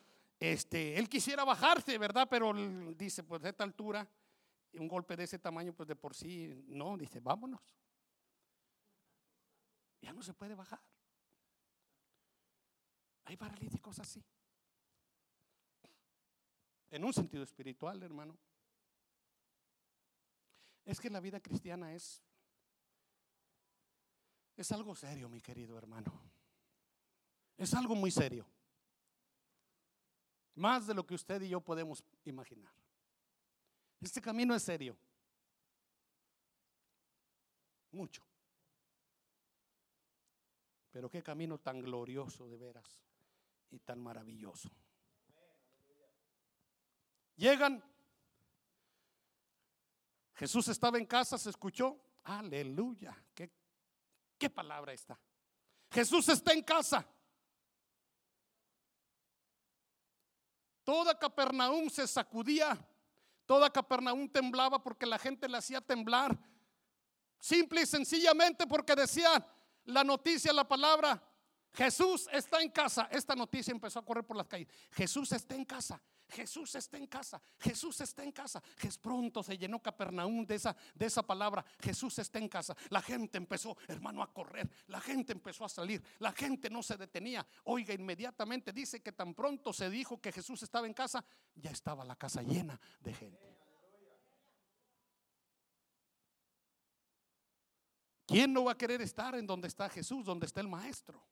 este, 0.42 0.98
él 0.98 1.08
quisiera 1.08 1.44
bajarse, 1.44 1.96
¿verdad? 1.98 2.26
Pero 2.28 2.52
dice, 2.94 3.22
pues 3.22 3.40
de 3.42 3.50
esta 3.50 3.62
altura, 3.62 4.08
un 4.74 4.88
golpe 4.88 5.16
de 5.16 5.24
ese 5.24 5.38
tamaño, 5.38 5.72
pues 5.72 5.88
de 5.88 5.94
por 5.94 6.14
sí, 6.14 6.64
no, 6.66 6.96
dice, 6.96 7.20
vámonos. 7.20 7.60
Ya 10.00 10.12
no 10.12 10.22
se 10.22 10.34
puede 10.34 10.56
bajar. 10.56 10.82
Hay 13.24 13.36
paralíticos 13.36 14.00
así. 14.00 14.24
En 16.90 17.04
un 17.04 17.12
sentido 17.12 17.44
espiritual, 17.44 18.02
hermano. 18.02 18.36
Es 20.84 21.00
que 21.00 21.08
la 21.08 21.20
vida 21.20 21.40
cristiana 21.40 21.94
es 21.94 22.20
es 24.56 24.70
algo 24.72 24.94
serio, 24.94 25.28
mi 25.28 25.40
querido 25.40 25.78
hermano. 25.78 26.12
Es 27.56 27.74
algo 27.74 27.94
muy 27.94 28.10
serio. 28.10 28.46
Más 30.54 30.86
de 30.86 30.94
lo 30.94 31.06
que 31.06 31.14
usted 31.14 31.40
y 31.42 31.48
yo 31.48 31.60
podemos 31.60 32.04
imaginar. 32.24 32.72
Este 34.00 34.20
camino 34.20 34.54
es 34.54 34.62
serio. 34.62 34.96
Mucho. 37.92 38.22
Pero 40.90 41.08
qué 41.08 41.22
camino 41.22 41.58
tan 41.58 41.80
glorioso 41.80 42.48
de 42.48 42.58
veras 42.58 43.02
y 43.70 43.78
tan 43.78 44.00
maravilloso. 44.00 44.70
Llegan. 47.36 47.82
Jesús 50.34 50.68
estaba 50.68 50.98
en 50.98 51.06
casa, 51.06 51.38
se 51.38 51.50
escuchó. 51.50 51.98
Aleluya. 52.24 53.16
Qué, 53.34 53.50
qué 54.36 54.50
palabra 54.50 54.92
está. 54.92 55.18
Jesús 55.90 56.28
está 56.28 56.52
en 56.52 56.62
casa. 56.62 57.06
Toda 60.84 61.18
Capernaum 61.18 61.88
se 61.88 62.06
sacudía, 62.06 62.78
toda 63.46 63.70
Capernaum 63.70 64.28
temblaba 64.28 64.82
porque 64.82 65.06
la 65.06 65.18
gente 65.18 65.48
le 65.48 65.58
hacía 65.58 65.80
temblar. 65.80 66.38
Simple 67.38 67.82
y 67.82 67.86
sencillamente 67.86 68.66
porque 68.66 68.94
decían 68.94 69.44
la 69.84 70.04
noticia, 70.04 70.52
la 70.52 70.66
palabra, 70.66 71.22
Jesús 71.72 72.28
está 72.32 72.60
en 72.60 72.70
casa. 72.70 73.08
Esta 73.10 73.34
noticia 73.34 73.72
empezó 73.72 73.98
a 73.98 74.04
correr 74.04 74.24
por 74.24 74.36
las 74.36 74.46
calles. 74.46 74.68
Jesús 74.92 75.32
está 75.32 75.54
en 75.54 75.64
casa. 75.64 76.00
Jesús 76.32 76.74
está 76.74 76.96
en 76.96 77.06
casa, 77.06 77.40
Jesús 77.58 78.00
está 78.00 78.24
en 78.24 78.32
casa. 78.32 78.62
Que 78.78 78.88
pronto 79.00 79.42
se 79.42 79.56
llenó 79.56 79.80
Capernaum 79.80 80.44
de 80.46 80.54
esa, 80.56 80.74
de 80.94 81.06
esa 81.06 81.22
palabra, 81.22 81.64
Jesús 81.80 82.18
está 82.18 82.38
en 82.38 82.48
casa. 82.48 82.74
La 82.90 83.02
gente 83.02 83.38
empezó, 83.38 83.76
hermano, 83.86 84.22
a 84.22 84.32
correr, 84.32 84.68
la 84.88 85.00
gente 85.00 85.32
empezó 85.32 85.64
a 85.64 85.68
salir, 85.68 86.02
la 86.18 86.32
gente 86.32 86.70
no 86.70 86.82
se 86.82 86.96
detenía. 86.96 87.46
Oiga, 87.64 87.94
inmediatamente 87.94 88.72
dice 88.72 89.02
que 89.02 89.12
tan 89.12 89.34
pronto 89.34 89.72
se 89.72 89.90
dijo 89.90 90.20
que 90.20 90.32
Jesús 90.32 90.62
estaba 90.62 90.86
en 90.86 90.94
casa, 90.94 91.24
ya 91.54 91.70
estaba 91.70 92.04
la 92.04 92.16
casa 92.16 92.42
llena 92.42 92.80
de 93.00 93.14
gente. 93.14 93.52
¿Quién 98.26 98.52
no 98.52 98.64
va 98.64 98.72
a 98.72 98.78
querer 98.78 99.02
estar 99.02 99.34
en 99.34 99.46
donde 99.46 99.68
está 99.68 99.88
Jesús, 99.90 100.24
donde 100.24 100.46
está 100.46 100.60
el 100.60 100.68
Maestro? 100.68 101.22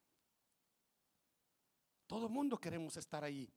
Todo 2.07 2.27
el 2.27 2.33
mundo 2.33 2.59
queremos 2.59 2.97
estar 2.97 3.25
ahí. 3.25 3.51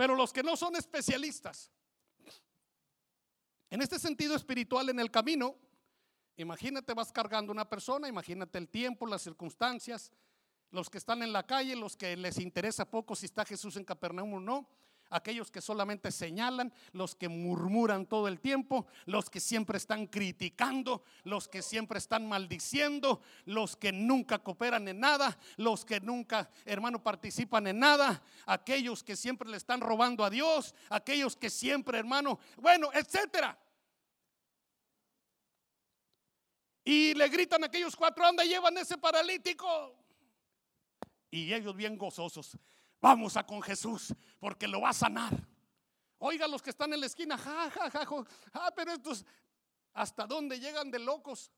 Pero 0.00 0.14
los 0.14 0.32
que 0.32 0.42
no 0.42 0.56
son 0.56 0.76
especialistas, 0.76 1.70
en 3.68 3.82
este 3.82 3.98
sentido 3.98 4.34
espiritual 4.34 4.88
en 4.88 4.98
el 4.98 5.10
camino, 5.10 5.54
imagínate 6.38 6.94
vas 6.94 7.12
cargando 7.12 7.52
una 7.52 7.68
persona, 7.68 8.08
imagínate 8.08 8.56
el 8.56 8.70
tiempo, 8.70 9.06
las 9.06 9.20
circunstancias, 9.20 10.10
los 10.70 10.88
que 10.88 10.96
están 10.96 11.22
en 11.22 11.34
la 11.34 11.46
calle, 11.46 11.76
los 11.76 11.98
que 11.98 12.16
les 12.16 12.38
interesa 12.38 12.90
poco 12.90 13.14
si 13.14 13.26
está 13.26 13.44
Jesús 13.44 13.76
en 13.76 13.84
Capernaum 13.84 14.32
o 14.32 14.40
no, 14.40 14.70
aquellos 15.10 15.50
que 15.50 15.60
solamente 15.60 16.10
señalan, 16.10 16.72
los 16.92 17.14
que 17.14 17.28
murmuran 17.28 18.06
todo 18.06 18.28
el 18.28 18.40
tiempo, 18.40 18.86
los 19.06 19.28
que 19.28 19.40
siempre 19.40 19.76
están 19.76 20.06
criticando, 20.06 21.04
los 21.24 21.48
que 21.48 21.62
siempre 21.62 21.98
están 21.98 22.28
maldiciendo, 22.28 23.20
los 23.44 23.76
que 23.76 23.92
nunca 23.92 24.38
cooperan 24.38 24.88
en 24.88 25.00
nada, 25.00 25.38
los 25.56 25.84
que 25.84 26.00
nunca, 26.00 26.50
hermano, 26.64 27.02
participan 27.02 27.66
en 27.66 27.80
nada, 27.80 28.22
aquellos 28.46 29.04
que 29.04 29.16
siempre 29.16 29.48
le 29.48 29.56
están 29.56 29.80
robando 29.80 30.24
a 30.24 30.30
Dios, 30.30 30.74
aquellos 30.88 31.36
que 31.36 31.50
siempre, 31.50 31.98
hermano, 31.98 32.38
bueno, 32.56 32.90
etcétera. 32.92 33.58
Y 36.84 37.14
le 37.14 37.28
gritan 37.28 37.62
a 37.62 37.66
aquellos 37.66 37.94
cuatro, 37.94 38.24
anda, 38.24 38.44
llevan 38.44 38.76
ese 38.78 38.96
paralítico. 38.96 39.94
Y 41.30 41.52
ellos 41.52 41.76
bien 41.76 41.96
gozosos. 41.96 42.56
Vamos 43.00 43.36
a 43.36 43.46
con 43.46 43.62
Jesús 43.62 44.14
porque 44.38 44.68
lo 44.68 44.82
va 44.82 44.90
a 44.90 44.94
sanar. 44.94 45.48
Oiga 46.18 46.46
los 46.46 46.60
que 46.60 46.70
están 46.70 46.92
en 46.92 47.00
la 47.00 47.06
esquina, 47.06 47.38
ja, 47.38 47.70
ja, 47.70 47.90
ja, 47.90 48.06
ja, 48.06 48.24
ah, 48.52 48.72
pero 48.76 48.92
estos, 48.92 49.24
¿hasta 49.94 50.26
dónde 50.26 50.60
llegan 50.60 50.90
de 50.90 50.98
locos? 50.98 51.50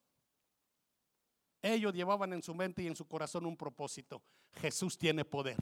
Ellos 1.60 1.92
llevaban 1.92 2.32
en 2.32 2.42
su 2.42 2.54
mente 2.54 2.82
y 2.82 2.86
en 2.86 2.94
su 2.94 3.06
corazón 3.06 3.46
un 3.46 3.56
propósito. 3.56 4.22
Jesús 4.52 4.96
tiene 4.96 5.24
poder. 5.24 5.56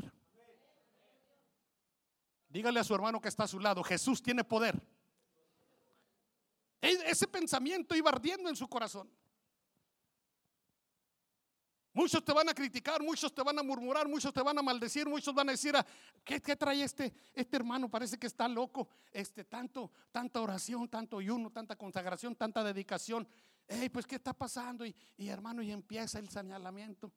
Dígale 2.49 2.81
a 2.81 2.85
su 2.85 2.95
hermano 2.95 3.21
que 3.21 3.29
está 3.29 3.45
a 3.45 3.49
su 3.49 3.61
lado, 3.61 3.83
Jesús 3.83 4.23
tiene 4.23 4.45
poder. 4.45 4.75
E-, 6.83 7.11
ese 7.11 7.27
pensamiento 7.27 7.95
iba 7.95 8.11
ardiendo 8.11 8.49
en 8.49 8.57
su 8.57 8.69
corazón. 8.69 9.11
Muchos 12.01 12.25
te 12.25 12.33
van 12.33 12.49
a 12.49 12.55
criticar, 12.55 13.03
muchos 13.03 13.31
te 13.35 13.43
van 13.43 13.59
a 13.59 13.63
murmurar, 13.63 14.09
muchos 14.09 14.33
te 14.33 14.43
van 14.43 14.59
a 14.59 14.63
maldecir, 14.63 15.07
muchos 15.07 15.35
van 15.35 15.51
a 15.51 15.53
decir, 15.53 15.77
ah, 15.77 15.85
¿qué, 16.25 16.41
trae 16.41 16.83
este, 16.83 17.13
este 17.35 17.57
hermano? 17.59 17.91
Parece 17.91 18.19
que 18.19 18.27
está 18.27 18.49
loco. 18.49 18.89
Este, 19.13 19.45
tanto, 19.45 19.91
tanta 20.11 20.41
oración, 20.41 20.89
tanto 20.89 21.19
ayuno, 21.19 21.51
tanta 21.51 21.77
consagración, 21.77 22.35
tanta 22.35 22.65
dedicación. 22.65 23.29
Hey, 23.69 23.91
pues, 23.91 24.07
¿qué 24.07 24.15
está 24.15 24.33
pasando? 24.33 24.87
Y, 24.87 24.97
y 25.19 25.29
hermano, 25.29 25.61
y 25.61 25.73
empieza 25.73 26.19
el 26.19 26.31
señalamiento. 26.31 27.13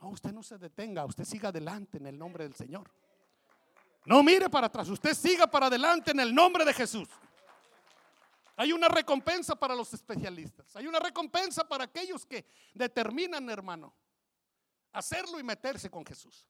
No, 0.00 0.10
usted 0.10 0.30
no 0.30 0.44
se 0.44 0.58
detenga, 0.58 1.04
usted 1.06 1.24
siga 1.24 1.48
adelante 1.48 1.98
en 1.98 2.06
el 2.06 2.16
nombre 2.16 2.44
del 2.44 2.54
Señor. 2.54 2.88
No 4.04 4.22
mire 4.22 4.48
para 4.48 4.68
atrás, 4.68 4.88
usted 4.90 5.12
siga 5.12 5.48
para 5.48 5.66
adelante 5.66 6.12
en 6.12 6.20
el 6.20 6.32
nombre 6.32 6.64
de 6.64 6.72
Jesús. 6.72 7.08
Hay 8.58 8.72
una 8.72 8.88
recompensa 8.88 9.54
para 9.54 9.76
los 9.76 9.94
especialistas. 9.94 10.74
Hay 10.74 10.88
una 10.88 10.98
recompensa 10.98 11.66
para 11.66 11.84
aquellos 11.84 12.26
que 12.26 12.44
determinan, 12.74 13.48
hermano, 13.48 13.94
hacerlo 14.90 15.38
y 15.38 15.44
meterse 15.44 15.88
con 15.88 16.04
Jesús. 16.04 16.44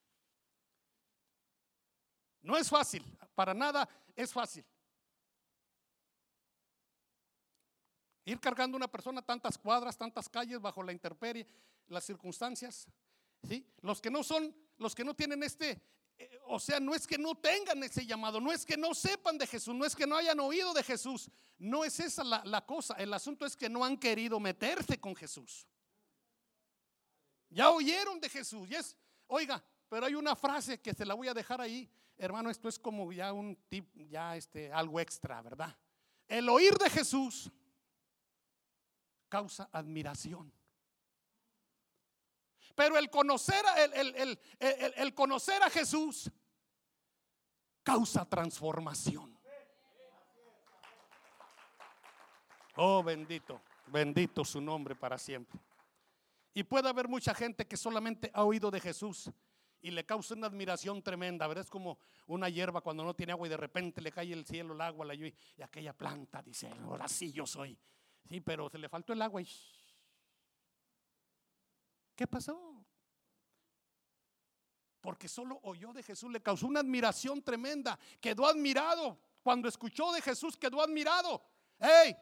No 2.41 2.57
es 2.57 2.71
fácil, 2.71 3.05
para 3.35 3.53
nada 3.53 3.87
es 4.17 4.33
fácil. 4.33 4.65
Ir 8.25 8.41
cargando 8.41 8.79
una 8.79 8.89
persona 8.89 9.21
tantas 9.21 9.59
cuadras, 9.59 9.99
tantas 9.99 10.31
calles 10.31 10.63
bajo 10.63 10.83
la 10.83 10.93
intemperie, 10.93 11.47
las 11.89 12.05
circunstancias, 12.05 12.87
¿sí? 13.47 13.71
Los 13.83 14.01
que 14.01 14.11
no 14.11 14.25
son, 14.25 14.57
los 14.79 14.95
que 14.95 15.05
no 15.05 15.15
tienen 15.15 15.43
este 15.43 15.79
o 16.47 16.59
sea, 16.59 16.81
no 16.81 16.95
es 16.95 17.07
que 17.07 17.19
no 17.19 17.35
tengan 17.35 17.83
ese 17.83 18.05
llamado, 18.05 18.41
no 18.41 18.51
es 18.51 18.65
que 18.65 18.77
no 18.77 18.95
sepan 18.95 19.39
de 19.39 19.47
Jesús, 19.47 19.75
no 19.75 19.85
es 19.85 19.95
que 19.95 20.07
no 20.07 20.17
hayan 20.17 20.41
oído 20.41 20.73
de 20.73 20.83
Jesús, 20.83 21.31
no 21.59 21.85
es 21.85 22.01
esa 22.01 22.25
la, 22.25 22.67
cosa, 22.67 22.95
el 22.95 23.13
asunto 23.13 23.47
es 23.47 23.57
que 23.57 23.69
no 23.69 23.85
han 23.85 23.97
querido 23.97 24.41
meterse 24.41 24.99
con 24.99 25.15
Jesús. 25.15 25.67
Ya 27.51 27.71
oyeron 27.71 28.21
de 28.21 28.29
Jesús, 28.29 28.71
es, 28.71 28.97
oiga, 29.27 29.63
pero 29.89 30.07
hay 30.07 30.15
una 30.15 30.35
frase 30.35 30.81
que 30.81 30.93
se 30.93 31.05
la 31.05 31.15
voy 31.15 31.29
a 31.29 31.35
dejar 31.35 31.61
ahí, 31.61 31.89
hermano, 32.17 32.51
esto 32.51 32.69
es 32.69 32.79
como 32.79 33.13
ya 33.13 33.33
un 33.33 33.57
tip, 33.69 33.95
ya 34.09 34.37
este, 34.37 34.73
algo 34.73 34.99
extra, 35.01 35.41
¿verdad? 35.41 35.77
El 36.27 36.49
oír 36.49 36.77
de 36.77 36.91
Jesús 36.91 37.51
causa 39.29 39.69
admiración. 39.73 40.53
Pero 42.75 42.97
el 42.97 43.11
conocer, 43.11 43.65
el, 43.95 44.39
el, 44.97 45.15
conocer 45.15 45.63
a 45.63 45.71
Jesús 45.71 46.31
causa 47.83 48.25
transformación. 48.25 49.37
Oh, 52.77 53.03
bendito, 53.03 53.61
bendito 53.87 54.45
su 54.45 54.61
nombre 54.61 54.95
para 54.95 55.19
siempre. 55.19 55.59
Y 56.55 56.63
puede 56.63 56.89
haber 56.89 57.09
mucha 57.09 57.35
gente 57.35 57.67
que 57.67 57.77
solamente 57.77 58.31
ha 58.33 58.45
oído 58.45 58.71
de 58.71 58.81
Jesús 58.81 59.31
y 59.81 59.91
le 59.91 60.05
causa 60.05 60.35
una 60.35 60.47
admiración 60.47 61.03
tremenda. 61.03 61.47
¿verdad? 61.47 61.65
Es 61.65 61.71
como 61.71 61.99
una 62.27 62.49
hierba 62.49 62.81
cuando 62.81 63.05
no 63.05 63.15
tiene 63.15 63.33
agua 63.33 63.47
y 63.47 63.51
de 63.51 63.57
repente 63.57 64.01
le 64.01 64.13
cae 64.13 64.33
el 64.33 64.45
cielo, 64.45 64.75
el 64.75 64.81
agua, 64.81 65.07
la 65.07 65.15
lluvia 65.15 65.35
y 65.57 65.63
aquella 65.63 65.93
planta 65.93 66.43
dice, 66.43 66.69
ahora 66.69 67.09
sí 67.09 67.33
yo 67.33 67.47
soy. 67.47 67.79
Sí, 68.29 68.41
pero 68.41 68.69
se 68.69 68.79
le 68.79 68.89
faltó 68.89 69.13
el 69.13 69.23
agua 69.23 69.41
y 69.41 69.49
¿Qué 72.19 72.27
pasó? 72.27 72.85
Porque 75.01 75.29
solo 75.29 75.61
oyó 75.63 75.93
de 75.93 76.03
Jesús, 76.03 76.33
le 76.33 76.43
causó 76.43 76.67
una 76.67 76.81
admiración 76.81 77.41
tremenda. 77.41 77.97
Quedó 78.21 78.45
admirado. 78.45 79.21
Cuando 79.41 79.69
escuchó 79.69 80.11
de 80.11 80.21
Jesús, 80.21 80.57
quedó 80.57 80.83
admirado. 80.83 81.41
¡Hey! 81.79 82.17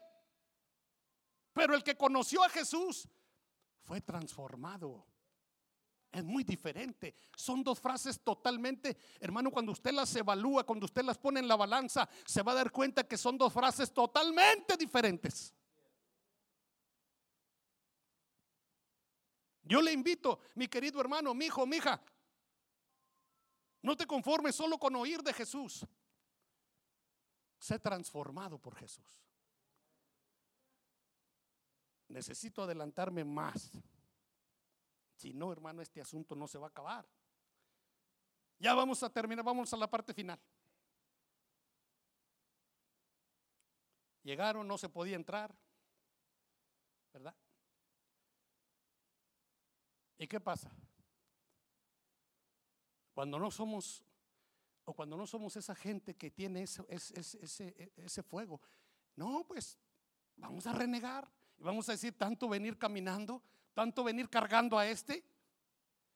Pero 1.54 1.74
el 1.74 1.82
que 1.82 1.96
conoció 1.96 2.44
a 2.44 2.50
Jesús 2.50 3.08
fue 3.84 4.02
transformado. 4.02 5.06
Es 6.12 6.22
muy 6.22 6.44
diferente. 6.44 7.14
Son 7.34 7.64
dos 7.64 7.80
frases 7.80 8.20
totalmente, 8.20 8.98
hermano, 9.18 9.50
cuando 9.50 9.72
usted 9.72 9.92
las 9.92 10.14
evalúa, 10.14 10.66
cuando 10.66 10.84
usted 10.84 11.04
las 11.04 11.16
pone 11.16 11.40
en 11.40 11.48
la 11.48 11.56
balanza, 11.56 12.06
se 12.26 12.42
va 12.42 12.52
a 12.52 12.56
dar 12.56 12.70
cuenta 12.70 13.08
que 13.08 13.16
son 13.16 13.38
dos 13.38 13.50
frases 13.50 13.90
totalmente 13.94 14.76
diferentes. 14.76 15.54
Yo 19.66 19.82
le 19.82 19.92
invito, 19.92 20.40
mi 20.54 20.68
querido 20.68 21.00
hermano, 21.00 21.34
mi 21.34 21.46
hijo, 21.46 21.66
mi 21.66 21.76
hija, 21.76 22.00
no 23.82 23.96
te 23.96 24.06
conformes 24.06 24.54
solo 24.54 24.78
con 24.78 24.94
oír 24.94 25.22
de 25.22 25.32
Jesús. 25.32 25.84
Sé 27.58 27.78
transformado 27.80 28.58
por 28.58 28.76
Jesús. 28.76 29.20
Necesito 32.08 32.62
adelantarme 32.62 33.24
más. 33.24 33.72
Si 35.16 35.32
no, 35.32 35.52
hermano, 35.52 35.82
este 35.82 36.00
asunto 36.00 36.36
no 36.36 36.46
se 36.46 36.58
va 36.58 36.66
a 36.66 36.70
acabar. 36.70 37.08
Ya 38.58 38.72
vamos 38.74 39.02
a 39.02 39.10
terminar, 39.10 39.44
vamos 39.44 39.72
a 39.72 39.76
la 39.76 39.90
parte 39.90 40.14
final. 40.14 40.38
Llegaron, 44.22 44.66
no 44.66 44.78
se 44.78 44.88
podía 44.88 45.16
entrar, 45.16 45.54
¿verdad? 47.12 47.34
¿Y 50.18 50.26
qué 50.26 50.40
pasa? 50.40 50.70
Cuando 53.12 53.38
no 53.38 53.50
somos, 53.50 54.04
o 54.84 54.92
cuando 54.94 55.16
no 55.16 55.26
somos 55.26 55.56
esa 55.56 55.74
gente 55.74 56.14
que 56.14 56.30
tiene 56.30 56.62
ese, 56.62 56.84
ese, 56.88 57.92
ese, 57.96 58.22
fuego, 58.22 58.60
no, 59.14 59.44
pues 59.46 59.78
vamos 60.36 60.66
a 60.66 60.72
renegar 60.72 61.30
y 61.58 61.62
vamos 61.62 61.88
a 61.88 61.92
decir 61.92 62.16
tanto 62.16 62.48
venir 62.48 62.78
caminando, 62.78 63.42
tanto 63.74 64.04
venir 64.04 64.28
cargando 64.28 64.78
a 64.78 64.86
este. 64.86 65.24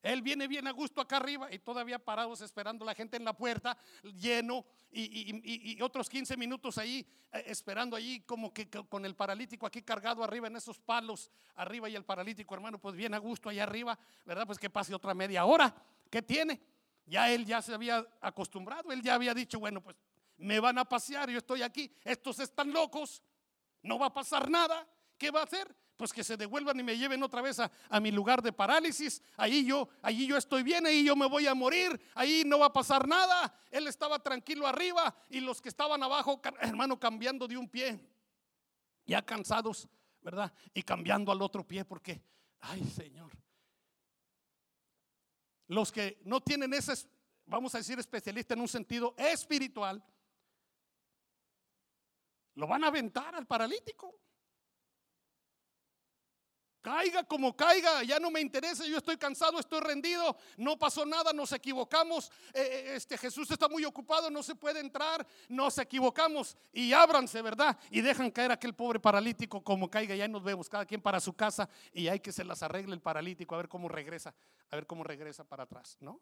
Él 0.02 0.22
viene 0.22 0.48
bien 0.48 0.66
a 0.66 0.70
gusto 0.70 1.00
acá 1.00 1.18
arriba 1.18 1.52
y 1.52 1.58
todavía 1.58 1.98
parados 1.98 2.40
esperando 2.40 2.84
la 2.84 2.94
gente 2.94 3.16
en 3.16 3.24
la 3.24 3.34
puerta, 3.34 3.76
lleno, 4.02 4.64
y, 4.90 5.80
otros 5.82 6.08
15 6.08 6.36
minutos 6.36 6.78
ahí 6.78 7.06
eh, 7.32 7.44
esperando 7.46 7.96
allí 7.96 8.20
como 8.20 8.52
que 8.52 8.68
con 8.68 9.04
el 9.04 9.14
paralítico 9.14 9.66
aquí 9.66 9.82
cargado 9.82 10.24
arriba 10.24 10.48
en 10.48 10.56
esos 10.56 10.80
palos 10.80 11.30
arriba 11.54 11.88
y 11.88 11.94
el 11.94 12.04
paralítico 12.04 12.54
hermano 12.54 12.78
pues 12.78 12.96
bien 12.96 13.14
a 13.14 13.18
gusto 13.18 13.48
allá 13.48 13.62
arriba, 13.62 13.98
¿verdad? 14.24 14.46
Pues 14.46 14.58
que 14.58 14.68
pase 14.68 14.94
otra 14.94 15.14
media 15.14 15.44
hora, 15.44 15.74
¿qué 16.10 16.22
tiene? 16.22 16.60
Ya 17.06 17.30
él 17.30 17.44
ya 17.44 17.62
se 17.62 17.74
había 17.74 18.04
acostumbrado, 18.20 18.90
él 18.92 19.02
ya 19.02 19.14
había 19.14 19.34
dicho, 19.34 19.60
bueno 19.60 19.80
pues 19.80 19.96
me 20.38 20.58
van 20.58 20.78
a 20.78 20.84
pasear, 20.84 21.30
yo 21.30 21.38
estoy 21.38 21.62
aquí, 21.62 21.92
estos 22.02 22.40
están 22.40 22.72
locos, 22.72 23.22
no 23.82 23.98
va 23.98 24.06
a 24.06 24.12
pasar 24.12 24.50
nada, 24.50 24.88
¿qué 25.18 25.30
va 25.30 25.40
a 25.40 25.44
hacer? 25.44 25.74
Pues 26.00 26.14
que 26.14 26.24
se 26.24 26.38
devuelvan 26.38 26.80
y 26.80 26.82
me 26.82 26.96
lleven 26.96 27.22
otra 27.22 27.42
vez 27.42 27.58
a, 27.60 28.00
mi 28.00 28.10
lugar 28.10 28.40
de 28.40 28.54
parálisis. 28.54 29.22
Ahí 29.36 29.66
yo, 29.66 29.86
allí 30.00 30.26
yo 30.26 30.38
estoy 30.38 30.62
bien, 30.62 30.86
ahí 30.86 31.04
yo 31.04 31.14
me 31.14 31.28
voy 31.28 31.46
a 31.46 31.54
morir, 31.54 32.00
ahí 32.14 32.42
no 32.46 32.58
va 32.58 32.66
a 32.68 32.72
pasar 32.72 33.06
nada. 33.06 33.54
Él 33.70 33.86
estaba 33.86 34.18
tranquilo 34.18 34.66
arriba 34.66 35.14
y 35.28 35.40
los 35.40 35.60
que 35.60 35.68
estaban 35.68 36.02
abajo, 36.02 36.40
hermano, 36.62 36.98
cambiando 36.98 37.46
de 37.46 37.58
un 37.58 37.68
pie, 37.68 38.00
ya 39.04 39.20
cansados, 39.20 39.86
¿verdad? 40.22 40.50
Y 40.72 40.82
cambiando 40.82 41.32
al 41.32 41.42
otro 41.42 41.68
pie 41.68 41.84
porque, 41.84 42.22
ay 42.60 42.82
Señor, 42.84 43.32
los 45.66 45.92
que 45.92 46.18
no 46.24 46.40
tienen 46.40 46.72
ese, 46.72 46.94
vamos 47.44 47.74
a 47.74 47.78
decir, 47.78 47.98
especialista 47.98 48.54
en 48.54 48.62
un 48.62 48.68
sentido 48.68 49.14
espiritual, 49.18 50.02
lo 52.54 52.66
van 52.66 52.84
a 52.84 52.86
aventar 52.86 53.34
al 53.34 53.46
paralítico. 53.46 54.18
Caiga 56.82 57.24
como 57.24 57.54
caiga, 57.54 58.02
ya 58.02 58.18
no 58.18 58.30
me 58.30 58.40
interesa, 58.40 58.86
yo 58.86 58.96
estoy 58.96 59.18
cansado, 59.18 59.58
estoy 59.58 59.80
rendido, 59.80 60.34
no 60.56 60.78
pasó 60.78 61.04
nada, 61.04 61.30
nos 61.32 61.52
equivocamos, 61.52 62.30
eh, 62.54 62.60
eh, 62.62 62.92
este 62.94 63.18
Jesús 63.18 63.50
está 63.50 63.68
muy 63.68 63.84
ocupado, 63.84 64.30
no 64.30 64.42
se 64.42 64.54
puede 64.54 64.80
entrar, 64.80 65.26
nos 65.48 65.76
equivocamos 65.76 66.56
y 66.72 66.94
ábranse, 66.94 67.42
¿verdad? 67.42 67.78
Y 67.90 68.00
dejan 68.00 68.30
caer 68.30 68.52
aquel 68.52 68.74
pobre 68.74 68.98
paralítico 68.98 69.62
como 69.62 69.90
caiga, 69.90 70.14
ya 70.16 70.26
nos 70.26 70.42
vemos, 70.42 70.70
cada 70.70 70.86
quien 70.86 71.02
para 71.02 71.20
su 71.20 71.34
casa 71.34 71.68
y 71.92 72.08
hay 72.08 72.20
que 72.20 72.32
se 72.32 72.44
las 72.44 72.62
arregle 72.62 72.94
el 72.94 73.02
paralítico 73.02 73.54
a 73.54 73.58
ver 73.58 73.68
cómo 73.68 73.86
regresa, 73.86 74.34
a 74.70 74.76
ver 74.76 74.86
cómo 74.86 75.04
regresa 75.04 75.44
para 75.44 75.64
atrás, 75.64 75.98
¿no? 76.00 76.18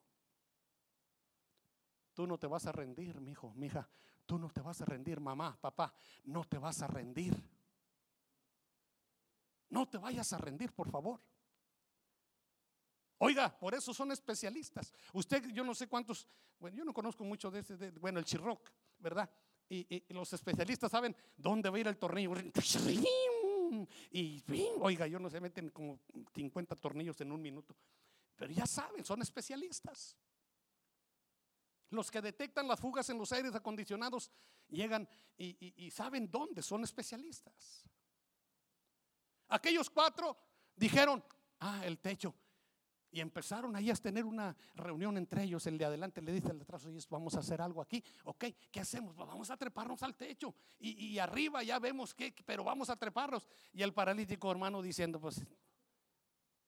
Tú 2.14 2.26
no 2.26 2.36
te 2.36 2.48
vas 2.48 2.66
a 2.66 2.72
rendir, 2.72 3.20
mi 3.20 3.30
hijo, 3.30 3.52
mi 3.54 3.66
hija, 3.66 3.88
tú 4.26 4.38
no 4.38 4.50
te 4.50 4.60
vas 4.60 4.80
a 4.80 4.84
rendir, 4.86 5.20
mamá, 5.20 5.56
papá, 5.60 5.94
no 6.24 6.42
te 6.42 6.58
vas 6.58 6.82
a 6.82 6.88
rendir. 6.88 7.57
No 9.70 9.88
te 9.88 9.98
vayas 9.98 10.32
a 10.32 10.38
rendir, 10.38 10.72
por 10.72 10.90
favor. 10.90 11.20
Oiga, 13.18 13.56
por 13.58 13.74
eso 13.74 13.92
son 13.92 14.12
especialistas. 14.12 14.92
Usted, 15.12 15.44
yo 15.48 15.64
no 15.64 15.74
sé 15.74 15.88
cuántos, 15.88 16.28
bueno, 16.58 16.76
yo 16.76 16.84
no 16.84 16.94
conozco 16.94 17.24
mucho 17.24 17.50
de 17.50 17.60
ese, 17.60 17.90
bueno, 17.92 18.20
el 18.20 18.24
chirroc, 18.24 18.70
¿verdad? 18.98 19.28
Y, 19.68 20.04
los 20.14 20.32
especialistas 20.32 20.90
saben 20.90 21.14
dónde 21.36 21.68
va 21.68 21.76
a 21.76 21.80
ir 21.80 21.88
el 21.88 21.98
tornillo. 21.98 22.32
Y, 24.10 24.42
oiga, 24.80 25.06
yo 25.06 25.18
no 25.18 25.28
sé, 25.28 25.40
meten 25.40 25.68
como 25.68 26.00
50 26.34 26.74
tornillos 26.76 27.20
en 27.20 27.32
un 27.32 27.42
minuto. 27.42 27.76
Pero 28.34 28.50
ya 28.52 28.66
saben, 28.66 29.04
son 29.04 29.20
especialistas. 29.20 30.16
Los 31.90 32.10
que 32.10 32.22
detectan 32.22 32.66
las 32.66 32.80
fugas 32.80 33.10
en 33.10 33.18
los 33.18 33.30
aires 33.32 33.54
acondicionados 33.54 34.30
llegan 34.68 35.06
y 35.36 35.90
saben 35.90 36.30
dónde, 36.30 36.62
son 36.62 36.84
especialistas. 36.84 37.84
Aquellos 39.48 39.90
cuatro 39.90 40.36
dijeron, 40.76 41.22
ah, 41.60 41.82
el 41.84 41.98
techo. 41.98 42.34
Y 43.10 43.20
empezaron 43.20 43.74
ahí 43.74 43.90
a 43.90 43.94
tener 43.94 44.24
una 44.24 44.54
reunión 44.74 45.16
entre 45.16 45.42
ellos. 45.42 45.66
El 45.66 45.78
de 45.78 45.86
adelante 45.86 46.20
le 46.20 46.32
dice 46.32 46.50
al 46.50 46.58
de 46.58 46.64
atrás, 46.64 46.84
oye, 46.84 47.00
vamos 47.08 47.34
a 47.34 47.40
hacer 47.40 47.60
algo 47.62 47.80
aquí. 47.80 48.04
Ok, 48.24 48.44
¿qué 48.70 48.80
hacemos? 48.80 49.16
Vamos 49.16 49.50
a 49.50 49.56
treparnos 49.56 50.02
al 50.02 50.14
techo. 50.14 50.54
Y, 50.78 51.18
arriba 51.18 51.62
ya 51.62 51.78
vemos 51.78 52.14
que, 52.14 52.34
pero 52.44 52.62
vamos 52.64 52.90
a 52.90 52.96
treparnos. 52.96 53.48
Y 53.72 53.82
el 53.82 53.94
paralítico 53.94 54.50
hermano 54.50 54.82
diciendo, 54.82 55.18
pues, 55.18 55.42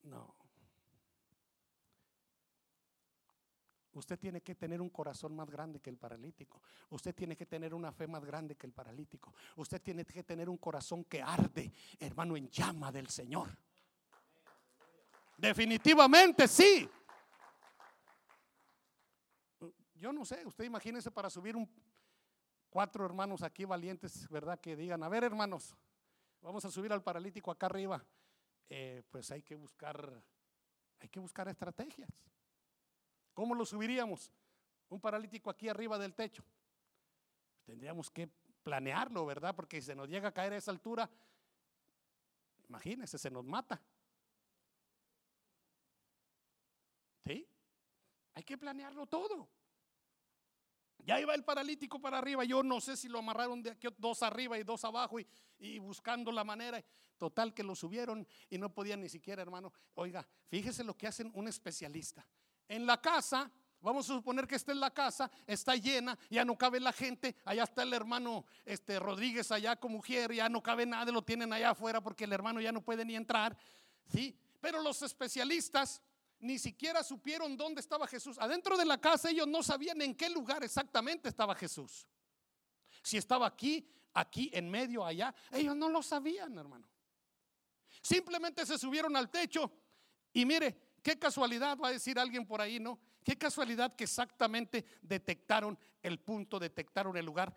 no. 0.02 0.39
Usted 3.92 4.18
tiene 4.18 4.40
que 4.40 4.54
tener 4.54 4.80
un 4.80 4.88
corazón 4.88 5.34
más 5.34 5.50
grande 5.50 5.80
que 5.80 5.90
el 5.90 5.96
paralítico. 5.96 6.62
Usted 6.90 7.14
tiene 7.14 7.36
que 7.36 7.46
tener 7.46 7.74
una 7.74 7.90
fe 7.90 8.06
más 8.06 8.24
grande 8.24 8.56
que 8.56 8.66
el 8.66 8.72
paralítico. 8.72 9.34
Usted 9.56 9.82
tiene 9.82 10.04
que 10.04 10.22
tener 10.22 10.48
un 10.48 10.58
corazón 10.58 11.04
que 11.04 11.20
arde, 11.20 11.72
hermano, 11.98 12.36
en 12.36 12.48
llama 12.48 12.92
del 12.92 13.08
Señor. 13.08 13.48
Definitivamente 15.36 16.46
sí. 16.46 16.88
Yo 19.94 20.12
no 20.12 20.24
sé, 20.24 20.46
usted 20.46 20.64
imagínese 20.64 21.10
para 21.10 21.28
subir 21.28 21.56
un 21.56 21.68
cuatro 22.70 23.04
hermanos 23.04 23.42
aquí 23.42 23.64
valientes, 23.64 24.28
¿verdad? 24.30 24.58
Que 24.60 24.76
digan, 24.76 25.02
a 25.02 25.08
ver 25.08 25.24
hermanos, 25.24 25.76
vamos 26.40 26.64
a 26.64 26.70
subir 26.70 26.92
al 26.92 27.02
paralítico 27.02 27.50
acá 27.50 27.66
arriba. 27.66 28.02
Eh, 28.68 29.02
pues 29.10 29.30
hay 29.32 29.42
que 29.42 29.56
buscar, 29.56 30.22
hay 31.00 31.08
que 31.08 31.18
buscar 31.18 31.48
estrategias. 31.48 32.08
¿Cómo 33.40 33.54
lo 33.54 33.64
subiríamos? 33.64 34.30
Un 34.90 35.00
paralítico 35.00 35.48
aquí 35.48 35.66
arriba 35.66 35.98
del 35.98 36.12
techo. 36.12 36.44
Tendríamos 37.64 38.10
que 38.10 38.28
planearlo, 38.62 39.24
¿verdad? 39.24 39.56
Porque 39.56 39.80
si 39.80 39.86
se 39.86 39.94
nos 39.94 40.10
llega 40.10 40.28
a 40.28 40.34
caer 40.34 40.52
a 40.52 40.58
esa 40.58 40.70
altura, 40.70 41.08
imagínese, 42.68 43.16
se 43.16 43.30
nos 43.30 43.46
mata. 43.46 43.80
¿Sí? 47.24 47.48
Hay 48.34 48.42
que 48.42 48.58
planearlo 48.58 49.06
todo. 49.06 49.48
Ya 50.98 51.18
iba 51.18 51.34
el 51.34 51.42
paralítico 51.42 51.98
para 51.98 52.18
arriba. 52.18 52.44
Yo 52.44 52.62
no 52.62 52.78
sé 52.78 52.94
si 52.94 53.08
lo 53.08 53.20
amarraron 53.20 53.62
de 53.62 53.70
aquí 53.70 53.88
dos 53.96 54.22
arriba 54.22 54.58
y 54.58 54.64
dos 54.64 54.84
abajo 54.84 55.18
y, 55.18 55.26
y, 55.60 55.78
buscando 55.78 56.30
la 56.30 56.44
manera. 56.44 56.84
Total 57.16 57.54
que 57.54 57.62
lo 57.62 57.74
subieron 57.74 58.28
y 58.50 58.58
no 58.58 58.74
podían 58.74 59.00
ni 59.00 59.08
siquiera, 59.08 59.40
hermano. 59.40 59.72
Oiga, 59.94 60.28
fíjese 60.48 60.84
lo 60.84 60.94
que 60.94 61.06
hacen 61.06 61.32
un 61.34 61.48
especialista 61.48 62.26
en 62.70 62.86
la 62.86 63.00
casa, 63.00 63.50
vamos 63.80 64.08
a 64.08 64.14
suponer 64.14 64.46
que 64.46 64.54
está 64.54 64.70
en 64.70 64.78
la 64.78 64.92
casa, 64.92 65.28
está 65.44 65.74
llena, 65.74 66.16
ya 66.30 66.44
no 66.44 66.56
cabe 66.56 66.78
la 66.78 66.92
gente, 66.92 67.34
allá 67.44 67.64
está 67.64 67.82
el 67.82 67.92
hermano 67.92 68.46
este, 68.64 69.00
Rodríguez 69.00 69.50
allá 69.50 69.74
con 69.74 69.90
mujer, 69.90 70.32
ya 70.32 70.48
no 70.48 70.62
cabe 70.62 70.86
nada, 70.86 71.10
lo 71.10 71.22
tienen 71.22 71.52
allá 71.52 71.70
afuera 71.70 72.00
porque 72.00 72.24
el 72.24 72.32
hermano 72.32 72.60
ya 72.60 72.70
no 72.70 72.80
puede 72.80 73.04
ni 73.04 73.16
entrar, 73.16 73.56
¿sí? 74.06 74.38
Pero 74.60 74.80
los 74.80 75.02
especialistas 75.02 76.00
ni 76.38 76.60
siquiera 76.60 77.02
supieron 77.02 77.56
dónde 77.56 77.80
estaba 77.80 78.06
Jesús. 78.06 78.38
Adentro 78.38 78.78
de 78.78 78.84
la 78.84 79.00
casa 79.00 79.30
ellos 79.30 79.48
no 79.48 79.64
sabían 79.64 80.00
en 80.00 80.14
qué 80.14 80.30
lugar 80.30 80.62
exactamente 80.62 81.28
estaba 81.28 81.56
Jesús. 81.56 82.06
Si 83.02 83.16
estaba 83.16 83.46
aquí, 83.46 83.90
aquí, 84.14 84.48
en 84.52 84.70
medio, 84.70 85.04
allá, 85.04 85.34
ellos 85.50 85.74
no 85.74 85.88
lo 85.88 86.04
sabían, 86.04 86.56
hermano. 86.56 86.88
Simplemente 88.00 88.64
se 88.64 88.78
subieron 88.78 89.16
al 89.16 89.28
techo 89.28 89.72
y 90.32 90.46
mire, 90.46 90.89
Qué 91.02 91.18
casualidad, 91.18 91.78
va 91.78 91.88
a 91.88 91.92
decir 91.92 92.18
alguien 92.18 92.46
por 92.46 92.60
ahí, 92.60 92.78
¿no? 92.78 92.98
Qué 93.24 93.36
casualidad 93.36 93.94
que 93.94 94.04
exactamente 94.04 94.84
detectaron 95.02 95.78
el 96.02 96.18
punto, 96.18 96.58
detectaron 96.58 97.16
el 97.16 97.24
lugar 97.24 97.54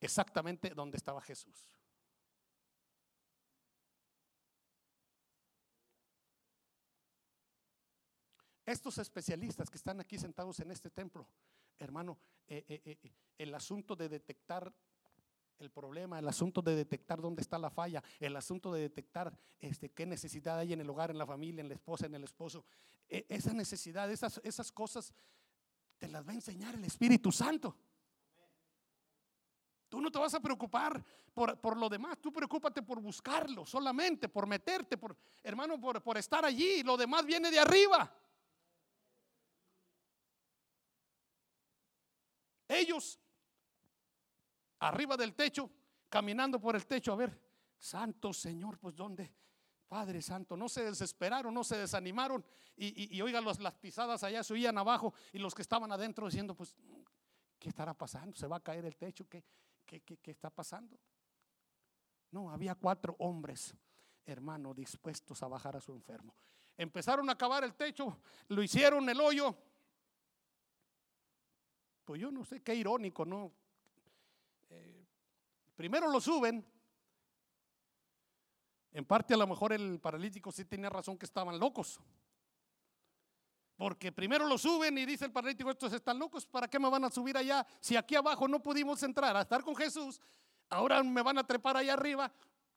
exactamente 0.00 0.70
donde 0.70 0.96
estaba 0.96 1.20
Jesús. 1.20 1.68
Estos 8.66 8.96
especialistas 8.98 9.68
que 9.68 9.76
están 9.76 10.00
aquí 10.00 10.18
sentados 10.18 10.58
en 10.60 10.70
este 10.70 10.90
templo, 10.90 11.28
hermano, 11.78 12.18
eh, 12.46 12.64
eh, 12.66 12.80
eh, 12.84 13.12
el 13.36 13.54
asunto 13.54 13.94
de 13.94 14.08
detectar 14.08 14.72
el 15.58 15.70
problema, 15.70 16.18
el 16.18 16.28
asunto 16.28 16.62
de 16.62 16.74
detectar 16.74 17.20
dónde 17.20 17.42
está 17.42 17.58
la 17.58 17.70
falla, 17.70 18.02
el 18.20 18.36
asunto 18.36 18.72
de 18.72 18.80
detectar 18.80 19.36
este, 19.60 19.90
qué 19.90 20.06
necesidad 20.06 20.58
hay 20.58 20.72
en 20.72 20.80
el 20.80 20.90
hogar, 20.90 21.10
en 21.10 21.18
la 21.18 21.26
familia, 21.26 21.60
en 21.60 21.68
la 21.68 21.74
esposa, 21.74 22.06
en 22.06 22.14
el 22.14 22.24
esposo. 22.24 22.64
E, 23.08 23.26
esa 23.28 23.52
necesidad, 23.52 24.10
esas, 24.10 24.40
esas 24.44 24.72
cosas, 24.72 25.14
te 25.98 26.08
las 26.08 26.26
va 26.26 26.32
a 26.32 26.34
enseñar 26.34 26.74
el 26.74 26.84
Espíritu 26.84 27.30
Santo. 27.30 27.76
Tú 29.88 30.00
no 30.00 30.10
te 30.10 30.18
vas 30.18 30.34
a 30.34 30.40
preocupar 30.40 31.02
por, 31.32 31.58
por, 31.60 31.76
lo 31.76 31.88
demás, 31.88 32.18
tú 32.20 32.32
preocúpate 32.32 32.82
por 32.82 33.00
buscarlo 33.00 33.64
solamente, 33.64 34.28
por 34.28 34.46
meterte, 34.46 34.96
por, 34.96 35.16
hermano, 35.42 35.80
por, 35.80 36.02
por 36.02 36.18
estar 36.18 36.44
allí. 36.44 36.82
Lo 36.82 36.96
demás 36.96 37.24
viene 37.24 37.50
de 37.50 37.60
arriba. 37.60 38.12
Ellos, 42.68 43.20
arriba 44.88 45.16
del 45.16 45.34
techo, 45.34 45.70
caminando 46.08 46.60
por 46.60 46.76
el 46.76 46.86
techo, 46.86 47.12
a 47.12 47.16
ver, 47.16 47.40
Santo 47.78 48.32
Señor, 48.32 48.78
pues 48.78 48.94
¿dónde? 48.94 49.34
Padre 49.88 50.22
Santo, 50.22 50.56
no 50.56 50.68
se 50.68 50.84
desesperaron, 50.84 51.52
no 51.52 51.62
se 51.62 51.76
desanimaron 51.76 52.44
y, 52.76 53.20
oigan 53.20 53.44
las 53.44 53.74
pisadas 53.74 54.24
allá, 54.24 54.42
se 54.42 54.52
oían 54.52 54.76
abajo 54.76 55.14
y 55.32 55.38
los 55.38 55.54
que 55.54 55.62
estaban 55.62 55.92
adentro 55.92 56.26
diciendo, 56.26 56.54
pues, 56.54 56.74
¿qué 57.58 57.68
estará 57.68 57.94
pasando? 57.94 58.36
¿Se 58.36 58.46
va 58.46 58.56
a 58.56 58.60
caer 58.60 58.84
el 58.84 58.96
techo? 58.96 59.28
¿Qué, 59.28 59.44
qué, 59.86 60.00
qué, 60.00 60.16
qué 60.16 60.30
está 60.30 60.50
pasando? 60.50 60.98
No, 62.30 62.50
había 62.50 62.74
cuatro 62.74 63.14
hombres, 63.20 63.74
hermano, 64.24 64.74
dispuestos 64.74 65.42
a 65.42 65.48
bajar 65.48 65.76
a 65.76 65.80
su 65.80 65.92
enfermo. 65.92 66.34
Empezaron 66.76 67.30
a 67.30 67.38
cavar 67.38 67.62
el 67.62 67.74
techo, 67.74 68.18
lo 68.48 68.62
hicieron 68.62 69.08
el 69.08 69.20
hoyo, 69.20 69.56
pues 72.04 72.20
yo 72.20 72.32
no 72.32 72.44
sé, 72.44 72.62
qué 72.62 72.74
irónico, 72.74 73.24
¿no? 73.24 73.52
Primero 75.74 76.10
lo 76.10 76.20
suben. 76.20 76.64
En 78.92 79.04
parte 79.04 79.34
a 79.34 79.36
lo 79.36 79.46
mejor 79.46 79.72
el 79.72 79.98
paralítico 79.98 80.52
sí 80.52 80.64
tenía 80.64 80.88
razón 80.88 81.18
que 81.18 81.26
estaban 81.26 81.58
locos. 81.58 82.00
Porque 83.76 84.12
primero 84.12 84.46
lo 84.46 84.56
suben 84.56 84.96
y 84.98 85.04
dice 85.04 85.24
el 85.24 85.32
paralítico, 85.32 85.70
estos 85.70 85.92
están 85.92 86.18
locos, 86.18 86.46
¿para 86.46 86.68
qué 86.68 86.78
me 86.78 86.88
van 86.88 87.04
a 87.04 87.10
subir 87.10 87.36
allá? 87.36 87.66
Si 87.80 87.96
aquí 87.96 88.14
abajo 88.14 88.46
no 88.46 88.62
pudimos 88.62 89.02
entrar 89.02 89.36
a 89.36 89.40
estar 89.40 89.64
con 89.64 89.74
Jesús, 89.74 90.20
ahora 90.68 91.02
me 91.02 91.22
van 91.22 91.38
a 91.38 91.46
trepar 91.46 91.76
allá 91.76 91.94
arriba. 91.94 92.32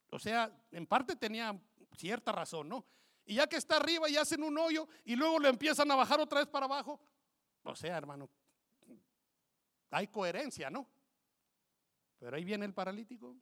O 0.10 0.18
sea, 0.18 0.52
en 0.72 0.88
parte 0.88 1.16
tenía 1.16 1.60
cierta 1.96 2.32
razón, 2.32 2.70
¿no? 2.70 2.84
Y 3.26 3.36
ya 3.36 3.46
que 3.46 3.58
está 3.58 3.76
arriba 3.76 4.10
y 4.10 4.18
hacen 4.18 4.42
un 4.42 4.58
hoyo 4.58 4.88
y 5.06 5.16
luego 5.16 5.38
lo 5.38 5.50
empiezan 5.50 5.92
a 5.92 5.96
bajar 5.96 6.20
otra 6.20 6.40
vez 6.40 6.48
para 6.48 6.66
abajo. 6.66 7.00
O 7.62 7.76
sea, 7.76 7.96
hermano, 7.96 8.28
hay 9.92 10.08
coherencia, 10.08 10.70
¿no? 10.70 10.88
Pero 12.20 12.36
ahí 12.36 12.44
viene 12.44 12.66
el 12.66 12.74
paralítico 12.74 13.36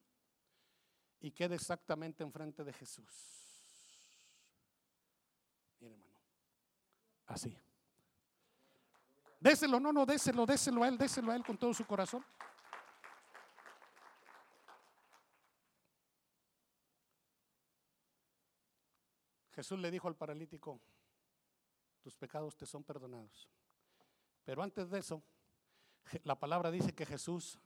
y 1.19 1.32
queda 1.32 1.55
exactamente 1.55 2.23
enfrente 2.23 2.63
de 2.63 2.73
Jesús. 2.73 3.09
Mire, 5.80 5.93
hermano. 5.93 6.19
Así. 7.28 7.57
Déselo, 9.39 9.80
no, 9.80 9.93
no, 9.93 10.05
déselo, 10.05 10.45
déselo 10.45 10.84
a 10.84 10.88
él, 10.88 10.97
déselo 10.97 11.32
a 11.32 11.36
él 11.36 11.43
con 11.43 11.57
todo 11.57 11.73
su 11.73 11.86
corazón. 11.86 12.26
Jesús 19.55 19.80
le 19.80 19.89
dijo 19.89 20.09
al 20.09 20.17
paralítico, 20.17 20.82
tus 22.01 22.13
pecados 22.15 22.57
te 22.57 22.65
son 22.65 22.84
perdonados. 22.84 23.49
Pero 24.43 24.61
antes 24.61 24.89
de 24.89 24.99
eso, 24.99 25.23
la 26.23 26.38
palabra 26.38 26.69
dice 26.69 26.93
que 26.93 27.05
Jesús, 27.05 27.59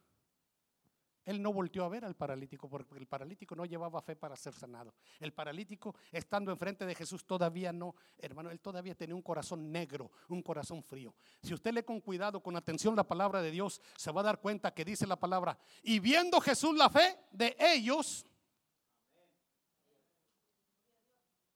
él 1.30 1.44
no 1.44 1.54
volteó 1.54 1.84
a 1.86 1.90
ver 1.90 2.04
al 2.06 2.16
paralítico 2.16 2.68
porque 2.68 2.98
el 2.98 3.06
paralítico 3.06 3.56
no 3.56 3.64
llevaba 3.64 4.02
fe 4.02 4.16
para 4.16 4.36
ser 4.36 4.52
sanado. 4.52 4.96
El 5.20 5.32
paralítico, 5.32 5.96
estando 6.12 6.52
enfrente 6.52 6.88
de 6.88 6.96
Jesús, 6.96 7.24
todavía 7.24 7.72
no, 7.72 7.94
hermano, 8.18 8.50
él 8.50 8.60
todavía 8.60 8.96
tenía 8.96 9.14
un 9.14 9.22
corazón 9.22 9.72
negro, 9.72 10.10
un 10.30 10.42
corazón 10.42 10.82
frío. 10.82 11.14
Si 11.44 11.54
usted 11.54 11.72
lee 11.72 11.84
con 11.84 12.02
cuidado, 12.02 12.42
con 12.42 12.56
atención 12.56 12.96
la 12.96 13.04
palabra 13.04 13.44
de 13.44 13.52
Dios, 13.52 13.80
se 13.96 14.12
va 14.12 14.22
a 14.22 14.24
dar 14.24 14.42
cuenta 14.42 14.74
que 14.74 14.84
dice 14.84 15.06
la 15.06 15.20
palabra, 15.20 15.56
y 15.84 16.00
viendo 16.00 16.42
Jesús 16.42 16.76
la 16.76 16.90
fe 16.90 17.20
de 17.30 17.56
ellos, 17.60 18.26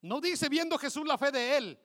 no 0.02 0.22
dice 0.22 0.50
viendo 0.50 0.78
Jesús 0.78 1.08
la 1.08 1.18
fe 1.18 1.32
de 1.32 1.58
él, 1.58 1.80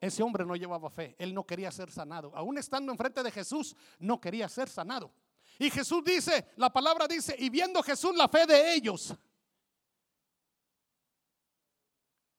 ese 0.00 0.24
hombre 0.24 0.44
no 0.44 0.56
llevaba 0.56 0.90
fe, 0.90 1.14
él 1.20 1.32
no 1.32 1.46
quería 1.46 1.70
ser 1.70 1.88
sanado. 1.88 2.32
Aún 2.34 2.58
estando 2.58 2.90
enfrente 2.90 3.22
de 3.22 3.30
Jesús, 3.30 3.76
no 4.00 4.20
quería 4.20 4.48
ser 4.48 4.68
sanado. 4.68 5.12
Y 5.58 5.70
Jesús 5.70 6.02
dice, 6.04 6.52
la 6.56 6.72
palabra 6.72 7.06
dice, 7.06 7.36
y 7.38 7.50
viendo 7.50 7.82
Jesús 7.82 8.14
la 8.16 8.28
fe 8.28 8.46
de 8.46 8.74
ellos, 8.74 9.14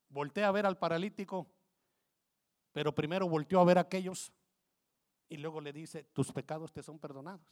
voltea 0.10 0.48
a 0.48 0.52
ver 0.52 0.66
al 0.66 0.78
paralítico, 0.78 1.48
pero 2.72 2.94
primero 2.94 3.28
volteó 3.28 3.60
a 3.60 3.66
ver 3.66 3.78
a 3.78 3.82
aquellos 3.82 4.32
y 5.30 5.38
luego 5.38 5.62
le 5.62 5.74
dice, 5.74 6.04
tus 6.14 6.32
pecados 6.32 6.72
te 6.72 6.84
son 6.84 7.00
perdonados. 7.00 7.48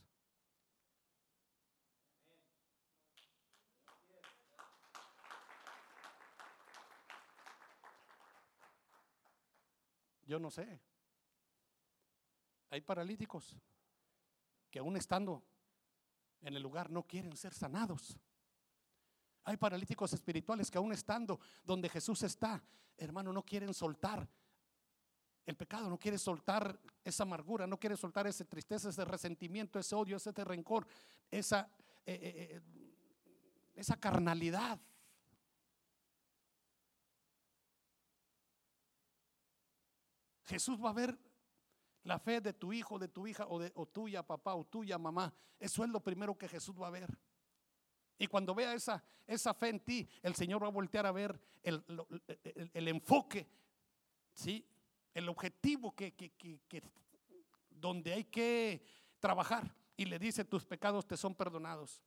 Yo 10.32 10.39
no 10.39 10.49
sé. 10.49 10.80
Hay 12.70 12.80
paralíticos 12.80 13.53
que 14.70 14.80
aún 14.80 14.95
estando 14.95 15.43
en 16.41 16.55
el 16.55 16.63
lugar 16.63 16.89
no 16.89 17.03
quieren 17.03 17.35
ser 17.37 17.53
sanados. 17.53 18.17
Hay 19.43 19.57
paralíticos 19.57 20.13
espirituales 20.13 20.69
que 20.69 20.77
aún 20.77 20.91
estando 20.91 21.39
donde 21.63 21.89
Jesús 21.89 22.21
está, 22.23 22.63
hermano, 22.97 23.33
no 23.33 23.43
quieren 23.43 23.73
soltar 23.73 24.27
el 25.45 25.55
pecado, 25.55 25.89
no 25.89 25.97
quieren 25.97 26.19
soltar 26.19 26.79
esa 27.03 27.23
amargura, 27.23 27.65
no 27.65 27.79
quieren 27.79 27.97
soltar 27.97 28.27
esa 28.27 28.45
tristeza, 28.45 28.89
ese 28.89 29.03
resentimiento, 29.03 29.79
ese 29.79 29.95
odio, 29.95 30.17
ese 30.17 30.31
rencor, 30.31 30.85
esa, 31.29 31.69
eh, 32.05 32.19
eh, 32.21 32.47
eh, 32.55 32.61
esa 33.73 33.99
carnalidad. 33.99 34.79
Jesús 40.43 40.83
va 40.83 40.89
a 40.89 40.93
ver 40.93 41.17
la 42.04 42.20
fe 42.20 42.41
de 42.41 42.54
tu 42.54 42.74
hijo, 42.74 42.97
de 42.97 43.08
tu 43.08 43.28
hija, 43.28 43.45
o, 43.47 43.60
de, 43.60 43.72
tuya, 43.91 44.24
papá, 44.24 44.56
o 44.56 44.66
tuya, 44.66 44.97
mamá. 44.97 45.34
Eso 45.60 45.84
es 45.84 45.89
lo 45.89 45.99
primero 45.99 46.38
que 46.38 46.47
Jesús 46.47 46.76
va 46.80 46.88
a 46.88 46.91
ver. 46.91 47.10
Y 48.18 48.28
cuando 48.28 48.54
vea 48.56 48.74
esa, 48.74 49.04
esa 49.28 49.54
fe 49.54 49.70
en 49.70 49.80
ti, 49.80 50.10
el 50.22 50.36
Señor 50.36 50.62
va 50.64 50.68
a 50.68 50.72
voltear 50.72 51.06
a 51.06 51.12
ver 51.12 51.39
el, 51.64 52.88
enfoque, 52.88 53.47
¿sí? 54.34 54.66
el 55.14 55.30
objetivo 55.30 55.95
que, 55.95 56.14
donde 57.70 58.14
hay 58.14 58.24
que 58.26 58.84
trabajar. 59.20 59.76
Y 59.97 60.06
le 60.06 60.18
dice, 60.18 60.45
tus 60.45 60.66
pecados 60.66 61.06
te 61.06 61.18
son 61.18 61.36
perdonados. 61.36 62.02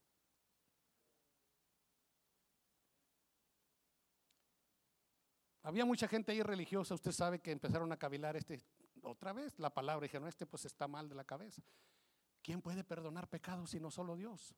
Había 5.63 5.83
mucha 5.83 6.07
gente 6.07 6.31
ahí 6.31 6.43
religiosa, 6.43 6.93
usted 6.93 7.11
sabe 7.11 7.39
que 7.39 7.51
empezaron 7.51 7.91
a 7.91 7.97
cavilar 7.97 8.35
este 8.35 8.61
otra 9.05 9.33
vez 9.33 9.57
la 9.59 9.73
palabra, 9.73 10.03
dijeron, 10.03 10.27
este 10.27 10.45
pues 10.45 10.65
está 10.65 10.87
mal 10.87 11.07
de 11.07 11.15
la 11.15 11.23
cabeza. 11.23 11.61
¿Quién 12.41 12.61
puede 12.61 12.83
perdonar 12.83 13.27
pecados 13.27 13.71
sino 13.71 13.89
solo 13.89 14.15
Dios? 14.15 14.55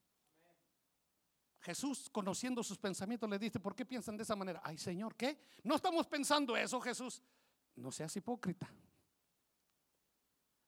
Jesús, 1.61 2.09
conociendo 2.09 2.63
sus 2.63 2.77
pensamientos, 2.77 3.29
le 3.29 3.39
dice, 3.39 3.59
¿por 3.59 3.75
qué 3.75 3.85
piensan 3.85 4.15
de 4.17 4.23
esa 4.23 4.35
manera? 4.35 4.61
Ay, 4.63 4.77
Señor, 4.77 5.15
¿qué? 5.15 5.37
No 5.63 5.75
estamos 5.75 6.07
pensando 6.07 6.55
eso, 6.55 6.79
Jesús. 6.79 7.21
No 7.75 7.91
seas 7.91 8.15
hipócrita. 8.15 8.69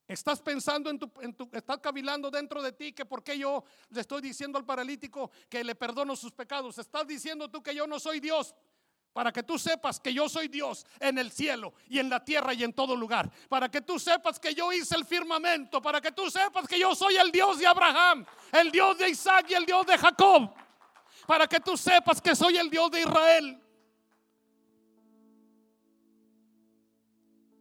Estás 0.07 0.41
pensando 0.41 0.89
en 0.89 0.97
tu, 0.97 1.11
en 1.21 1.35
tu, 1.35 1.47
estás 1.53 1.77
cavilando 1.77 2.31
dentro 2.31 2.63
de 2.63 2.71
ti 2.71 2.93
que 2.93 3.05
porque 3.05 3.37
yo 3.37 3.63
le 3.89 4.01
estoy 4.01 4.21
diciendo 4.21 4.57
al 4.57 4.65
paralítico 4.65 5.29
que 5.47 5.63
le 5.63 5.75
perdono 5.75 6.15
sus 6.15 6.31
pecados. 6.31 6.79
Estás 6.79 7.05
diciendo 7.05 7.49
tú 7.49 7.61
que 7.61 7.75
yo 7.75 7.85
no 7.85 7.99
soy 7.99 8.19
Dios 8.19 8.55
para 9.13 9.31
que 9.31 9.43
tú 9.43 9.57
sepas 9.57 9.99
que 9.99 10.13
yo 10.13 10.29
soy 10.29 10.47
Dios 10.47 10.85
en 10.99 11.17
el 11.17 11.31
cielo 11.31 11.73
y 11.87 11.99
en 11.99 12.09
la 12.09 12.23
tierra 12.23 12.53
y 12.53 12.63
en 12.63 12.73
todo 12.73 12.95
lugar. 12.95 13.29
Para 13.49 13.69
que 13.69 13.81
tú 13.81 13.99
sepas 13.99 14.39
que 14.39 14.53
yo 14.53 14.71
hice 14.71 14.95
el 14.95 15.05
firmamento. 15.05 15.81
Para 15.81 15.99
que 15.99 16.11
tú 16.11 16.29
sepas 16.29 16.67
que 16.67 16.79
yo 16.79 16.93
soy 16.95 17.15
el 17.15 17.31
Dios 17.31 17.59
de 17.59 17.67
Abraham, 17.67 18.25
el 18.51 18.71
Dios 18.71 18.97
de 18.97 19.09
Isaac 19.09 19.47
y 19.49 19.55
el 19.55 19.65
Dios 19.65 19.85
de 19.85 19.97
Jacob. 19.97 20.53
Para 21.25 21.47
que 21.47 21.59
tú 21.59 21.75
sepas 21.75 22.21
que 22.21 22.35
soy 22.35 22.57
el 22.57 22.69
Dios 22.69 22.91
de 22.91 23.01
Israel. 23.01 23.61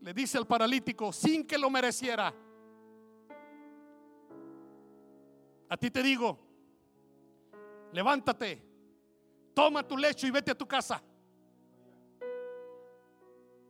Le 0.00 0.14
dice 0.14 0.38
al 0.38 0.46
paralítico 0.46 1.12
sin 1.12 1.46
que 1.46 1.58
lo 1.58 1.70
mereciera. 1.70 2.32
A 5.70 5.76
ti 5.76 5.90
te 5.90 6.02
digo, 6.02 6.38
levántate, 7.92 8.62
toma 9.52 9.86
tu 9.86 9.98
lecho 9.98 10.26
y 10.26 10.30
vete 10.30 10.52
a 10.52 10.54
tu 10.54 10.66
casa. 10.66 11.02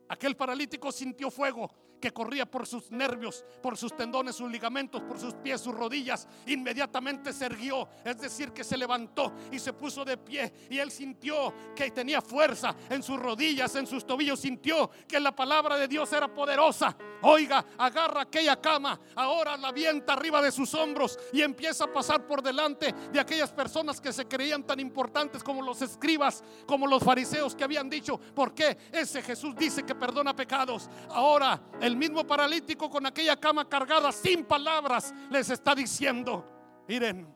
Aquel 0.08 0.36
paralítico 0.36 0.90
sintió 0.90 1.30
fuego 1.30 1.70
que 2.00 2.12
corría 2.12 2.46
por 2.46 2.66
sus 2.66 2.90
nervios, 2.90 3.44
por 3.62 3.76
sus 3.76 3.94
tendones, 3.96 4.36
sus 4.36 4.50
ligamentos, 4.50 5.02
por 5.02 5.18
sus 5.18 5.34
pies, 5.34 5.60
sus 5.60 5.74
rodillas, 5.74 6.28
inmediatamente 6.46 7.32
se 7.32 7.46
erguió, 7.46 7.88
es 8.04 8.18
decir, 8.18 8.52
que 8.52 8.64
se 8.64 8.76
levantó 8.76 9.32
y 9.50 9.58
se 9.58 9.72
puso 9.72 10.04
de 10.04 10.16
pie 10.16 10.52
y 10.70 10.78
él 10.78 10.90
sintió 10.90 11.52
que 11.74 11.90
tenía 11.90 12.20
fuerza 12.20 12.74
en 12.88 13.02
sus 13.02 13.18
rodillas, 13.18 13.74
en 13.76 13.86
sus 13.86 14.06
tobillos, 14.06 14.40
sintió 14.40 14.90
que 15.06 15.20
la 15.20 15.34
palabra 15.34 15.76
de 15.76 15.88
Dios 15.88 16.12
era 16.12 16.32
poderosa. 16.32 16.96
Oiga, 17.22 17.64
agarra 17.76 18.22
aquella 18.22 18.60
cama, 18.60 18.98
ahora 19.16 19.56
la 19.56 19.68
avienta 19.68 20.12
arriba 20.12 20.40
de 20.40 20.52
sus 20.52 20.72
hombros 20.74 21.18
y 21.32 21.42
empieza 21.42 21.84
a 21.84 21.92
pasar 21.92 22.26
por 22.26 22.42
delante 22.42 22.94
de 23.12 23.18
aquellas 23.18 23.50
personas 23.50 24.00
que 24.00 24.12
se 24.12 24.26
creían 24.26 24.62
tan 24.62 24.78
importantes 24.78 25.42
como 25.42 25.62
los 25.62 25.82
escribas, 25.82 26.44
como 26.66 26.86
los 26.86 27.02
fariseos 27.02 27.56
que 27.56 27.64
habían 27.64 27.90
dicho, 27.90 28.18
¿por 28.18 28.54
qué 28.54 28.76
ese 28.92 29.22
Jesús 29.22 29.56
dice 29.56 29.84
que 29.84 29.94
perdona 29.94 30.34
pecados? 30.34 30.88
Ahora 31.10 31.60
el 31.88 31.96
mismo 31.96 32.24
paralítico 32.26 32.88
con 32.88 33.04
aquella 33.06 33.36
cama 33.36 33.68
cargada 33.68 34.12
sin 34.12 34.44
palabras 34.44 35.12
les 35.30 35.50
está 35.50 35.74
diciendo, 35.74 36.44
miren, 36.86 37.34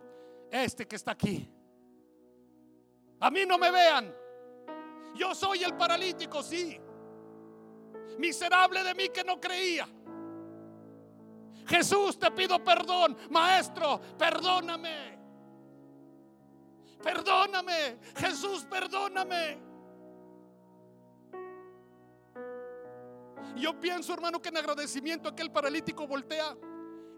este 0.51 0.87
que 0.87 0.97
está 0.97 1.13
aquí, 1.13 1.51
a 3.19 3.31
mí 3.31 3.41
no 3.47 3.59
me 3.59 3.71
vean, 3.71 4.15
yo 5.15 5.35
soy 5.35 5.65
el 5.65 5.75
paralítico, 5.75 6.43
sí. 6.43 6.79
Miserable 8.19 8.85
de 8.85 8.95
mí 8.95 9.09
que 9.09 9.25
no 9.25 9.41
creía. 9.41 9.89
Jesús, 11.67 12.19
te 12.19 12.31
pido 12.31 12.63
perdón. 12.63 13.17
Maestro, 13.31 14.01
perdóname. 14.19 15.19
Perdóname. 17.03 17.99
Jesús, 18.17 18.65
perdóname. 18.65 19.72
Yo 23.57 23.79
pienso, 23.79 24.13
hermano, 24.13 24.41
que 24.41 24.49
en 24.49 24.57
agradecimiento 24.57 25.29
aquel 25.29 25.51
paralítico 25.51 26.07
voltea 26.07 26.57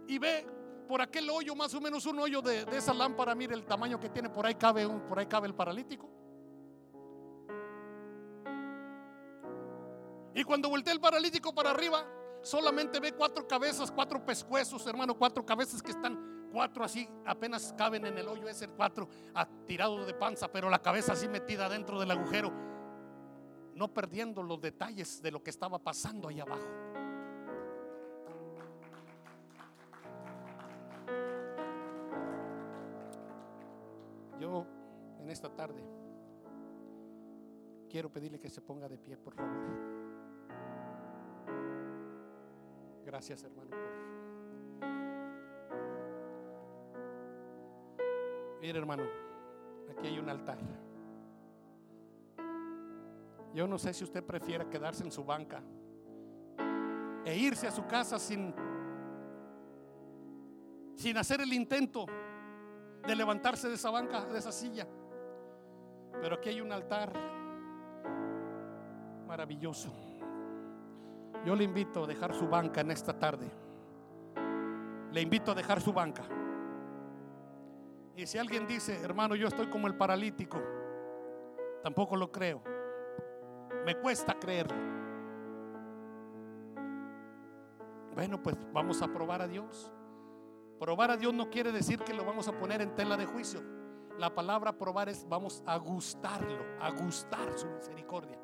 y 0.06 0.18
ve 0.18 0.46
por 0.88 1.00
aquel 1.00 1.28
hoyo, 1.30 1.54
más 1.54 1.74
o 1.74 1.80
menos 1.80 2.04
un 2.06 2.18
hoyo 2.18 2.42
de, 2.42 2.66
esa 2.72 2.92
lámpara, 2.92 3.34
mire 3.34 3.54
el 3.54 3.64
tamaño 3.64 3.98
que 3.98 4.10
tiene, 4.10 4.28
por 4.28 4.46
ahí 4.46 4.54
cabe 4.54 4.86
un, 4.86 5.00
por 5.02 5.18
ahí 5.18 5.26
cabe 5.26 5.46
el 5.48 5.54
paralítico. 5.54 6.10
Y 10.34 10.42
cuando 10.42 10.68
voltea 10.68 10.92
el 10.92 11.00
paralítico 11.00 11.54
para 11.54 11.70
arriba, 11.70 12.04
solamente 12.42 13.00
ve 13.00 13.12
cuatro 13.12 13.46
cabezas, 13.46 13.90
cuatro 13.90 14.24
pescuezos, 14.24 14.86
hermano, 14.86 15.16
cuatro 15.16 15.46
cabezas 15.46 15.80
que 15.80 15.92
están, 15.92 16.48
cuatro 16.52 16.84
así, 16.84 17.08
apenas 17.24 17.72
caben 17.78 18.04
en 18.04 18.18
el 18.18 18.28
hoyo 18.28 18.48
ese, 18.48 18.68
cuatro 18.68 19.08
tirado 19.66 20.04
de 20.04 20.14
panza, 20.14 20.50
pero 20.50 20.68
la 20.68 20.80
cabeza 20.80 21.12
así 21.12 21.28
metida 21.28 21.68
dentro 21.68 22.00
del 22.00 22.10
agujero, 22.10 22.52
no 23.74 23.92
perdiendo 23.92 24.42
los 24.42 24.60
detalles 24.60 25.20
de 25.20 25.30
lo 25.30 25.42
que 25.42 25.50
estaba 25.50 25.78
pasando 25.78 26.28
ahí 26.28 26.40
abajo. 26.40 26.66
Yo 34.40 34.66
en 35.20 35.30
esta 35.30 35.48
tarde 35.48 35.82
quiero 37.88 38.10
pedirle 38.10 38.38
que 38.38 38.50
se 38.50 38.60
ponga 38.60 38.88
de 38.88 38.98
pie, 38.98 39.16
por 39.16 39.34
favor. 39.34 39.52
Gracias, 43.04 43.44
hermano. 43.44 43.70
Mire, 48.60 48.78
hermano, 48.78 49.04
aquí 49.90 50.06
hay 50.08 50.18
un 50.18 50.28
altar. 50.28 50.58
Yo 53.55 53.66
no 53.66 53.78
sé 53.78 53.94
si 53.94 54.05
usted 54.05 54.24
prefiere 54.24 54.68
quedarse 54.68 55.05
en 55.05 55.12
su 55.12 55.24
banca 55.24 55.62
e 57.24 57.36
irse 57.36 57.66
a 57.66 57.70
su 57.70 57.86
casa 57.86 58.18
sin 58.18 58.52
sin 60.96 61.16
hacer 61.18 61.40
el 61.40 61.52
intento 61.52 62.07
de 63.07 63.14
levantarse 63.14 63.68
de 63.68 63.74
esa 63.74 63.90
banca, 63.90 64.24
de 64.24 64.38
esa 64.38 64.52
silla. 64.52 64.86
Pero 66.20 66.36
aquí 66.36 66.48
hay 66.48 66.61
un 66.61 66.72
altar 66.72 67.12
maravilloso. 69.26 69.92
Yo 71.44 71.55
le 71.55 71.64
invito 71.64 72.05
a 72.05 72.07
dejar 72.07 72.34
su 72.34 72.48
banca 72.48 72.80
en 72.80 72.90
esta 72.90 73.18
tarde. 73.18 73.50
Le 75.12 75.20
invito 75.20 75.52
a 75.52 75.55
dejar 75.55 75.80
su 75.80 75.92
banca. 75.92 76.22
Y 78.16 78.26
si 78.26 78.38
alguien 78.38 78.66
dice, 78.66 79.00
hermano, 79.02 79.34
yo 79.34 79.48
estoy 79.48 79.66
como 79.66 79.88
el 79.88 79.96
paralítico, 79.96 80.59
tampoco 81.82 82.16
lo 82.16 82.30
creo. 82.30 82.62
Me 83.85 83.97
cuesta 83.97 84.39
creerlo. 84.39 84.76
Bueno, 88.14 88.41
pues 88.43 88.57
vamos 88.72 89.03
a 89.03 89.09
probar 89.09 89.43
a 89.43 89.49
Dios. 89.49 89.91
Probar 90.78 91.11
a 91.11 91.16
Dios 91.16 91.35
no 91.35 91.51
quiere 91.51 91.72
decir 91.72 91.99
que 92.01 92.14
lo 92.14 92.24
vamos 92.24 92.49
a 92.49 92.53
poner 92.53 92.80
en 92.80 92.95
tela 92.95 93.16
de 93.16 93.26
juicio. 93.26 93.62
La 94.18 94.35
palabra 94.35 94.78
probar 94.78 95.09
es 95.09 95.28
vamos 95.28 95.62
a 95.66 95.76
gustarlo, 95.76 96.64
a 96.80 96.91
gustar 96.91 97.59
su 97.59 97.66
misericordia. 97.66 98.39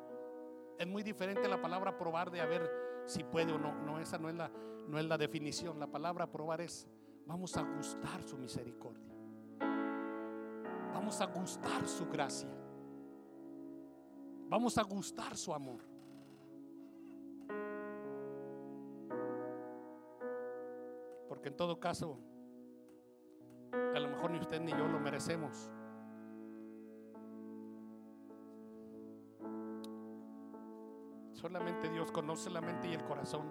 Es 0.77 0.87
muy 0.87 1.03
diferente 1.03 1.47
la 1.47 1.61
palabra 1.61 1.97
probar 1.97 2.29
de 2.29 2.41
haber 2.41 2.69
si 3.05 3.23
puede 3.23 3.53
o 3.53 3.57
no. 3.57 3.73
No, 3.85 3.99
esa 3.99 4.17
no 4.17 4.29
es 4.29 4.35
la, 4.35 4.51
no 4.87 4.99
es 4.99 5.05
la 5.05 5.17
definición. 5.17 5.79
La 5.79 5.87
palabra 5.87 6.27
probar 6.27 6.61
es, 6.61 6.87
vamos 7.25 7.55
a 7.55 7.61
gustar 7.61 8.21
su 8.23 8.37
misericordia. 8.37 9.15
Vamos 10.93 11.21
a 11.21 11.25
gustar 11.27 11.87
su 11.87 12.07
gracia. 12.09 12.49
Vamos 14.51 14.77
a 14.77 14.83
gustar 14.83 15.37
su 15.37 15.53
amor. 15.53 15.79
Porque 21.29 21.47
en 21.47 21.55
todo 21.55 21.79
caso, 21.79 22.19
a 23.71 23.97
lo 23.97 24.09
mejor 24.09 24.31
ni 24.31 24.39
usted 24.39 24.59
ni 24.59 24.71
yo 24.71 24.89
lo 24.89 24.99
merecemos. 24.99 25.71
Solamente 31.31 31.89
Dios 31.89 32.11
conoce 32.11 32.49
la 32.49 32.59
mente 32.59 32.89
y 32.89 32.93
el 32.93 33.05
corazón. 33.05 33.47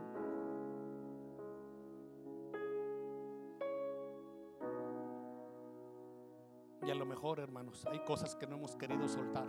Y 6.83 6.91
a 6.91 6.95
lo 6.95 7.07
mejor, 7.07 7.41
hermanos, 7.41 7.87
hay 7.87 8.05
cosas 8.05 8.37
que 8.37 8.47
no 8.47 8.57
hemos 8.57 8.77
querido 8.77 9.09
soltar, 9.09 9.49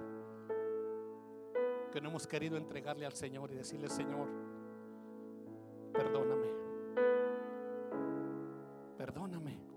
que 1.91 2.01
no 2.01 2.09
hemos 2.09 2.25
querido 2.25 2.57
entregarle 2.57 3.05
al 3.05 3.13
Señor 3.13 3.51
y 3.51 3.55
decirle, 3.55 3.89
Señor, 3.89 4.27
perdóname, 5.93 6.47
perdóname 8.97 9.71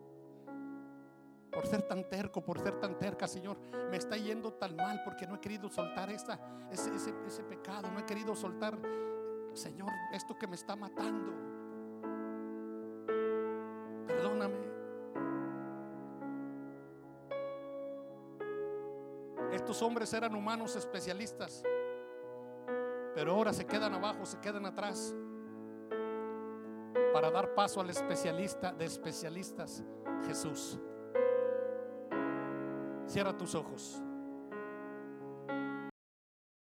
por 1.54 1.66
ser 1.66 1.82
tan 1.82 2.08
terco, 2.08 2.44
por 2.44 2.60
ser 2.60 2.80
tan 2.80 2.98
terca, 2.98 3.28
Señor. 3.28 3.56
Me 3.90 3.96
está 3.96 4.16
yendo 4.16 4.52
tan 4.54 4.74
mal 4.74 5.02
porque 5.04 5.26
no 5.26 5.36
he 5.36 5.40
querido 5.40 5.68
soltar 5.70 6.10
esa, 6.10 6.38
ese, 6.70 6.90
ese 6.94 7.44
pecado, 7.44 7.90
no 7.90 8.00
he 8.00 8.04
querido 8.04 8.34
soltar, 8.34 8.76
Señor, 9.52 9.90
esto 10.12 10.36
que 10.36 10.46
me 10.46 10.56
está 10.56 10.74
matando. 10.74 11.32
Perdóname. 14.06 14.74
Estos 19.52 19.80
hombres 19.82 20.12
eran 20.12 20.34
humanos 20.34 20.74
especialistas, 20.74 21.62
pero 23.14 23.32
ahora 23.32 23.52
se 23.52 23.64
quedan 23.64 23.94
abajo, 23.94 24.26
se 24.26 24.38
quedan 24.38 24.66
atrás 24.66 25.14
para 27.12 27.30
dar 27.30 27.54
paso 27.54 27.80
al 27.80 27.90
especialista 27.90 28.72
de 28.72 28.84
especialistas, 28.84 29.84
Jesús. 30.26 30.78
Cierra 33.06 33.36
tus 33.36 33.54
ojos. 33.54 34.02